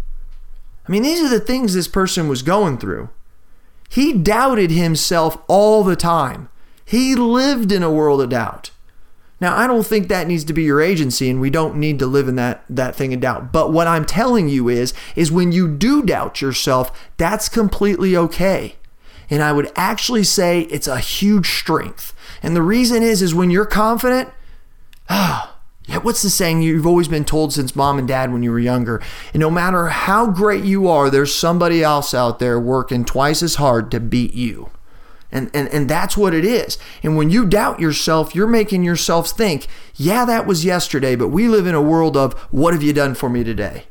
I 0.89 0.91
mean, 0.91 1.03
these 1.03 1.21
are 1.21 1.29
the 1.29 1.39
things 1.39 1.75
this 1.75 1.87
person 1.87 2.29
was 2.29 2.43
going 2.43 2.79
through. 2.79 3.11
He 3.91 4.15
doubted 4.15 4.71
himself 4.71 5.37
all 5.47 5.85
the 5.85 5.97
time. 5.97 6.49
He 6.85 7.15
lived 7.15 7.71
in 7.71 7.83
a 7.83 7.93
world 7.93 8.23
of 8.23 8.31
doubt. 8.31 8.71
Now, 9.41 9.57
I 9.57 9.67
don't 9.67 9.87
think 9.87 10.09
that 10.09 10.27
needs 10.27 10.45
to 10.45 10.55
be 10.55 10.65
your 10.65 10.81
agency 10.81 11.29
and 11.29 11.43
we 11.43 11.51
don't 11.51 11.77
need 11.77 11.99
to 11.99 12.07
live 12.07 12.27
in 12.27 12.37
that 12.37 12.65
that 12.71 12.97
thing 12.97 13.13
of 13.13 13.21
doubt. 13.21 13.53
But 13.53 13.71
what 13.71 13.87
I'm 13.87 14.07
telling 14.07 14.49
you 14.49 14.69
is 14.71 14.95
is 15.15 15.31
when 15.31 15.53
you 15.53 15.69
do 15.69 16.03
doubt 16.03 16.41
yourself, 16.41 16.91
that's 17.19 17.51
completely 17.51 18.17
okay. 18.17 18.77
And 19.31 19.43
I 19.43 19.53
would 19.53 19.71
actually 19.77 20.25
say 20.25 20.63
it's 20.63 20.87
a 20.87 20.99
huge 20.99 21.51
strength. 21.51 22.15
And 22.43 22.57
the 22.57 22.63
reason 22.63 23.03
is, 23.03 23.23
is 23.23 23.35
when 23.35 23.51
you're 23.51 23.67
confident, 23.67 24.31
ah, 25.09 25.57
yeah, 25.87 25.99
what's 25.99 26.23
the 26.23 26.31
saying 26.31 26.63
you've 26.63 26.87
always 26.87 27.09
been 27.09 27.25
told 27.25 27.53
since 27.53 27.75
mom 27.75 27.99
and 27.99 28.07
dad 28.07 28.33
when 28.33 28.43
you 28.43 28.51
were 28.51 28.59
younger? 28.59 29.03
And 29.33 29.41
no 29.41 29.51
matter 29.51 29.87
how 29.89 30.27
great 30.31 30.65
you 30.65 30.87
are, 30.89 31.09
there's 31.09 31.35
somebody 31.35 31.83
else 31.83 32.13
out 32.13 32.39
there 32.39 32.61
working 32.61 33.05
twice 33.05 33.43
as 33.43 33.55
hard 33.55 33.91
to 33.91 34.01
beat 34.01 34.35
you. 34.35 34.71
And, 35.31 35.51
and, 35.53 35.69
and 35.69 35.89
that's 35.89 36.17
what 36.17 36.35
it 36.35 36.45
is. 36.45 36.79
And 37.03 37.17
when 37.17 37.31
you 37.31 37.47
doubt 37.47 37.81
yourself, 37.81 38.35
you're 38.35 38.47
making 38.47 38.83
yourself 38.83 39.29
think, 39.29 39.67
yeah, 39.95 40.25
that 40.25 40.47
was 40.47 40.65
yesterday, 40.65 41.17
but 41.17 41.29
we 41.29 41.49
live 41.49 41.67
in 41.67 41.75
a 41.75 41.83
world 41.83 42.17
of 42.17 42.35
what 42.51 42.73
have 42.73 42.83
you 42.83 42.93
done 42.93 43.15
for 43.15 43.29
me 43.29 43.45
today? 43.45 43.85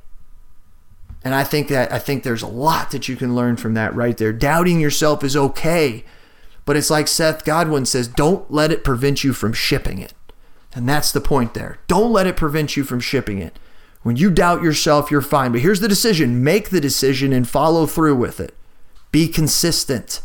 And 1.24 1.36
I 1.36 1.44
think 1.44 1.68
that 1.68 1.92
I 1.92 2.00
think 2.00 2.24
there's 2.24 2.44
a 2.44 2.48
lot 2.48 2.92
that 2.92 3.08
you 3.08 3.16
can 3.16 3.36
learn 3.36 3.58
from 3.58 3.74
that 3.74 3.96
right 3.96 4.18
there. 4.18 4.32
Doubting 4.32 4.80
yourself 4.80 5.24
is 5.24 5.36
okay. 5.36 6.06
But 6.66 6.76
it's 6.76 6.90
like 6.90 7.08
Seth 7.08 7.46
Godin 7.46 7.86
says, 7.86 8.08
don't 8.08 8.52
let 8.52 8.72
it 8.72 8.84
prevent 8.84 9.24
you 9.24 9.32
from 9.32 9.54
shipping 9.54 10.00
it. 10.00 10.14
And 10.74 10.88
that's 10.88 11.12
the 11.12 11.22
point 11.22 11.54
there. 11.54 11.80
Don't 11.88 12.12
let 12.12 12.28
it 12.28 12.36
prevent 12.36 12.76
you 12.76 12.84
from 12.84 13.00
shipping 13.00 13.40
it. 13.40 13.58
When 14.04 14.16
you 14.16 14.30
doubt 14.30 14.62
yourself, 14.62 15.10
you're 15.10 15.22
fine. 15.22 15.52
But 15.52 15.62
here's 15.62 15.80
the 15.80 15.88
decision 15.88 16.44
make 16.44 16.70
the 16.70 16.82
decision 16.82 17.34
and 17.34 17.48
follow 17.48 17.86
through 17.86 18.16
with 18.18 18.40
it. 18.40 18.54
Be 19.12 19.28
consistent. 19.28 20.22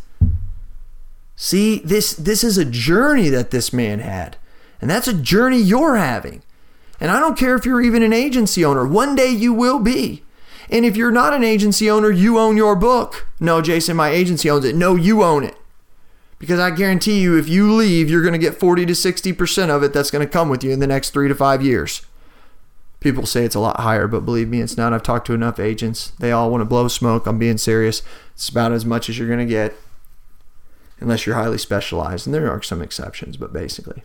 See, 1.37 1.79
this, 1.79 2.13
this 2.13 2.45
is 2.45 2.59
a 2.59 2.65
journey 2.65 3.29
that 3.29 3.51
this 3.51 3.73
man 3.73 4.01
had. 4.01 4.37
And 4.81 4.91
that's 4.91 5.09
a 5.09 5.15
journey 5.15 5.59
you're 5.59 5.97
having. 5.97 6.43
And 7.01 7.11
I 7.11 7.19
don't 7.19 7.39
care 7.39 7.57
if 7.57 7.65
you're 7.65 7.81
even 7.81 8.03
an 8.03 8.13
agency 8.13 8.65
owner, 8.65 8.87
one 8.87 9.15
day 9.15 9.31
you 9.31 9.53
will 9.53 9.79
be. 9.79 10.23
And 10.71 10.85
if 10.85 10.97
you're 10.97 11.11
not 11.11 11.35
an 11.35 11.45
agency 11.45 11.91
owner, 11.91 12.11
you 12.11 12.39
own 12.39 12.57
your 12.57 12.77
book. 12.77 13.27
No, 13.41 13.61
Jason, 13.61 13.97
my 13.97 14.11
agency 14.11 14.49
owns 14.49 14.65
it. 14.65 14.75
No, 14.77 14.95
you 14.95 15.23
own 15.23 15.45
it. 15.45 15.57
Because 16.39 16.59
I 16.59 16.71
guarantee 16.71 17.21
you, 17.21 17.37
if 17.39 17.49
you 17.49 17.73
leave, 17.73 18.11
you're 18.11 18.23
going 18.23 18.33
to 18.33 18.39
get 18.39 18.59
40 18.59 18.87
to 18.87 18.93
60% 18.93 19.69
of 19.69 19.83
it 19.83 19.93
that's 19.93 20.11
going 20.11 20.27
to 20.27 20.33
come 20.33 20.49
with 20.49 20.65
you 20.65 20.73
in 20.73 20.81
the 20.81 20.87
next 20.87 21.11
three 21.11 21.29
to 21.29 21.35
five 21.35 21.63
years. 21.63 22.05
People 22.99 23.27
say 23.27 23.45
it's 23.45 23.55
a 23.55 23.61
lot 23.61 23.81
higher, 23.81 24.09
but 24.09 24.25
believe 24.25 24.49
me, 24.49 24.61
it's 24.61 24.77
not. 24.77 24.93
I've 24.93 25.03
talked 25.03 25.27
to 25.29 25.35
enough 25.35 25.61
agents. 25.61 26.11
They 26.19 26.33
all 26.33 26.51
want 26.51 26.61
to 26.61 26.65
blow 26.65 26.89
smoke. 26.89 27.27
I'm 27.27 27.39
being 27.39 27.59
serious. 27.59 28.03
It's 28.35 28.49
about 28.49 28.73
as 28.73 28.85
much 28.85 29.09
as 29.09 29.19
you're 29.19 29.29
going 29.29 29.41
to 29.41 29.47
get, 29.47 29.75
unless 31.01 31.27
you're 31.27 31.37
highly 31.37 31.59
specialized. 31.59 32.27
And 32.27 32.35
there 32.35 32.51
are 32.51 32.63
some 32.63 32.83
exceptions, 32.83 33.37
but 33.37 33.53
basically. 33.53 34.03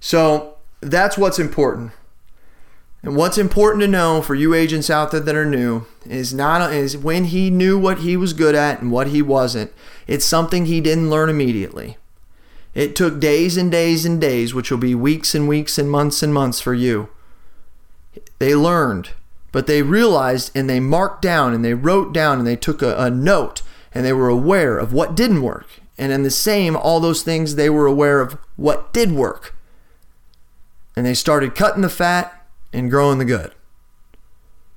So 0.00 0.56
that's 0.80 1.16
what's 1.16 1.38
important. 1.38 1.92
And 3.02 3.16
what's 3.16 3.38
important 3.38 3.80
to 3.82 3.88
know 3.88 4.22
for 4.22 4.34
you 4.34 4.54
agents 4.54 4.88
out 4.88 5.10
there 5.10 5.20
that 5.20 5.34
are 5.34 5.44
new 5.44 5.86
is 6.06 6.32
not 6.32 6.72
is 6.72 6.96
when 6.96 7.26
he 7.26 7.50
knew 7.50 7.76
what 7.76 7.98
he 7.98 8.16
was 8.16 8.32
good 8.32 8.54
at 8.54 8.80
and 8.80 8.92
what 8.92 9.08
he 9.08 9.20
wasn't. 9.20 9.72
It's 10.06 10.24
something 10.24 10.66
he 10.66 10.80
didn't 10.80 11.10
learn 11.10 11.28
immediately. 11.28 11.96
It 12.74 12.94
took 12.94 13.20
days 13.20 13.56
and 13.56 13.70
days 13.70 14.06
and 14.06 14.20
days, 14.20 14.54
which 14.54 14.70
will 14.70 14.78
be 14.78 14.94
weeks 14.94 15.34
and 15.34 15.48
weeks 15.48 15.78
and 15.78 15.90
months 15.90 16.22
and 16.22 16.32
months 16.32 16.60
for 16.60 16.74
you. 16.74 17.08
They 18.38 18.54
learned, 18.54 19.10
but 19.50 19.66
they 19.66 19.82
realized 19.82 20.52
and 20.54 20.70
they 20.70 20.80
marked 20.80 21.22
down 21.22 21.52
and 21.52 21.64
they 21.64 21.74
wrote 21.74 22.14
down 22.14 22.38
and 22.38 22.46
they 22.46 22.56
took 22.56 22.82
a, 22.82 22.96
a 22.96 23.10
note 23.10 23.62
and 23.92 24.04
they 24.04 24.12
were 24.12 24.28
aware 24.28 24.78
of 24.78 24.92
what 24.92 25.16
didn't 25.16 25.42
work. 25.42 25.66
And 25.98 26.12
in 26.12 26.22
the 26.22 26.30
same, 26.30 26.76
all 26.76 27.00
those 27.00 27.22
things, 27.22 27.56
they 27.56 27.68
were 27.68 27.86
aware 27.86 28.20
of 28.20 28.38
what 28.56 28.92
did 28.92 29.12
work. 29.12 29.54
And 30.96 31.04
they 31.04 31.14
started 31.14 31.54
cutting 31.54 31.82
the 31.82 31.88
fat 31.88 32.41
and 32.72 32.90
growing 32.90 33.18
the 33.18 33.24
good. 33.24 33.52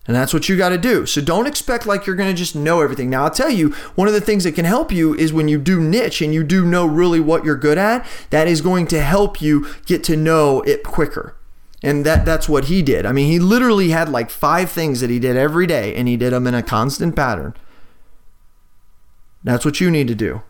And 0.08 0.16
that's 0.16 0.34
what 0.34 0.48
you 0.48 0.56
got 0.56 0.70
to 0.70 0.78
do. 0.78 1.06
So 1.06 1.20
don't 1.20 1.48
expect 1.48 1.88
like 1.88 2.06
you're 2.06 2.16
going 2.16 2.30
to 2.30 2.38
just 2.38 2.56
know 2.56 2.82
everything. 2.82 3.10
Now, 3.10 3.24
I'll 3.24 3.32
tell 3.32 3.50
you, 3.50 3.72
one 3.96 4.08
of 4.08 4.14
the 4.14 4.22
things 4.22 4.44
that 4.44 4.52
can 4.52 4.66
help 4.66 4.92
you 4.92 5.16
is 5.16 5.34
when 5.34 5.48
you 5.48 5.58
do 5.58 5.82
niche 5.82 6.22
and 6.22 6.34
you 6.34 6.44
do 6.44 6.64
know 6.64 6.86
really 6.86 7.20
what 7.20 7.44
you're 7.44 7.56
good 7.56 7.80
at, 7.80 8.06
that 8.30 8.48
is 8.48 8.62
going 8.62 8.86
to 8.88 9.02
help 9.02 9.42
you 9.42 9.68
get 9.88 10.04
to 10.04 10.16
know 10.16 10.62
it 10.62 10.84
quicker. 10.84 11.36
And 11.82 12.06
that 12.06 12.26
that's 12.26 12.48
what 12.48 12.66
he 12.66 12.82
did. 12.82 13.06
I 13.06 13.12
mean, 13.12 13.32
he 13.32 13.40
literally 13.40 13.90
had 13.90 14.10
like 14.10 14.30
five 14.30 14.70
things 14.70 15.02
that 15.02 15.10
he 15.10 15.20
did 15.20 15.38
every 15.38 15.68
day 15.68 15.96
and 15.96 16.08
he 16.08 16.18
did 16.18 16.34
them 16.34 16.48
in 16.48 16.54
a 16.54 16.64
constant 16.64 17.16
pattern. 17.16 17.54
That's 19.44 19.66
what 19.66 19.80
you 19.80 19.92
need 19.92 20.08
to 20.08 20.16
do. 20.16 20.42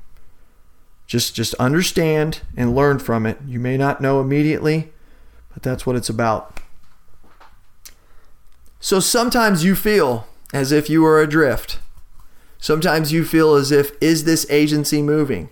Just 1.07 1.35
just 1.35 1.53
understand 1.55 2.41
and 2.55 2.75
learn 2.75 2.99
from 2.99 3.25
it. 3.25 3.37
You 3.45 3.59
may 3.59 3.77
not 3.77 4.01
know 4.01 4.21
immediately, 4.21 4.93
but 5.53 5.61
that's 5.61 5.85
what 5.85 5.95
it's 5.95 6.09
about. 6.09 6.61
So 8.85 8.99
sometimes 8.99 9.63
you 9.63 9.73
feel 9.73 10.27
as 10.53 10.71
if 10.71 10.91
you 10.91 11.03
are 11.07 11.19
adrift. 11.19 11.79
Sometimes 12.59 13.11
you 13.11 13.25
feel 13.25 13.55
as 13.55 13.71
if 13.71 13.93
is 13.99 14.25
this 14.25 14.45
agency 14.47 15.01
moving? 15.01 15.49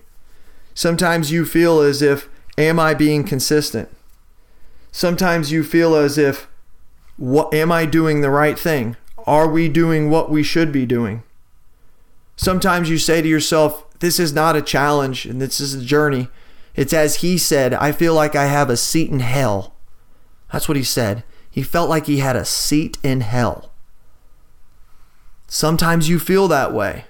Sometimes 0.72 1.32
you 1.32 1.44
feel 1.44 1.80
as 1.80 2.00
if 2.00 2.28
am 2.56 2.78
I 2.78 2.94
being 2.94 3.24
consistent? 3.24 3.88
Sometimes 4.92 5.50
you 5.50 5.64
feel 5.64 5.96
as 5.96 6.16
if 6.16 6.46
what 7.16 7.52
am 7.52 7.72
I 7.72 7.86
doing 7.86 8.20
the 8.20 8.30
right 8.30 8.56
thing? 8.56 8.96
Are 9.26 9.48
we 9.48 9.68
doing 9.68 10.10
what 10.10 10.30
we 10.30 10.44
should 10.44 10.70
be 10.70 10.86
doing? 10.86 11.24
Sometimes 12.36 12.88
you 12.88 12.98
say 12.98 13.20
to 13.20 13.26
yourself, 13.26 13.84
this 13.98 14.20
is 14.20 14.32
not 14.32 14.54
a 14.54 14.62
challenge 14.62 15.26
and 15.26 15.42
this 15.42 15.58
is 15.58 15.74
a 15.74 15.84
journey. 15.84 16.28
It's 16.76 16.92
as 16.92 17.16
he 17.16 17.36
said, 17.36 17.74
I 17.74 17.90
feel 17.90 18.14
like 18.14 18.36
I 18.36 18.46
have 18.46 18.70
a 18.70 18.76
seat 18.76 19.10
in 19.10 19.18
hell. 19.18 19.74
That's 20.52 20.68
what 20.68 20.76
he 20.76 20.84
said. 20.84 21.24
He 21.54 21.62
felt 21.62 21.88
like 21.88 22.06
he 22.06 22.18
had 22.18 22.34
a 22.34 22.44
seat 22.44 22.98
in 23.04 23.20
hell. 23.20 23.70
Sometimes 25.46 26.08
you 26.08 26.18
feel 26.18 26.48
that 26.48 26.72
way. 26.72 27.04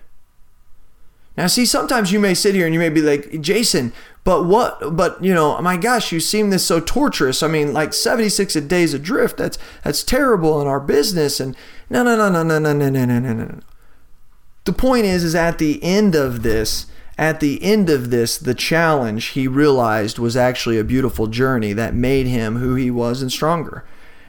Now, 1.34 1.46
see, 1.46 1.64
sometimes 1.64 2.12
you 2.12 2.20
may 2.20 2.34
sit 2.34 2.54
here 2.54 2.66
and 2.66 2.74
you 2.74 2.78
may 2.78 2.90
be 2.90 3.00
like, 3.00 3.40
Jason, 3.40 3.94
but 4.22 4.44
what, 4.44 4.94
but 4.94 5.24
you 5.24 5.32
know, 5.32 5.58
my 5.62 5.78
gosh, 5.78 6.12
you 6.12 6.20
seem 6.20 6.50
this 6.50 6.62
so 6.62 6.78
torturous. 6.78 7.42
I 7.42 7.48
mean, 7.48 7.72
like 7.72 7.94
76 7.94 8.52
days 8.52 8.92
adrift, 8.92 9.38
that's, 9.38 9.56
that's 9.82 10.02
terrible 10.02 10.60
in 10.60 10.66
our 10.66 10.78
business. 10.78 11.40
And 11.40 11.56
no, 11.88 12.02
no, 12.02 12.14
no, 12.14 12.28
no, 12.28 12.42
no, 12.42 12.58
no, 12.58 12.74
no, 12.74 12.90
no, 12.90 13.04
no, 13.06 13.18
no, 13.18 13.32
no. 13.32 13.60
The 14.64 14.74
point 14.74 15.06
is, 15.06 15.24
is 15.24 15.34
at 15.34 15.56
the 15.56 15.82
end 15.82 16.14
of 16.14 16.42
this, 16.42 16.84
at 17.16 17.40
the 17.40 17.62
end 17.62 17.88
of 17.88 18.10
this, 18.10 18.36
the 18.36 18.54
challenge 18.54 19.28
he 19.28 19.48
realized 19.48 20.18
was 20.18 20.36
actually 20.36 20.78
a 20.78 20.84
beautiful 20.84 21.28
journey 21.28 21.72
that 21.72 21.94
made 21.94 22.26
him 22.26 22.56
who 22.56 22.74
he 22.74 22.90
was 22.90 23.22
and 23.22 23.32
stronger. 23.32 23.86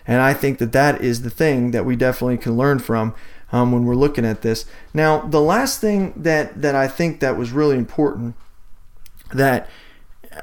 And 0.08 0.22
I 0.22 0.34
think 0.34 0.60
that 0.60 0.72
that 0.72 1.02
is 1.02 1.22
the 1.22 1.30
thing 1.30 1.72
that 1.72 1.86
we 1.86 1.96
definitely 1.96 2.38
can 2.38 2.56
learn 2.58 2.80
from 2.80 3.16
um, 3.52 3.72
when 3.72 3.86
we're 3.86 3.96
looking 3.96 4.26
at 4.26 4.42
this. 4.42 4.66
Now, 4.94 5.22
the 5.22 5.42
last 5.42 5.82
thing 5.82 6.14
that 6.16 6.62
that 6.62 6.76
I 6.76 6.88
think 6.88 7.20
that 7.20 7.38
was 7.38 7.52
really 7.52 7.78
important 7.78 8.36
that 9.34 9.70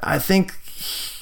I 0.01 0.19
think 0.19 0.53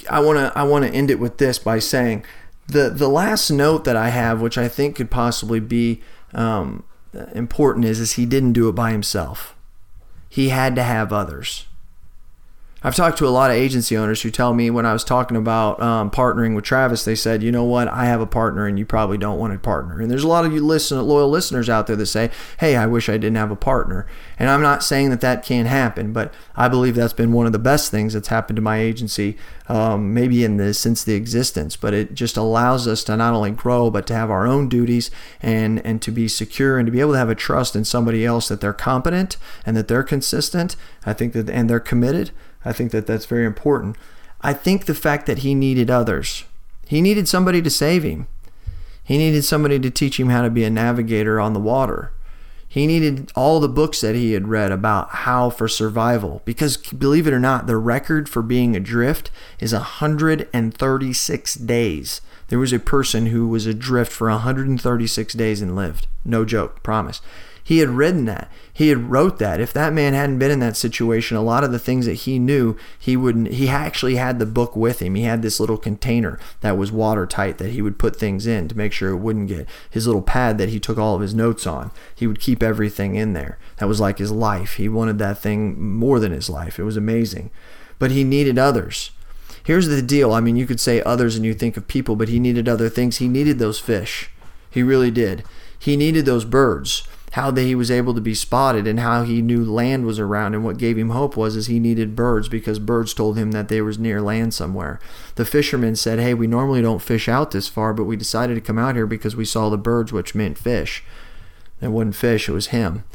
I 0.10 0.20
want 0.20 0.40
to 0.40 0.58
I 0.58 0.64
want 0.64 0.86
to 0.86 0.92
end 0.92 1.12
it 1.12 1.20
with 1.20 1.38
this 1.38 1.60
by 1.60 1.80
saying 1.80 2.26
the 2.68 2.90
the 2.90 3.10
last 3.10 3.50
note 3.52 3.84
that 3.86 3.96
I 3.96 4.10
have, 4.10 4.42
which 4.42 4.58
I 4.58 4.68
think 4.68 4.96
could 4.96 5.12
possibly 5.12 5.60
be 5.60 6.02
um, 6.34 6.84
important, 7.34 7.86
is 7.86 8.00
is 8.00 8.14
he 8.14 8.26
didn't 8.26 8.54
do 8.54 8.70
it 8.70 8.74
by 8.74 8.92
himself. 8.92 9.56
He 10.30 10.50
had 10.50 10.76
to 10.76 10.84
have 10.84 11.12
others. 11.12 11.68
I've 12.84 12.96
talked 12.96 13.20
to 13.20 13.28
a 13.28 13.30
lot 13.30 13.52
of 13.52 13.58
agency 13.58 13.96
owners 13.96 14.24
who 14.24 14.32
tell 14.32 14.56
me 14.56 14.72
when 14.72 14.88
I 14.88 14.94
was 14.94 15.04
talking 15.04 15.38
about 15.38 15.80
um, 15.80 16.10
partnering 16.10 16.56
with 16.56 16.64
Travis, 16.64 17.06
they 17.06 17.14
said, 17.14 17.44
you 17.44 17.52
know 17.52 17.64
what, 17.64 17.88
I 17.88 18.06
have 18.06 18.22
a 18.22 18.26
partner 18.26 18.66
and 18.66 18.80
you 18.80 18.88
probably 18.88 19.20
don't 19.20 19.38
want 19.38 19.54
a 19.54 19.60
partner. 19.60 20.02
And 20.02 20.10
there's 20.10 20.24
a 20.24 20.28
lot 20.28 20.46
of 20.46 20.54
you 20.54 20.66
listen, 20.66 21.00
loyal 21.00 21.30
listeners 21.30 21.70
out 21.70 21.86
there 21.86 21.96
that 21.96 22.08
say, 22.08 22.32
hey, 22.60 22.76
I 22.76 22.88
wish 22.88 23.08
I 23.08 23.14
didn't 23.14 23.36
have 23.36 23.52
a 23.52 23.56
partner. 23.56 24.08
And 24.40 24.50
I'm 24.50 24.64
not 24.64 24.84
saying 24.84 25.12
that 25.12 25.22
that 25.22 25.46
can't 25.46 25.68
happen, 25.68 26.12
but 26.12 26.34
I 26.56 26.68
believe 26.70 26.96
that's 26.96 27.14
been 27.14 27.34
one 27.34 27.46
of 27.46 27.52
the 27.52 27.60
best 27.60 27.92
things 27.92 28.14
that's 28.14 28.30
happened 28.30 28.56
to 28.56 28.64
my 28.64 28.80
agency, 28.80 29.38
um, 29.68 30.12
maybe 30.16 30.44
in 30.44 30.58
the 30.58 30.74
since 30.74 31.04
the 31.04 31.14
existence. 31.14 31.76
But 31.76 31.94
it 31.94 32.16
just 32.16 32.36
allows 32.36 32.88
us 32.88 33.04
to 33.04 33.16
not 33.16 33.36
only 33.36 33.52
grow, 33.52 33.92
but 33.92 34.08
to 34.08 34.16
have 34.16 34.32
our 34.32 34.48
own 34.48 34.68
duties 34.70 35.12
and 35.40 35.86
and 35.86 36.02
to 36.02 36.10
be 36.10 36.28
secure 36.28 36.80
and 36.80 36.88
to 36.88 36.92
be 36.92 37.00
able 37.00 37.12
to 37.12 37.20
have 37.20 37.30
a 37.30 37.36
trust 37.36 37.76
in 37.76 37.86
somebody 37.86 38.26
else 38.26 38.48
that 38.48 38.60
they're 38.60 38.74
competent 38.74 39.38
and 39.68 39.78
that 39.78 39.88
they're 39.88 40.02
consistent. 40.02 40.76
I 41.06 41.14
think 41.14 41.34
that 41.34 41.48
and 41.48 41.70
they're 41.70 41.80
committed. 41.80 42.32
I 42.64 42.74
think 42.74 42.92
that 42.92 43.08
that's 43.08 43.26
very 43.26 43.46
important. 43.46 43.96
I 44.42 44.54
think 44.54 44.86
the 44.86 44.96
fact 44.96 45.26
that 45.28 45.40
he 45.40 45.54
needed 45.56 45.90
others, 45.90 46.46
he 46.86 47.02
needed 47.02 47.28
somebody 47.28 47.62
to 47.62 47.70
save 47.70 48.04
him. 48.04 48.28
He 49.04 49.18
needed 49.18 49.44
somebody 49.44 49.80
to 49.80 49.90
teach 49.90 50.20
him 50.20 50.30
how 50.30 50.42
to 50.42 50.50
be 50.50 50.64
a 50.64 50.70
navigator 50.70 51.40
on 51.40 51.54
the 51.54 51.60
water. 51.60 52.12
He 52.68 52.88
needed 52.88 53.32
all 53.36 53.60
the 53.60 53.68
books 53.68 54.00
that 54.00 54.16
he 54.16 54.32
had 54.32 54.48
read 54.48 54.72
about 54.72 55.10
how 55.10 55.50
for 55.50 55.68
survival. 55.68 56.42
Because 56.46 56.78
believe 56.78 57.28
it 57.28 57.34
or 57.34 57.40
not, 57.40 57.68
the 57.68 57.76
record 57.76 58.30
for 58.30 58.42
being 58.42 58.78
adrift 58.78 59.30
is 59.60 59.74
136 59.74 61.54
days. 61.56 62.22
There 62.48 62.60
was 62.60 62.72
a 62.72 62.80
person 62.80 63.26
who 63.26 63.48
was 63.48 63.66
adrift 63.66 64.12
for 64.12 64.30
136 64.30 65.34
days 65.34 65.62
and 65.62 65.76
lived. 65.76 66.08
No 66.24 66.46
joke, 66.46 66.82
promise. 66.82 67.20
He 67.64 67.80
had 67.80 67.90
written 67.90 68.26
that. 68.26 68.52
He 68.74 68.90
had 68.90 69.12
wrote 69.12 69.38
that. 69.40 69.60
If 69.60 69.74
that 69.74 69.94
man 69.94 70.14
hadn't 70.14 70.40
been 70.40 70.52
in 70.52 70.60
that 70.60 70.78
situation, 70.78 71.38
a 71.38 71.42
lot 71.42 71.64
of 71.64 71.72
the 71.72 71.80
things 71.80 72.06
that 72.06 72.14
he 72.14 72.40
knew, 72.40 72.76
he 72.98 73.16
wouldn't. 73.16 73.50
He 73.50 73.70
actually 73.70 74.16
had 74.16 74.40
the 74.40 74.46
book 74.46 74.76
with 74.76 75.02
him. 75.02 75.16
He 75.16 75.24
had 75.24 75.42
this 75.42 75.60
little 75.60 75.78
container 75.78 76.40
that 76.62 76.78
was 76.78 76.92
watertight 76.92 77.58
that 77.60 77.72
he 77.72 77.82
would 77.82 78.00
put 78.00 78.16
things 78.16 78.48
in 78.48 78.68
to 78.68 78.78
make 78.78 78.94
sure 78.94 79.10
it 79.10 79.18
wouldn't 79.18 79.50
get 79.50 79.68
his 79.90 80.08
little 80.08 80.22
pad 80.22 80.58
that 80.58 80.70
he 80.70 80.80
took 80.80 80.98
all 80.98 81.16
of 81.16 81.22
his 81.22 81.36
notes 81.36 81.68
on. 81.68 81.92
He 82.16 82.28
would 82.28 82.40
keep 82.40 82.64
everything 82.64 83.16
in 83.16 83.34
there. 83.34 83.58
That 83.78 83.88
was 83.88 84.00
like 84.00 84.18
his 84.18 84.32
life. 84.32 84.76
He 84.76 84.90
wanted 84.90 85.20
that 85.20 85.38
thing 85.38 85.82
more 85.82 86.20
than 86.20 86.32
his 86.32 86.50
life. 86.50 86.80
It 86.80 86.84
was 86.84 86.98
amazing. 86.98 87.52
But 88.00 88.12
he 88.12 88.24
needed 88.24 88.58
others. 88.58 89.12
Here's 89.64 89.88
the 89.88 90.02
deal. 90.02 90.34
I 90.34 90.40
mean, 90.40 90.56
you 90.56 90.66
could 90.66 90.80
say 90.80 91.04
others 91.04 91.36
and 91.36 91.46
you 91.46 91.54
think 91.54 91.78
of 91.78 91.88
people, 91.88 92.16
but 92.16 92.30
he 92.30 92.40
needed 92.40 92.68
other 92.68 92.90
things. 92.90 93.18
He 93.18 93.28
needed 93.28 93.60
those 93.60 93.80
fish. 93.80 94.32
He 94.72 94.82
really 94.82 95.12
did. 95.12 95.44
He 95.78 95.96
needed 95.96 96.26
those 96.26 96.46
birds 96.46 97.08
how 97.32 97.50
they, 97.50 97.66
he 97.66 97.76
was 97.76 97.90
able 97.90 98.14
to 98.14 98.22
be 98.22 98.36
spotted 98.36 98.86
and 98.86 99.00
how 99.00 99.24
he 99.24 99.42
knew 99.42 99.64
land 99.64 100.06
was 100.06 100.20
around. 100.20 100.54
And 100.54 100.66
what 100.66 100.78
gave 100.78 100.98
him 100.98 101.12
hope 101.12 101.38
was 101.38 101.56
is 101.56 101.68
he 101.68 101.80
needed 101.80 102.16
birds 102.16 102.50
because 102.50 102.78
birds 102.78 103.14
told 103.14 103.38
him 103.38 103.52
that 103.52 103.70
they 103.70 103.82
was 103.82 103.98
near 103.98 104.22
land 104.22 104.54
somewhere. 104.54 105.00
The 105.36 105.46
fishermen 105.46 105.96
said 105.96 106.20
hey 106.20 106.34
we 106.34 106.48
normally 106.48 106.82
don't 106.82 107.02
fish 107.02 107.30
out 107.30 107.52
this 107.52 107.70
far 107.70 107.94
but 107.94 108.04
we 108.04 108.18
decided 108.18 108.56
to 108.56 108.62
come 108.62 108.78
out 108.78 108.96
here 108.96 109.08
because 109.08 109.36
we 109.36 109.46
saw 109.46 109.70
the 109.70 109.78
birds 109.78 110.12
which 110.12 110.36
meant 110.36 110.58
fish. 110.58 111.04
It 111.82 111.88
wasn't 111.88 112.16
fish 112.16 112.50
it 112.50 112.54
was 112.54 112.68
him. 112.68 113.06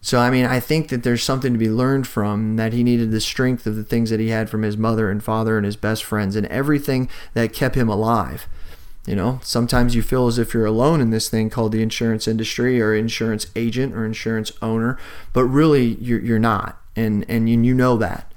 So 0.00 0.18
i 0.18 0.30
mean 0.30 0.46
i 0.46 0.60
think 0.60 0.88
that 0.88 1.02
there's 1.02 1.22
something 1.22 1.52
to 1.52 1.58
be 1.58 1.68
learned 1.68 2.06
from 2.06 2.56
that 2.56 2.72
he 2.72 2.82
needed 2.82 3.10
the 3.10 3.20
strength 3.20 3.66
of 3.66 3.76
the 3.76 3.84
things 3.84 4.10
that 4.10 4.20
he 4.20 4.28
had 4.28 4.48
from 4.48 4.62
his 4.62 4.76
mother 4.76 5.10
and 5.10 5.22
father 5.22 5.58
and 5.58 5.66
his 5.66 5.76
best 5.76 6.04
friends 6.04 6.36
and 6.36 6.46
everything 6.46 7.08
that 7.34 7.52
kept 7.52 7.74
him 7.74 7.88
alive 7.88 8.48
you 9.10 9.16
know, 9.16 9.40
sometimes 9.42 9.96
you 9.96 10.02
feel 10.02 10.28
as 10.28 10.38
if 10.38 10.54
you're 10.54 10.66
alone 10.66 11.00
in 11.00 11.10
this 11.10 11.28
thing 11.28 11.50
called 11.50 11.72
the 11.72 11.82
insurance 11.82 12.28
industry 12.28 12.80
or 12.80 12.94
insurance 12.94 13.44
agent 13.56 13.92
or 13.92 14.04
insurance 14.06 14.52
owner, 14.62 14.96
but 15.32 15.46
really 15.46 15.94
you're, 15.94 16.20
you're 16.20 16.38
not. 16.38 16.80
And, 16.94 17.26
and 17.28 17.50
you, 17.50 17.60
you 17.60 17.74
know 17.74 17.96
that. 17.96 18.29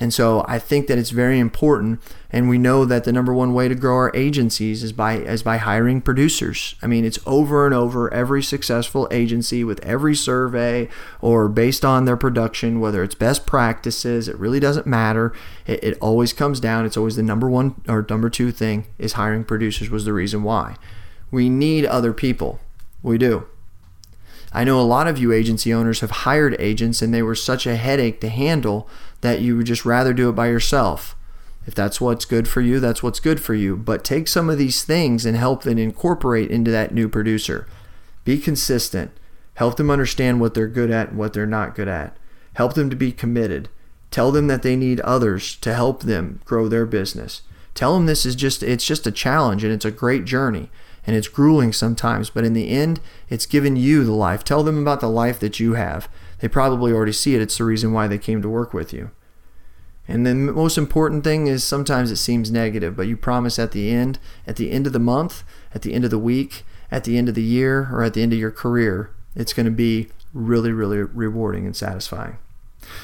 And 0.00 0.14
so 0.14 0.44
I 0.46 0.58
think 0.58 0.86
that 0.86 0.98
it's 0.98 1.10
very 1.10 1.40
important, 1.40 2.00
and 2.30 2.48
we 2.48 2.56
know 2.56 2.84
that 2.84 3.02
the 3.02 3.12
number 3.12 3.34
one 3.34 3.52
way 3.52 3.66
to 3.66 3.74
grow 3.74 3.96
our 3.96 4.12
agencies 4.14 4.84
is 4.84 4.92
by 4.92 5.14
is 5.14 5.42
by 5.42 5.56
hiring 5.56 6.00
producers. 6.00 6.76
I 6.80 6.86
mean, 6.86 7.04
it's 7.04 7.18
over 7.26 7.66
and 7.66 7.74
over 7.74 8.12
every 8.14 8.42
successful 8.42 9.08
agency 9.10 9.64
with 9.64 9.84
every 9.84 10.14
survey 10.14 10.88
or 11.20 11.48
based 11.48 11.84
on 11.84 12.04
their 12.04 12.16
production, 12.16 12.78
whether 12.78 13.02
it's 13.02 13.16
best 13.16 13.44
practices, 13.44 14.28
it 14.28 14.38
really 14.38 14.60
doesn't 14.60 14.86
matter. 14.86 15.32
It, 15.66 15.82
it 15.82 15.98
always 16.00 16.32
comes 16.32 16.60
down. 16.60 16.86
It's 16.86 16.96
always 16.96 17.16
the 17.16 17.22
number 17.24 17.50
one 17.50 17.80
or 17.88 18.06
number 18.08 18.30
two 18.30 18.52
thing 18.52 18.86
is 18.98 19.14
hiring 19.14 19.42
producers 19.42 19.90
was 19.90 20.04
the 20.04 20.12
reason 20.12 20.44
why. 20.44 20.76
We 21.30 21.48
need 21.48 21.84
other 21.84 22.12
people. 22.12 22.60
We 23.02 23.18
do. 23.18 23.46
I 24.52 24.64
know 24.64 24.80
a 24.80 24.82
lot 24.82 25.06
of 25.06 25.18
you 25.18 25.32
agency 25.32 25.74
owners 25.74 26.00
have 26.00 26.10
hired 26.10 26.56
agents 26.58 27.02
and 27.02 27.12
they 27.12 27.22
were 27.22 27.34
such 27.34 27.66
a 27.66 27.76
headache 27.76 28.20
to 28.22 28.28
handle 28.28 28.88
that 29.20 29.40
you 29.40 29.56
would 29.56 29.66
just 29.66 29.84
rather 29.84 30.12
do 30.12 30.28
it 30.28 30.32
by 30.32 30.48
yourself. 30.48 31.16
If 31.66 31.74
that's 31.74 32.00
what's 32.00 32.24
good 32.24 32.48
for 32.48 32.60
you, 32.60 32.80
that's 32.80 33.02
what's 33.02 33.20
good 33.20 33.40
for 33.40 33.54
you. 33.54 33.76
But 33.76 34.04
take 34.04 34.26
some 34.26 34.48
of 34.48 34.58
these 34.58 34.84
things 34.84 35.26
and 35.26 35.36
help 35.36 35.62
them 35.62 35.78
incorporate 35.78 36.50
into 36.50 36.70
that 36.70 36.94
new 36.94 37.08
producer. 37.08 37.66
Be 38.24 38.38
consistent. 38.38 39.10
Help 39.54 39.76
them 39.76 39.90
understand 39.90 40.40
what 40.40 40.54
they're 40.54 40.68
good 40.68 40.90
at 40.90 41.10
and 41.10 41.18
what 41.18 41.32
they're 41.32 41.46
not 41.46 41.74
good 41.74 41.88
at. 41.88 42.16
Help 42.54 42.74
them 42.74 42.88
to 42.90 42.96
be 42.96 43.12
committed. 43.12 43.68
Tell 44.10 44.32
them 44.32 44.46
that 44.46 44.62
they 44.62 44.76
need 44.76 45.00
others 45.00 45.56
to 45.56 45.74
help 45.74 46.02
them 46.02 46.40
grow 46.44 46.68
their 46.68 46.86
business. 46.86 47.42
Tell 47.74 47.94
them 47.94 48.06
this 48.06 48.24
is 48.24 48.34
just 48.34 48.62
it's 48.62 48.86
just 48.86 49.06
a 49.06 49.12
challenge 49.12 49.62
and 49.62 49.72
it's 49.72 49.84
a 49.84 49.90
great 49.90 50.24
journey 50.24 50.70
and 51.06 51.16
it's 51.16 51.28
grueling 51.28 51.72
sometimes, 51.72 52.28
but 52.28 52.44
in 52.44 52.52
the 52.52 52.68
end, 52.68 53.00
it's 53.28 53.46
given 53.46 53.76
you 53.76 54.04
the 54.04 54.12
life. 54.12 54.44
Tell 54.44 54.62
them 54.62 54.78
about 54.78 55.00
the 55.00 55.08
life 55.08 55.40
that 55.40 55.58
you 55.58 55.74
have. 55.74 56.08
They 56.40 56.48
probably 56.48 56.92
already 56.92 57.12
see 57.12 57.34
it. 57.34 57.42
It's 57.42 57.58
the 57.58 57.64
reason 57.64 57.92
why 57.92 58.06
they 58.06 58.18
came 58.18 58.42
to 58.42 58.48
work 58.48 58.72
with 58.72 58.92
you. 58.92 59.10
And 60.06 60.26
the 60.26 60.34
most 60.34 60.78
important 60.78 61.22
thing 61.22 61.48
is 61.48 61.62
sometimes 61.62 62.10
it 62.10 62.16
seems 62.16 62.50
negative, 62.50 62.96
but 62.96 63.06
you 63.06 63.16
promise 63.16 63.58
at 63.58 63.72
the 63.72 63.90
end, 63.90 64.18
at 64.46 64.56
the 64.56 64.70
end 64.70 64.86
of 64.86 64.94
the 64.94 64.98
month, 64.98 65.44
at 65.74 65.82
the 65.82 65.92
end 65.92 66.04
of 66.04 66.10
the 66.10 66.18
week, 66.18 66.64
at 66.90 67.04
the 67.04 67.18
end 67.18 67.28
of 67.28 67.34
the 67.34 67.42
year, 67.42 67.90
or 67.92 68.02
at 68.02 68.14
the 68.14 68.22
end 68.22 68.32
of 68.32 68.38
your 68.38 68.50
career, 68.50 69.10
it's 69.36 69.52
going 69.52 69.66
to 69.66 69.72
be 69.72 70.08
really, 70.32 70.72
really 70.72 70.98
rewarding 70.98 71.66
and 71.66 71.76
satisfying. 71.76 72.38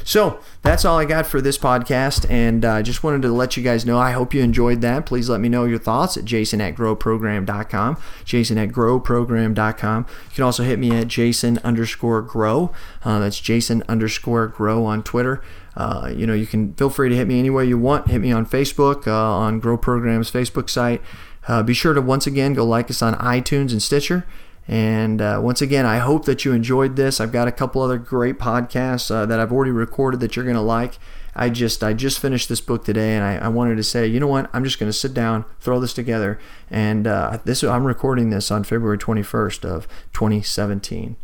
So 0.04 0.40
that's 0.62 0.84
all 0.84 0.98
I 0.98 1.04
got 1.04 1.26
for 1.26 1.40
this 1.40 1.58
podcast, 1.58 2.28
and 2.30 2.64
I 2.64 2.80
uh, 2.80 2.82
just 2.82 3.02
wanted 3.02 3.22
to 3.22 3.28
let 3.32 3.56
you 3.56 3.62
guys 3.62 3.86
know. 3.86 3.98
I 3.98 4.12
hope 4.12 4.34
you 4.34 4.42
enjoyed 4.42 4.80
that. 4.82 5.06
Please 5.06 5.28
let 5.28 5.40
me 5.40 5.48
know 5.48 5.64
your 5.64 5.78
thoughts 5.78 6.16
at 6.16 6.24
jason 6.24 6.60
at 6.60 6.74
growprogram.com. 6.74 7.96
Jason 8.24 8.58
at 8.58 8.70
growprogram.com. 8.70 10.06
You 10.08 10.34
can 10.34 10.44
also 10.44 10.62
hit 10.62 10.78
me 10.78 10.90
at 10.96 11.08
jason 11.08 11.58
underscore 11.58 12.22
grow. 12.22 12.72
Uh, 13.04 13.18
that's 13.18 13.40
jason 13.40 13.82
underscore 13.88 14.48
grow 14.48 14.84
on 14.84 15.02
Twitter. 15.02 15.42
Uh, 15.76 16.12
you 16.14 16.26
know, 16.26 16.34
you 16.34 16.46
can 16.46 16.74
feel 16.74 16.90
free 16.90 17.08
to 17.08 17.16
hit 17.16 17.26
me 17.26 17.38
any 17.38 17.50
way 17.50 17.64
you 17.64 17.78
want. 17.78 18.08
Hit 18.08 18.20
me 18.20 18.30
on 18.32 18.46
Facebook, 18.46 19.06
uh, 19.06 19.12
on 19.12 19.58
Grow 19.58 19.76
Programs 19.76 20.30
Facebook 20.30 20.70
site. 20.70 21.02
Uh, 21.46 21.62
be 21.62 21.74
sure 21.74 21.92
to 21.94 22.00
once 22.00 22.26
again 22.26 22.54
go 22.54 22.64
like 22.64 22.90
us 22.90 23.02
on 23.02 23.14
iTunes 23.14 23.72
and 23.72 23.82
Stitcher. 23.82 24.24
And 24.66 25.20
uh, 25.20 25.40
once 25.42 25.60
again, 25.60 25.84
I 25.84 25.98
hope 25.98 26.24
that 26.24 26.44
you 26.44 26.52
enjoyed 26.52 26.96
this. 26.96 27.20
I've 27.20 27.32
got 27.32 27.48
a 27.48 27.52
couple 27.52 27.82
other 27.82 27.98
great 27.98 28.38
podcasts 28.38 29.10
uh, 29.10 29.26
that 29.26 29.38
I've 29.38 29.52
already 29.52 29.70
recorded 29.70 30.20
that 30.20 30.36
you're 30.36 30.44
going 30.44 30.56
to 30.56 30.62
like. 30.62 30.98
I 31.36 31.48
just 31.50 31.82
I 31.82 31.92
just 31.92 32.20
finished 32.20 32.48
this 32.48 32.60
book 32.60 32.84
today, 32.84 33.14
and 33.14 33.24
I, 33.24 33.46
I 33.46 33.48
wanted 33.48 33.76
to 33.76 33.82
say, 33.82 34.06
you 34.06 34.20
know 34.20 34.28
what? 34.28 34.48
I'm 34.52 34.64
just 34.64 34.78
going 34.78 34.88
to 34.88 34.96
sit 34.96 35.12
down, 35.12 35.44
throw 35.60 35.80
this 35.80 35.92
together, 35.92 36.38
and 36.70 37.06
uh, 37.06 37.38
this 37.44 37.62
I'm 37.64 37.84
recording 37.84 38.30
this 38.30 38.50
on 38.50 38.64
February 38.64 38.98
21st 38.98 39.64
of 39.64 39.88
2017. 40.12 41.16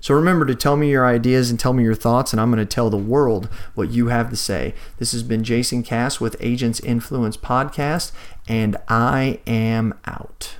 So 0.00 0.14
remember 0.14 0.46
to 0.46 0.54
tell 0.54 0.76
me 0.76 0.90
your 0.90 1.06
ideas 1.06 1.50
and 1.50 1.60
tell 1.60 1.74
me 1.74 1.84
your 1.84 1.94
thoughts, 1.94 2.32
and 2.32 2.40
I'm 2.40 2.50
going 2.50 2.66
to 2.66 2.74
tell 2.74 2.88
the 2.88 2.96
world 2.96 3.50
what 3.74 3.90
you 3.90 4.08
have 4.08 4.30
to 4.30 4.36
say. 4.36 4.74
This 4.96 5.12
has 5.12 5.22
been 5.22 5.44
Jason 5.44 5.82
Cass 5.82 6.20
with 6.20 6.36
Agents 6.40 6.80
Influence 6.80 7.36
Podcast, 7.36 8.12
and 8.48 8.78
I 8.88 9.40
am 9.46 9.92
out. 10.06 10.56